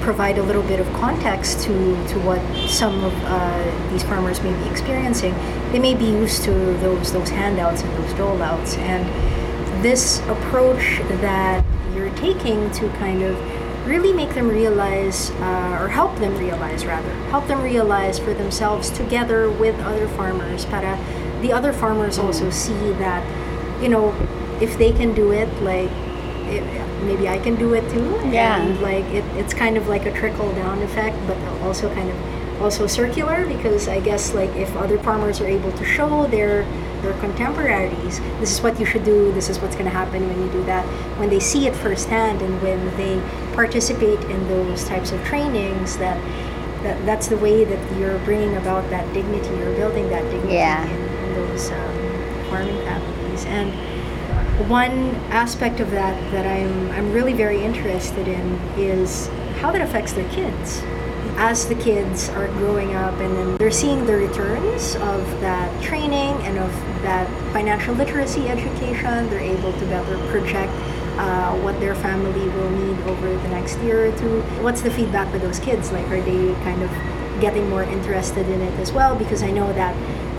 provide 0.00 0.38
a 0.38 0.42
little 0.42 0.62
bit 0.62 0.80
of 0.80 0.86
context 0.94 1.60
to, 1.64 1.72
to 2.08 2.18
what 2.20 2.40
some 2.66 3.04
of 3.04 3.12
uh, 3.24 3.90
these 3.90 4.02
farmers 4.02 4.42
may 4.42 4.52
be 4.62 4.70
experiencing, 4.70 5.34
they 5.70 5.78
may 5.78 5.94
be 5.94 6.06
used 6.06 6.42
to 6.44 6.50
those 6.78 7.12
those 7.12 7.28
handouts 7.28 7.82
and 7.82 7.92
those 7.98 8.12
doleouts. 8.14 8.78
And 8.78 9.84
this 9.84 10.20
approach 10.20 11.00
that 11.20 11.62
you're 11.94 12.14
taking 12.16 12.70
to 12.72 12.88
kind 12.96 13.22
of 13.22 13.36
really 13.84 14.12
make 14.12 14.34
them 14.34 14.48
realize, 14.48 15.30
uh, 15.30 15.78
or 15.80 15.88
help 15.88 16.18
them 16.18 16.36
realize 16.38 16.84
rather, 16.86 17.12
help 17.30 17.46
them 17.46 17.62
realize 17.62 18.18
for 18.18 18.34
themselves 18.34 18.90
together 18.90 19.50
with 19.50 19.78
other 19.80 20.08
farmers, 20.08 20.64
para 20.64 20.98
the 21.42 21.52
other 21.52 21.72
farmers 21.72 22.18
also 22.18 22.48
see 22.50 22.92
that, 22.94 23.22
you 23.82 23.88
know, 23.88 24.14
if 24.60 24.78
they 24.78 24.92
can 24.92 25.14
do 25.14 25.32
it, 25.32 25.48
like 25.62 25.90
it, 26.48 26.62
maybe 27.04 27.28
I 27.28 27.38
can 27.38 27.56
do 27.56 27.74
it 27.74 27.88
too. 27.90 28.08
Yeah. 28.30 28.60
And 28.60 28.80
like 28.80 29.04
it, 29.06 29.24
it's 29.36 29.52
kind 29.52 29.76
of 29.76 29.88
like 29.88 30.06
a 30.06 30.12
trickle 30.12 30.50
down 30.54 30.80
effect, 30.82 31.16
but 31.26 31.36
also 31.62 31.92
kind 31.94 32.08
of 32.10 32.62
also 32.62 32.86
circular 32.86 33.46
because 33.46 33.88
I 33.88 34.00
guess 34.00 34.32
like 34.32 34.50
if 34.56 34.74
other 34.76 34.98
farmers 34.98 35.40
are 35.40 35.46
able 35.46 35.72
to 35.72 35.84
show 35.84 36.26
their 36.26 36.64
their 37.04 37.18
contemporaries, 37.20 38.18
this 38.40 38.50
is 38.50 38.60
what 38.60 38.80
you 38.80 38.86
should 38.86 39.04
do, 39.04 39.30
this 39.32 39.48
is 39.48 39.60
what's 39.60 39.74
going 39.74 39.86
to 39.86 39.96
happen 39.96 40.26
when 40.26 40.40
you 40.42 40.50
do 40.50 40.64
that. 40.64 40.84
When 41.18 41.28
they 41.30 41.40
see 41.40 41.66
it 41.66 41.76
firsthand 41.76 42.42
and 42.42 42.60
when 42.62 42.84
they 42.96 43.22
participate 43.54 44.20
in 44.24 44.48
those 44.48 44.84
types 44.84 45.12
of 45.12 45.22
trainings, 45.24 45.96
that 45.98 46.18
that 46.82 47.04
that's 47.06 47.28
the 47.28 47.38
way 47.38 47.64
that 47.64 47.98
you're 47.98 48.18
bringing 48.20 48.56
about 48.56 48.88
that 48.90 49.10
dignity, 49.14 49.48
you're 49.56 49.74
building 49.76 50.08
that 50.10 50.22
dignity 50.30 50.54
yeah. 50.54 50.84
in, 50.84 51.28
in 51.28 51.34
those 51.34 51.70
um, 51.70 52.50
farming 52.50 52.76
families 52.84 53.44
and 53.46 53.72
one 54.68 55.14
aspect 55.30 55.80
of 55.80 55.90
that 55.90 56.14
that 56.30 56.46
I'm, 56.46 56.90
I'm 56.92 57.12
really 57.12 57.32
very 57.32 57.62
interested 57.62 58.28
in 58.28 58.54
is 58.78 59.28
how 59.60 59.72
that 59.72 59.80
affects 59.80 60.12
their 60.12 60.28
kids. 60.30 60.80
As 61.36 61.66
the 61.66 61.74
kids 61.74 62.28
are 62.30 62.46
growing 62.48 62.94
up 62.94 63.14
and 63.20 63.36
then 63.36 63.56
they're 63.56 63.70
seeing 63.70 64.06
the 64.06 64.16
returns 64.16 64.94
of 64.96 65.28
that 65.40 65.82
training 65.82 66.32
and 66.46 66.58
of 66.58 66.70
that 67.02 67.28
financial 67.52 67.94
literacy 67.94 68.48
education, 68.48 69.28
they're 69.30 69.40
able 69.40 69.72
to 69.72 69.86
better 69.86 70.16
project 70.30 70.72
uh, 71.18 71.56
what 71.60 71.78
their 71.80 71.94
family 71.94 72.48
will 72.48 72.70
need 72.70 72.98
over 73.08 73.28
the 73.28 73.48
next 73.48 73.78
year 73.80 74.06
or 74.12 74.18
two. 74.18 74.42
What's 74.62 74.82
the 74.82 74.90
feedback 74.90 75.32
with 75.32 75.42
those 75.42 75.58
kids? 75.58 75.92
Like, 75.92 76.06
are 76.06 76.20
they 76.20 76.54
kind 76.62 76.82
of 76.82 76.90
getting 77.40 77.68
more 77.68 77.82
interested 77.82 78.48
in 78.48 78.60
it 78.60 78.72
as 78.80 78.92
well? 78.92 79.16
Because 79.16 79.42
I 79.42 79.50
know 79.50 79.72
that 79.74 79.94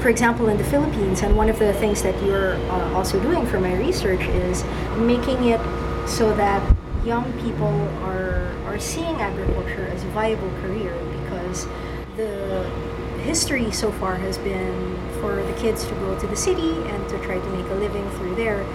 for 0.06 0.10
example, 0.10 0.50
in 0.50 0.58
the 0.58 0.64
Philippines, 0.64 1.24
and 1.24 1.36
one 1.36 1.50
of 1.50 1.58
the 1.58 1.74
things 1.74 2.04
that 2.04 2.14
you're 2.24 2.58
uh, 2.70 2.94
also 2.94 3.20
doing 3.20 3.44
for 3.48 3.60
my 3.60 3.74
research 3.74 4.22
is 4.22 4.64
making 4.98 5.46
it 5.46 5.60
so 6.08 6.32
that 6.36 6.75
young 7.06 7.32
people 7.44 7.76
are 8.04 8.52
are 8.66 8.80
seeing 8.80 9.16
agriculture 9.22 9.86
as 9.94 10.04
a 10.04 10.08
viable 10.08 10.50
career 10.62 10.94
because 11.22 11.68
the 12.18 12.68
history 13.22 13.72
so 13.72 13.92
far 13.94 14.16
has 14.16 14.38
been 14.40 14.98
for 15.22 15.36
the 15.36 15.54
kids 15.54 15.86
to 15.86 15.94
go 15.96 16.20
to 16.20 16.28
the 16.28 16.36
city 16.36 16.72
and 16.72 17.10
to 17.10 17.18
try 17.20 17.38
to 17.38 17.50
make 17.50 17.66
a 17.72 17.76
living 17.76 18.08
through 18.18 18.36
there. 18.36 18.66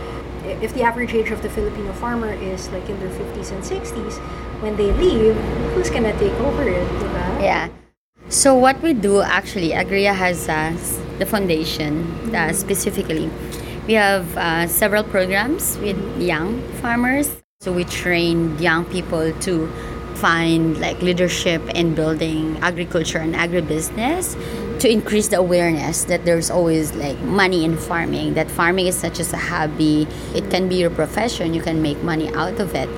If 0.63 0.75
the 0.75 0.83
average 0.83 1.13
age 1.13 1.31
of 1.31 1.43
the 1.43 1.51
Filipino 1.51 1.93
farmer 1.95 2.33
is 2.33 2.69
like 2.71 2.89
in 2.89 2.99
their 2.99 3.11
50s 3.11 3.53
and 3.53 3.63
60s, 3.63 4.19
when 4.63 4.77
they 4.77 4.93
leave, 4.93 5.37
who's 5.75 5.91
gonna 5.91 6.17
take 6.19 6.33
over 6.41 6.69
it? 6.69 6.87
Diba? 6.89 7.43
Yeah. 7.43 7.69
So 8.29 8.55
what 8.55 8.81
we 8.81 8.95
do 8.95 9.21
actually, 9.23 9.71
Agrea 9.71 10.15
has 10.15 10.49
uh, 10.49 10.73
the 11.19 11.27
foundation 11.27 12.35
uh, 12.35 12.53
specifically. 12.53 13.31
We 13.87 13.95
have 13.95 14.37
uh, 14.37 14.67
several 14.67 15.03
programs 15.03 15.77
with 15.79 15.99
young 16.21 16.63
farmers. 16.81 17.41
So 17.63 17.75
we 17.75 17.85
train 17.85 18.59
young 18.59 18.87
people 18.87 19.35
to 19.41 19.67
find 20.15 20.81
like 20.81 21.03
leadership 21.03 21.61
in 21.75 21.95
building 21.95 22.57
agriculture 22.63 23.19
and 23.19 23.35
agribusiness 23.35 24.33
to 24.81 24.91
increase 24.91 25.29
the 25.29 25.37
awareness 25.37 26.05
that 26.05 26.25
there's 26.25 26.51
always 26.51 26.95
like 26.95 27.21
money 27.21 27.67
in 27.67 27.77
farming 27.77 28.33
that 28.33 28.51
farming 28.51 28.87
is 28.87 28.97
such 28.97 29.19
just 29.19 29.35
a 29.35 29.37
hobby 29.37 30.09
it 30.35 30.49
can 30.49 30.71
be 30.71 30.77
your 30.77 30.89
profession 30.89 31.53
you 31.53 31.61
can 31.61 31.83
make 31.83 32.03
money 32.03 32.33
out 32.33 32.59
of 32.61 32.75
it 32.75 32.89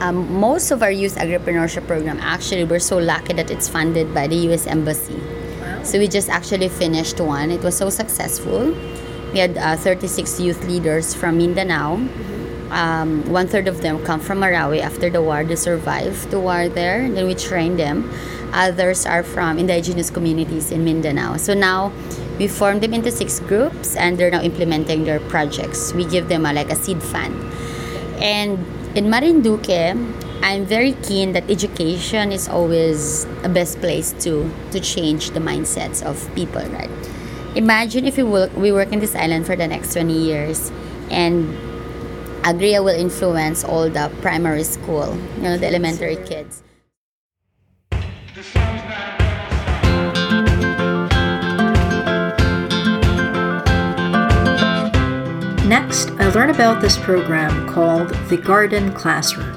um, 0.00 0.32
most 0.32 0.70
of 0.70 0.80
our 0.80 0.92
youth 0.92 1.16
agripreneurship 1.16 1.84
program 1.88 2.20
actually 2.20 2.62
we're 2.62 2.78
so 2.78 2.96
lucky 2.96 3.32
that 3.32 3.50
it's 3.50 3.68
funded 3.68 4.14
by 4.14 4.28
the 4.28 4.36
U.S. 4.54 4.68
Embassy. 4.68 5.16
Wow. 5.16 5.82
So 5.82 5.98
we 5.98 6.06
just 6.06 6.28
actually 6.28 6.68
finished 6.68 7.20
one. 7.20 7.50
It 7.50 7.64
was 7.64 7.76
so 7.76 7.90
successful. 7.90 8.70
We 9.32 9.40
had 9.40 9.58
uh, 9.58 9.74
36 9.74 10.38
youth 10.38 10.64
leaders 10.68 11.12
from 11.12 11.38
Mindanao. 11.38 12.08
Um, 12.70 13.24
one 13.30 13.48
third 13.48 13.68
of 13.68 13.80
them 13.82 14.04
come 14.04 14.20
from 14.20 14.40
Marawi 14.40 14.80
after 14.80 15.10
the 15.10 15.22
war. 15.22 15.44
They 15.44 15.56
survived 15.56 16.30
the 16.30 16.40
war 16.40 16.68
there. 16.68 17.08
Then 17.08 17.26
we 17.26 17.34
train 17.34 17.76
them. 17.76 18.10
Others 18.52 19.06
are 19.06 19.22
from 19.22 19.58
indigenous 19.58 20.10
communities 20.10 20.70
in 20.70 20.84
Mindanao. 20.84 21.36
So 21.36 21.54
now 21.54 21.92
we 22.38 22.48
formed 22.48 22.82
them 22.82 22.94
into 22.94 23.10
six 23.10 23.40
groups 23.40 23.96
and 23.96 24.16
they're 24.18 24.30
now 24.30 24.42
implementing 24.42 25.04
their 25.04 25.20
projects. 25.20 25.92
We 25.92 26.04
give 26.04 26.28
them 26.28 26.46
a, 26.46 26.52
like 26.52 26.70
a 26.70 26.76
seed 26.76 27.02
fund. 27.02 27.34
And 28.22 28.58
in 28.96 29.10
Marinduque, 29.10 29.96
I'm 30.42 30.64
very 30.64 30.92
keen 31.02 31.32
that 31.32 31.50
education 31.50 32.32
is 32.32 32.48
always 32.48 33.24
a 33.42 33.48
best 33.48 33.80
place 33.80 34.12
to 34.24 34.48
to 34.70 34.80
change 34.80 35.30
the 35.30 35.40
mindsets 35.40 36.02
of 36.02 36.16
people, 36.34 36.62
right? 36.70 36.90
Imagine 37.56 38.06
if 38.06 38.16
we 38.16 38.22
work, 38.22 38.54
we 38.56 38.70
work 38.70 38.92
in 38.92 39.00
this 39.00 39.14
island 39.16 39.46
for 39.46 39.56
the 39.56 39.66
next 39.66 39.92
20 39.94 40.12
years 40.12 40.70
and 41.10 41.50
Agrea 42.42 42.82
will 42.82 42.98
influence 42.98 43.64
all 43.64 43.88
the 43.88 44.10
primary 44.20 44.64
school, 44.64 45.16
you 45.36 45.42
know, 45.42 45.56
the 45.56 45.66
elementary 45.66 46.16
kids. 46.26 46.62
Next, 55.68 56.08
I 56.16 56.32
learn 56.32 56.48
about 56.48 56.80
this 56.80 56.96
program 56.96 57.68
called 57.68 58.08
the 58.32 58.38
Garden 58.38 58.92
Classroom. 58.94 59.52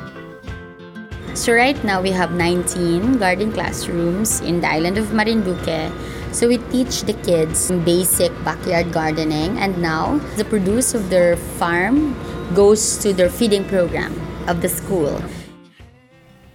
So 1.33 1.53
right 1.53 1.81
now 1.85 2.01
we 2.01 2.11
have 2.11 2.33
19 2.33 3.17
garden 3.17 3.53
classrooms 3.53 4.41
in 4.41 4.59
the 4.59 4.67
island 4.67 4.97
of 4.97 5.13
Marinduque. 5.13 5.89
So 6.33 6.47
we 6.47 6.57
teach 6.67 7.03
the 7.03 7.13
kids 7.13 7.71
basic 7.87 8.31
backyard 8.43 8.91
gardening 8.91 9.57
and 9.57 9.81
now 9.81 10.19
the 10.35 10.43
produce 10.43 10.93
of 10.93 11.09
their 11.09 11.37
farm 11.55 12.13
goes 12.53 12.97
to 12.99 13.13
their 13.13 13.29
feeding 13.29 13.65
program 13.65 14.15
of 14.47 14.61
the 14.61 14.69
school. 14.69 15.21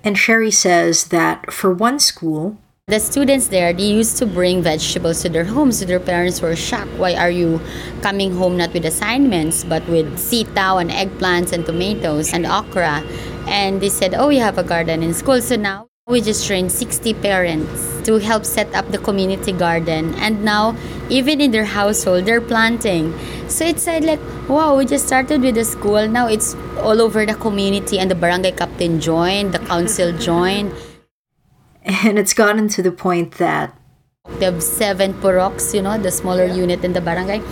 And 0.05 0.17
Cherry 0.17 0.51
says 0.51 1.09
that 1.09 1.53
for 1.53 1.73
one 1.75 1.99
school, 1.99 2.59
the 2.87 3.01
students 3.01 3.49
there, 3.49 3.73
they 3.73 3.83
used 3.83 4.17
to 4.19 4.27
bring 4.27 4.63
vegetables 4.63 5.23
to 5.23 5.29
their 5.29 5.45
homes. 5.45 5.81
So 5.81 5.85
their 5.87 5.99
parents 5.99 6.41
were 6.41 6.55
shocked. 6.55 6.93
Why 7.03 7.17
are 7.17 7.31
you 7.31 7.61
coming 8.01 8.31
home 8.31 8.57
not 8.57 8.73
with 8.73 8.85
assignments, 8.85 9.65
but 9.65 9.83
with 9.89 10.07
sitaw 10.15 10.81
and 10.81 10.91
eggplants 10.91 11.53
and 11.53 11.67
tomatoes 11.67 12.33
and 12.33 12.47
okra? 12.47 13.03
And 13.49 13.81
they 13.81 13.89
said, 13.89 14.15
oh, 14.15 14.29
we 14.29 14.39
have 14.39 14.59
a 14.59 14.63
garden 14.63 15.03
in 15.03 15.15
school. 15.15 15.41
So 15.41 15.57
now 15.57 15.89
we 16.09 16.21
just 16.21 16.47
trained 16.47 16.71
60 16.71 17.15
parents 17.15 18.07
to 18.07 18.19
help 18.19 18.45
set 18.45 18.73
up 18.77 18.89
the 18.93 18.99
community 18.99 19.51
garden. 19.51 20.15
And 20.15 20.45
now, 20.45 20.77
even 21.11 21.41
in 21.41 21.51
their 21.51 21.65
household, 21.65 22.27
they're 22.27 22.41
planting. 22.41 23.13
So 23.49 23.65
it's 23.65 23.89
like, 23.89 24.21
wow, 24.49 24.77
we 24.77 24.87
just 24.87 25.05
started 25.05 25.41
with 25.41 25.57
the 25.57 25.65
school. 25.65 26.07
Now 26.07 26.29
it's 26.29 26.55
all 26.79 27.03
over 27.03 27.27
the 27.27 27.35
community, 27.35 27.99
and 27.99 28.09
the 28.09 28.15
barangay 28.15 28.53
captain 28.53 29.01
joined, 29.01 29.53
the 29.53 29.59
council 29.59 30.13
joined. 30.31 30.73
And 31.83 32.21
it's 32.21 32.35
gotten 32.35 32.69
to 32.69 32.83
the 32.83 32.93
point 32.93 33.33
that 33.39 33.77
they 34.39 34.45
have 34.45 34.63
seven 34.63 35.13
puroks, 35.15 35.75
you 35.75 35.83
know, 35.83 35.99
the 35.99 36.13
smaller 36.13 36.47
unit 36.47 36.85
in 36.85 36.93
the 36.93 37.01
barangay. 37.01 37.43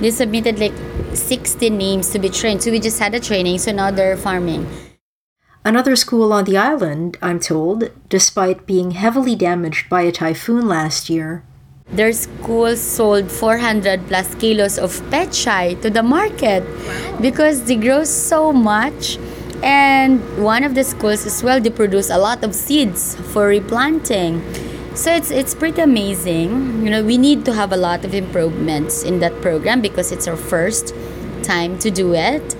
They 0.00 0.12
submitted 0.12 0.60
like 0.60 0.74
60 1.14 1.68
names 1.70 2.10
to 2.10 2.20
be 2.20 2.28
trained. 2.28 2.62
So 2.62 2.70
we 2.70 2.78
just 2.78 3.00
had 3.00 3.12
a 3.16 3.20
training, 3.20 3.58
so 3.58 3.72
now 3.72 3.90
they're 3.90 4.16
farming. 4.16 4.87
Another 5.64 5.96
school 5.96 6.32
on 6.32 6.44
the 6.44 6.56
island, 6.56 7.16
I'm 7.20 7.40
told, 7.40 7.90
despite 8.08 8.66
being 8.66 8.92
heavily 8.92 9.34
damaged 9.34 9.88
by 9.88 10.02
a 10.02 10.12
typhoon 10.12 10.68
last 10.68 11.10
year, 11.10 11.42
their 11.90 12.12
school 12.12 12.76
sold 12.76 13.30
400 13.30 14.06
plus 14.08 14.34
kilos 14.34 14.78
of 14.78 14.92
pechay 15.10 15.80
to 15.80 15.88
the 15.88 16.02
market 16.02 16.62
because 17.20 17.64
they 17.64 17.76
grow 17.76 18.04
so 18.04 18.52
much 18.52 19.18
and 19.62 20.20
one 20.44 20.64
of 20.64 20.74
the 20.74 20.84
schools 20.84 21.24
as 21.24 21.42
well 21.42 21.60
they 21.60 21.70
produce 21.70 22.10
a 22.10 22.18
lot 22.18 22.44
of 22.44 22.54
seeds 22.54 23.16
for 23.32 23.48
replanting. 23.48 24.42
So 24.94 25.14
it's 25.14 25.30
it's 25.30 25.54
pretty 25.54 25.80
amazing. 25.80 26.84
You 26.84 26.90
know 26.90 27.02
we 27.02 27.16
need 27.16 27.44
to 27.46 27.52
have 27.54 27.72
a 27.72 27.76
lot 27.76 28.04
of 28.04 28.14
improvements 28.14 29.02
in 29.02 29.20
that 29.20 29.32
program 29.40 29.80
because 29.80 30.12
it's 30.12 30.28
our 30.28 30.36
first 30.36 30.94
time 31.42 31.78
to 31.78 31.90
do 31.90 32.14
it 32.14 32.54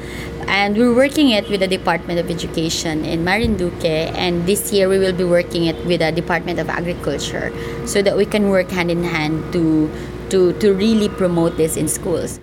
and 0.48 0.76
we're 0.76 0.94
working 0.94 1.30
it 1.30 1.48
with 1.50 1.60
the 1.60 1.68
Department 1.68 2.18
of 2.18 2.30
Education 2.30 3.04
in 3.04 3.22
Marinduque 3.24 3.84
and 4.16 4.46
this 4.46 4.72
year 4.72 4.88
we 4.88 4.98
will 4.98 5.12
be 5.12 5.24
working 5.24 5.66
it 5.66 5.76
with 5.84 6.00
the 6.00 6.10
Department 6.10 6.58
of 6.58 6.68
Agriculture 6.68 7.52
so 7.86 8.00
that 8.00 8.16
we 8.16 8.24
can 8.24 8.48
work 8.48 8.70
hand 8.70 8.90
in 8.90 9.04
hand 9.04 9.52
to 9.52 9.92
to 10.30 10.52
to 10.54 10.72
really 10.72 11.08
promote 11.08 11.56
this 11.56 11.76
in 11.76 11.86
schools. 11.86 12.40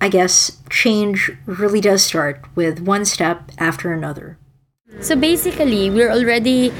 I 0.00 0.08
guess 0.08 0.62
change 0.68 1.30
really 1.46 1.80
does 1.80 2.02
start 2.02 2.44
with 2.54 2.80
one 2.80 3.04
step 3.04 3.52
after 3.58 3.92
another. 3.92 4.38
So 5.00 5.16
basically, 5.16 5.90
we're 5.90 6.10
already 6.10 6.72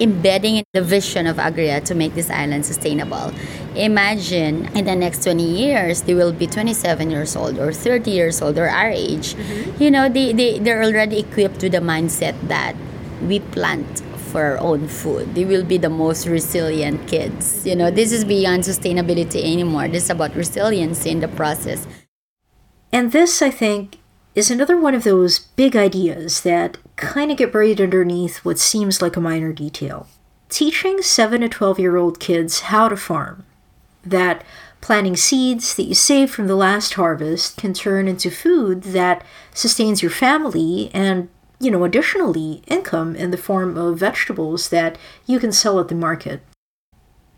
embedding 0.00 0.64
the 0.72 0.82
vision 0.82 1.26
of 1.26 1.36
Agrea 1.36 1.84
to 1.84 1.94
make 1.94 2.14
this 2.14 2.28
island 2.30 2.66
sustainable. 2.66 3.32
Imagine 3.74 4.66
in 4.76 4.84
the 4.84 4.94
next 4.94 5.24
20 5.24 5.42
years, 5.42 6.02
they 6.02 6.14
will 6.14 6.32
be 6.32 6.46
27 6.46 7.10
years 7.10 7.34
old 7.36 7.58
or 7.58 7.72
30 7.72 8.10
years 8.10 8.42
old 8.42 8.58
or 8.58 8.68
our 8.68 8.90
age. 8.90 9.34
Mm-hmm. 9.34 9.82
You 9.82 9.90
know, 9.90 10.08
they, 10.08 10.32
they, 10.32 10.58
they're 10.58 10.82
already 10.82 11.20
equipped 11.20 11.62
with 11.62 11.72
the 11.72 11.78
mindset 11.78 12.36
that 12.48 12.76
we 13.22 13.40
plant 13.40 14.02
for 14.32 14.44
our 14.44 14.58
own 14.58 14.88
food. 14.88 15.34
They 15.34 15.44
will 15.44 15.64
be 15.64 15.78
the 15.78 15.90
most 15.90 16.26
resilient 16.26 17.06
kids. 17.06 17.66
You 17.66 17.76
know, 17.76 17.90
this 17.90 18.12
is 18.12 18.24
beyond 18.24 18.64
sustainability 18.64 19.42
anymore. 19.42 19.88
This 19.88 20.04
is 20.04 20.10
about 20.10 20.34
resiliency 20.34 21.10
in 21.10 21.20
the 21.20 21.28
process. 21.28 21.86
And 22.92 23.12
this, 23.12 23.40
I 23.42 23.50
think, 23.50 23.98
is 24.34 24.50
another 24.50 24.78
one 24.78 24.94
of 24.94 25.04
those 25.04 25.38
big 25.38 25.76
ideas 25.76 26.40
that 26.42 26.78
kind 26.96 27.30
of 27.30 27.36
get 27.36 27.52
buried 27.52 27.80
underneath 27.80 28.38
what 28.44 28.58
seems 28.58 29.02
like 29.02 29.16
a 29.16 29.20
minor 29.20 29.52
detail. 29.52 30.06
Teaching 30.48 31.02
7 31.02 31.40
to 31.40 31.48
12 31.48 31.78
year 31.78 31.96
old 31.96 32.20
kids 32.20 32.60
how 32.60 32.88
to 32.88 32.96
farm, 32.96 33.44
that 34.04 34.44
planting 34.80 35.16
seeds 35.16 35.74
that 35.76 35.84
you 35.84 35.94
save 35.94 36.30
from 36.30 36.48
the 36.48 36.56
last 36.56 36.94
harvest 36.94 37.56
can 37.56 37.72
turn 37.72 38.08
into 38.08 38.30
food 38.30 38.82
that 38.82 39.24
sustains 39.54 40.02
your 40.02 40.10
family 40.10 40.90
and, 40.92 41.28
you 41.60 41.70
know, 41.70 41.84
additionally, 41.84 42.62
income 42.66 43.14
in 43.14 43.30
the 43.30 43.36
form 43.36 43.76
of 43.76 43.98
vegetables 43.98 44.70
that 44.70 44.98
you 45.26 45.38
can 45.38 45.52
sell 45.52 45.78
at 45.78 45.88
the 45.88 45.94
market. 45.94 46.42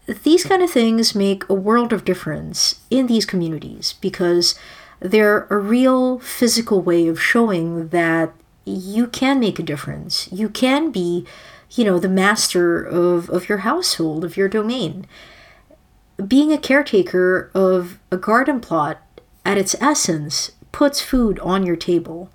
These 0.06 0.44
kind 0.44 0.62
of 0.62 0.70
things 0.70 1.14
make 1.14 1.48
a 1.48 1.54
world 1.54 1.92
of 1.92 2.04
difference 2.04 2.80
in 2.90 3.06
these 3.06 3.24
communities 3.26 3.94
because 4.00 4.54
they're 5.00 5.46
a 5.50 5.56
real 5.56 6.18
physical 6.18 6.80
way 6.80 7.08
of 7.08 7.20
showing 7.20 7.88
that 7.88 8.32
you 8.64 9.06
can 9.06 9.38
make 9.38 9.58
a 9.58 9.62
difference. 9.62 10.30
You 10.32 10.48
can 10.48 10.90
be, 10.90 11.26
you 11.70 11.84
know, 11.84 11.98
the 11.98 12.08
master 12.08 12.82
of, 12.82 13.28
of 13.28 13.48
your 13.48 13.58
household, 13.58 14.24
of 14.24 14.36
your 14.36 14.48
domain. 14.48 15.06
Being 16.16 16.52
a 16.52 16.58
caretaker 16.58 17.50
of 17.54 17.98
a 18.10 18.16
garden 18.16 18.60
plot 18.60 19.02
at 19.44 19.58
its 19.58 19.74
essence 19.80 20.52
puts 20.72 21.00
food 21.00 21.38
on 21.40 21.66
your 21.66 21.76
table. 21.76 22.30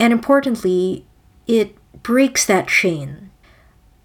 And 0.00 0.12
importantly, 0.12 1.06
it 1.46 1.76
breaks 2.02 2.46
that 2.46 2.68
chain 2.68 3.30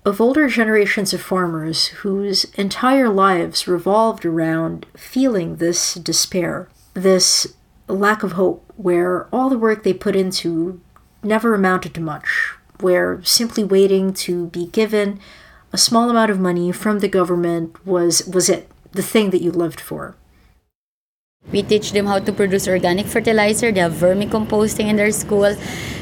of 0.05 0.22
older 0.22 0.47
generations 0.47 1.13
of 1.13 1.22
farmers 1.22 1.88
whose 1.88 2.45
entire 2.55 3.09
lives 3.09 3.68
revolved 3.68 4.26
around 4.26 4.86
feeling 4.95 5.57
this 5.57 5.95
despair, 5.95 6.70
this 6.93 7.55
lack 7.88 8.24
of 8.24 8.34
hope, 8.34 8.72
where 8.78 9.28
all 9.34 9.49
the 9.49 9.57
work 9.57 9.84
they 9.84 9.93
put 9.93 10.15
into 10.15 10.80
never 11.24 11.53
amounted 11.53 11.93
to 11.93 11.99
much, 11.99 12.53
where 12.80 13.22
simply 13.24 13.63
waiting 13.65 14.13
to 14.13 14.47
be 14.47 14.68
given 14.68 15.20
a 15.74 15.78
small 15.78 16.09
amount 16.09 16.32
of 16.32 16.39
money 16.39 16.72
from 16.72 16.99
the 16.99 17.07
government 17.07 17.86
was 17.86 18.26
was 18.28 18.49
it, 18.49 18.70
the 18.91 19.03
thing 19.03 19.32
that 19.32 19.41
you 19.41 19.51
lived 19.51 19.80
for. 19.80 20.15
We 21.51 21.63
teach 21.63 21.93
them 21.93 22.07
how 22.07 22.20
to 22.20 22.32
produce 22.34 22.68
organic 22.68 23.05
fertilizer. 23.07 23.72
They 23.72 23.80
have 23.80 23.93
vermicomposting 23.93 24.88
in 24.88 24.97
their 24.97 25.11
school. 25.11 25.55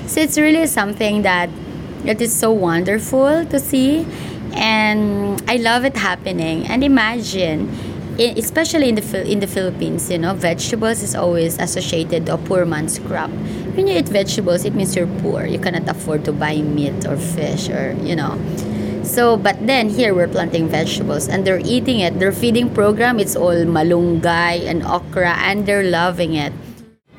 So 0.08 0.22
it's 0.22 0.38
really 0.38 0.66
something 0.66 1.22
that 1.22 1.50
that 2.04 2.22
is 2.22 2.34
so 2.34 2.52
wonderful 2.52 3.46
to 3.46 3.60
see 3.60 4.06
and 4.54 5.42
I 5.48 5.58
love 5.58 5.86
it 5.86 5.98
happening. 5.98 6.66
And 6.68 6.84
imagine 6.84 7.70
especially 8.18 8.88
in 8.90 8.96
the 8.96 9.32
in 9.32 9.40
the 9.40 9.48
Philippines, 9.48 10.10
you 10.10 10.18
know, 10.18 10.34
vegetables 10.34 11.04
is 11.04 11.16
always 11.16 11.58
associated 11.60 12.26
to 12.28 12.36
a 12.36 12.38
poor 12.38 12.66
man's 12.66 12.98
crop. 13.00 13.30
When 13.76 13.88
you 13.88 13.98
eat 13.98 14.08
vegetables, 14.08 14.64
it 14.64 14.74
means 14.74 14.96
you're 14.96 15.12
poor. 15.20 15.46
You 15.46 15.60
cannot 15.60 15.88
afford 15.90 16.24
to 16.26 16.32
buy 16.32 16.62
meat 16.62 17.06
or 17.06 17.18
fish 17.18 17.70
or 17.70 17.92
you 18.02 18.16
know. 18.16 18.40
So, 19.06 19.38
but 19.38 19.56
then 19.62 19.90
here 19.90 20.16
we're 20.16 20.28
planting 20.28 20.68
vegetables 20.68 21.30
and 21.30 21.46
they're 21.46 21.62
eating 21.64 22.00
it. 22.02 22.18
Their 22.18 22.34
feeding 22.34 22.74
program 22.74 23.20
it's 23.20 23.36
all 23.36 23.54
malunggay 23.54 24.66
and 24.66 24.82
okra 24.82 25.38
and 25.46 25.66
they're 25.66 25.86
loving 25.86 26.34
it. 26.34 26.52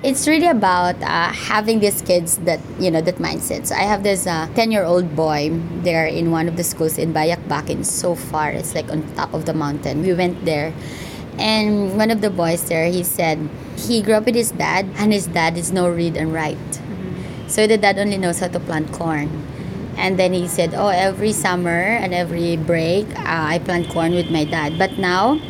It's 0.03 0.27
really 0.27 0.49
about 0.49 1.01
uh, 1.01 1.31
having 1.31 1.79
these 1.81 2.03
kids 2.03 2.39
that 2.39 2.61
you 2.79 2.91
know 2.91 3.01
that 3.01 3.17
mindset. 3.17 3.71
So 3.71 3.77
i 3.77 3.87
have 3.87 4.03
this 4.03 4.25
10 4.25 4.59
uh, 4.59 4.63
year 4.67 4.85
old 4.85 5.15
boy 5.15 5.55
there 5.87 6.07
in 6.07 6.33
one 6.35 6.49
of 6.49 6.57
the 6.59 6.65
schools 6.65 6.99
in 6.99 7.15
bayakbakin 7.15 7.87
so 7.87 8.15
far 8.15 8.51
it's 8.51 8.75
like 8.75 8.91
on 8.91 9.07
top 9.15 9.33
of 9.33 9.47
the 9.47 9.55
mountain. 9.55 10.03
We 10.03 10.13
went 10.13 10.45
there 10.45 10.75
and 11.39 11.97
one 11.97 12.11
of 12.11 12.21
the 12.21 12.31
boys 12.31 12.67
there 12.67 12.91
he 12.91 13.05
said 13.05 13.39
he 13.79 14.03
grew 14.03 14.15
up 14.15 14.27
with 14.27 14.35
his 14.35 14.51
dad 14.51 14.91
and 14.99 15.13
his 15.13 15.29
dad 15.29 15.57
is 15.57 15.71
no 15.71 15.89
read 15.89 16.17
and 16.17 16.35
write. 16.35 16.59
Mm-hmm. 16.59 17.49
so 17.49 17.67
the 17.67 17.79
dad 17.79 17.97
only 17.97 18.19
knows 18.19 18.41
how 18.41 18.49
to 18.49 18.59
plant 18.59 18.91
corn 18.93 19.31
and 19.97 20.19
then 20.19 20.33
he 20.33 20.47
said 20.47 20.75
oh 20.75 20.89
every 20.89 21.33
summer 21.33 21.97
and 22.01 22.15
every 22.15 22.57
break 22.57 23.07
uh, 23.19 23.55
i 23.55 23.59
plant 23.59 23.89
corn 23.89 24.13
with 24.13 24.31
my 24.31 24.45
dad 24.45 24.79
but 24.79 24.99
now 24.99 25.41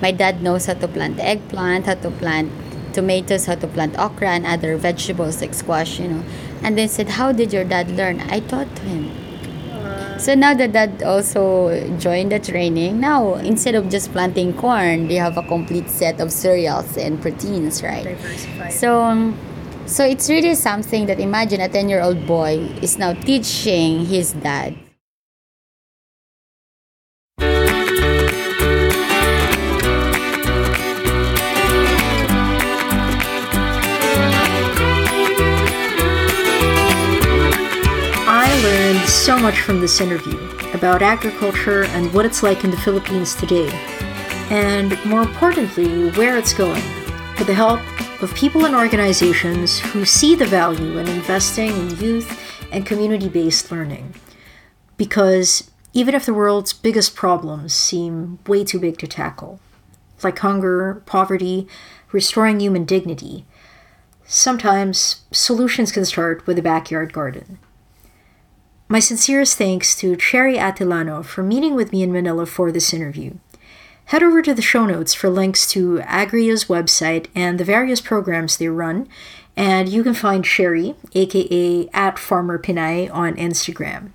my 0.00 0.10
dad 0.10 0.42
knows 0.42 0.66
how 0.66 0.74
to 0.74 0.88
plant 0.88 1.18
eggplant 1.20 1.86
how 1.86 1.94
to 1.94 2.10
plant 2.10 2.50
tomatoes, 2.92 3.46
how 3.46 3.56
to 3.56 3.66
plant 3.66 3.98
okra 3.98 4.28
and 4.28 4.46
other 4.46 4.76
vegetables 4.76 5.40
like 5.40 5.54
squash, 5.54 5.98
you 5.98 6.08
know. 6.08 6.22
And 6.62 6.78
they 6.78 6.86
said, 6.86 7.08
How 7.08 7.32
did 7.32 7.52
your 7.52 7.64
dad 7.64 7.90
learn? 7.90 8.20
I 8.20 8.40
taught 8.40 8.78
him. 8.80 9.10
So 10.18 10.34
now 10.34 10.54
that 10.54 10.72
dad 10.72 11.02
also 11.02 11.72
joined 11.98 12.30
the 12.30 12.38
training, 12.38 13.00
now 13.00 13.34
instead 13.34 13.74
of 13.74 13.88
just 13.88 14.12
planting 14.12 14.52
corn, 14.54 15.08
they 15.08 15.16
have 15.16 15.36
a 15.36 15.42
complete 15.42 15.88
set 15.88 16.20
of 16.20 16.30
cereals 16.30 16.96
and 16.96 17.20
proteins, 17.20 17.82
right? 17.82 18.04
Diversified. 18.04 18.72
So, 18.72 19.34
so 19.86 20.04
it's 20.04 20.28
really 20.30 20.54
something 20.54 21.06
that 21.06 21.20
imagine 21.20 21.60
a 21.60 21.68
10 21.68 21.88
year 21.88 22.02
old 22.02 22.26
boy 22.26 22.58
is 22.80 22.98
now 22.98 23.12
teaching 23.12 24.06
his 24.06 24.32
dad. 24.32 24.76
so 39.12 39.38
much 39.38 39.60
from 39.60 39.80
this 39.80 40.00
interview 40.00 40.36
about 40.74 41.00
agriculture 41.00 41.84
and 41.84 42.12
what 42.12 42.24
it's 42.24 42.42
like 42.42 42.64
in 42.64 42.70
the 42.70 42.76
Philippines 42.76 43.36
today, 43.36 43.68
and 44.50 44.98
more 45.04 45.22
importantly, 45.22 46.10
where 46.12 46.36
it's 46.36 46.52
going, 46.52 46.82
with 47.38 47.46
the 47.46 47.54
help 47.54 47.78
of 48.22 48.34
people 48.34 48.64
and 48.64 48.74
organizations 48.74 49.80
who 49.80 50.04
see 50.04 50.34
the 50.34 50.46
value 50.46 50.98
in 50.98 51.08
investing 51.08 51.70
in 51.70 51.96
youth 51.98 52.40
and 52.70 52.86
community 52.86 53.28
based 53.28 53.70
learning. 53.70 54.14
Because 54.96 55.70
even 55.92 56.14
if 56.14 56.24
the 56.24 56.34
world's 56.34 56.72
biggest 56.72 57.14
problems 57.14 57.74
seem 57.74 58.38
way 58.46 58.64
too 58.64 58.78
big 58.78 58.98
to 58.98 59.06
tackle, 59.06 59.60
like 60.22 60.38
hunger, 60.38 61.02
poverty, 61.06 61.66
restoring 62.12 62.60
human 62.60 62.84
dignity, 62.84 63.44
sometimes 64.24 65.22
solutions 65.32 65.90
can 65.90 66.04
start 66.04 66.46
with 66.46 66.58
a 66.58 66.62
backyard 66.62 67.12
garden. 67.12 67.58
My 68.88 69.00
sincerest 69.00 69.58
thanks 69.58 69.96
to 69.96 70.16
Cherry 70.16 70.56
Atilano 70.56 71.24
for 71.24 71.42
meeting 71.42 71.74
with 71.74 71.92
me 71.92 72.02
in 72.02 72.12
Manila 72.12 72.46
for 72.46 72.70
this 72.70 72.92
interview. 72.92 73.34
Head 74.06 74.22
over 74.22 74.42
to 74.42 74.52
the 74.52 74.62
show 74.62 74.84
notes 74.84 75.14
for 75.14 75.30
links 75.30 75.66
to 75.70 76.02
Agrea's 76.06 76.66
website 76.66 77.28
and 77.34 77.58
the 77.58 77.64
various 77.64 78.00
programs 78.00 78.56
they 78.56 78.68
run, 78.68 79.08
and 79.56 79.88
you 79.88 80.02
can 80.02 80.14
find 80.14 80.44
Cherry, 80.44 80.94
aka 81.14 81.88
at 81.92 82.18
Farmer 82.18 82.58
Pinay, 82.58 83.12
on 83.12 83.36
Instagram. 83.36 84.10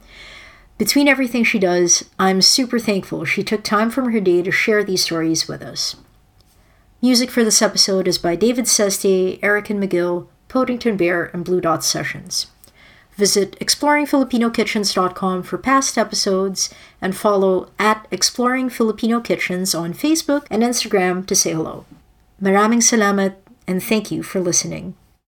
Between 0.78 1.08
everything 1.08 1.44
she 1.44 1.58
does, 1.58 2.06
I'm 2.20 2.42
super 2.42 2.78
thankful 2.78 3.26
she 3.26 3.44
took 3.44 3.64
time 3.64 3.90
from 3.90 4.12
her 4.12 4.20
day 4.20 4.44
to 4.44 4.52
share 4.52 4.84
these 4.84 5.04
stories 5.04 5.48
with 5.48 5.64
us. 5.64 5.96
Music 7.02 7.32
for 7.32 7.44
this 7.44 7.62
episode 7.62 8.08
is 8.08 8.18
by 8.18 8.36
David 8.36 8.66
Szesztay, 8.66 9.40
Eric 9.42 9.70
and 9.70 9.82
McGill, 9.82 10.28
Podington 10.48 10.98
Bear, 10.98 11.26
and 11.34 11.44
Blue 11.44 11.62
Dot 11.62 11.84
Sessions. 11.84 12.48
Visit 13.18 13.57
exploringfilipinokitchens.com 13.59 15.41
for 15.41 15.57
past 15.57 15.97
episodes 15.97 16.70
and 17.01 17.18
follow 17.18 17.70
at 17.80 18.07
Exploring 18.11 18.70
Filipino 18.70 19.20
Kitchens 19.20 19.74
on 19.74 19.93
Facebook 19.93 20.45
and 20.51 20.61
Instagram 20.61 21.26
to 21.26 21.36
say 21.36 21.53
hello. 21.53 21.86
Maraming 22.39 22.86
salamat 22.86 23.36
and 23.65 23.82
thank 23.82 24.11
you 24.11 24.22
for 24.22 24.39
listening. 24.39 24.93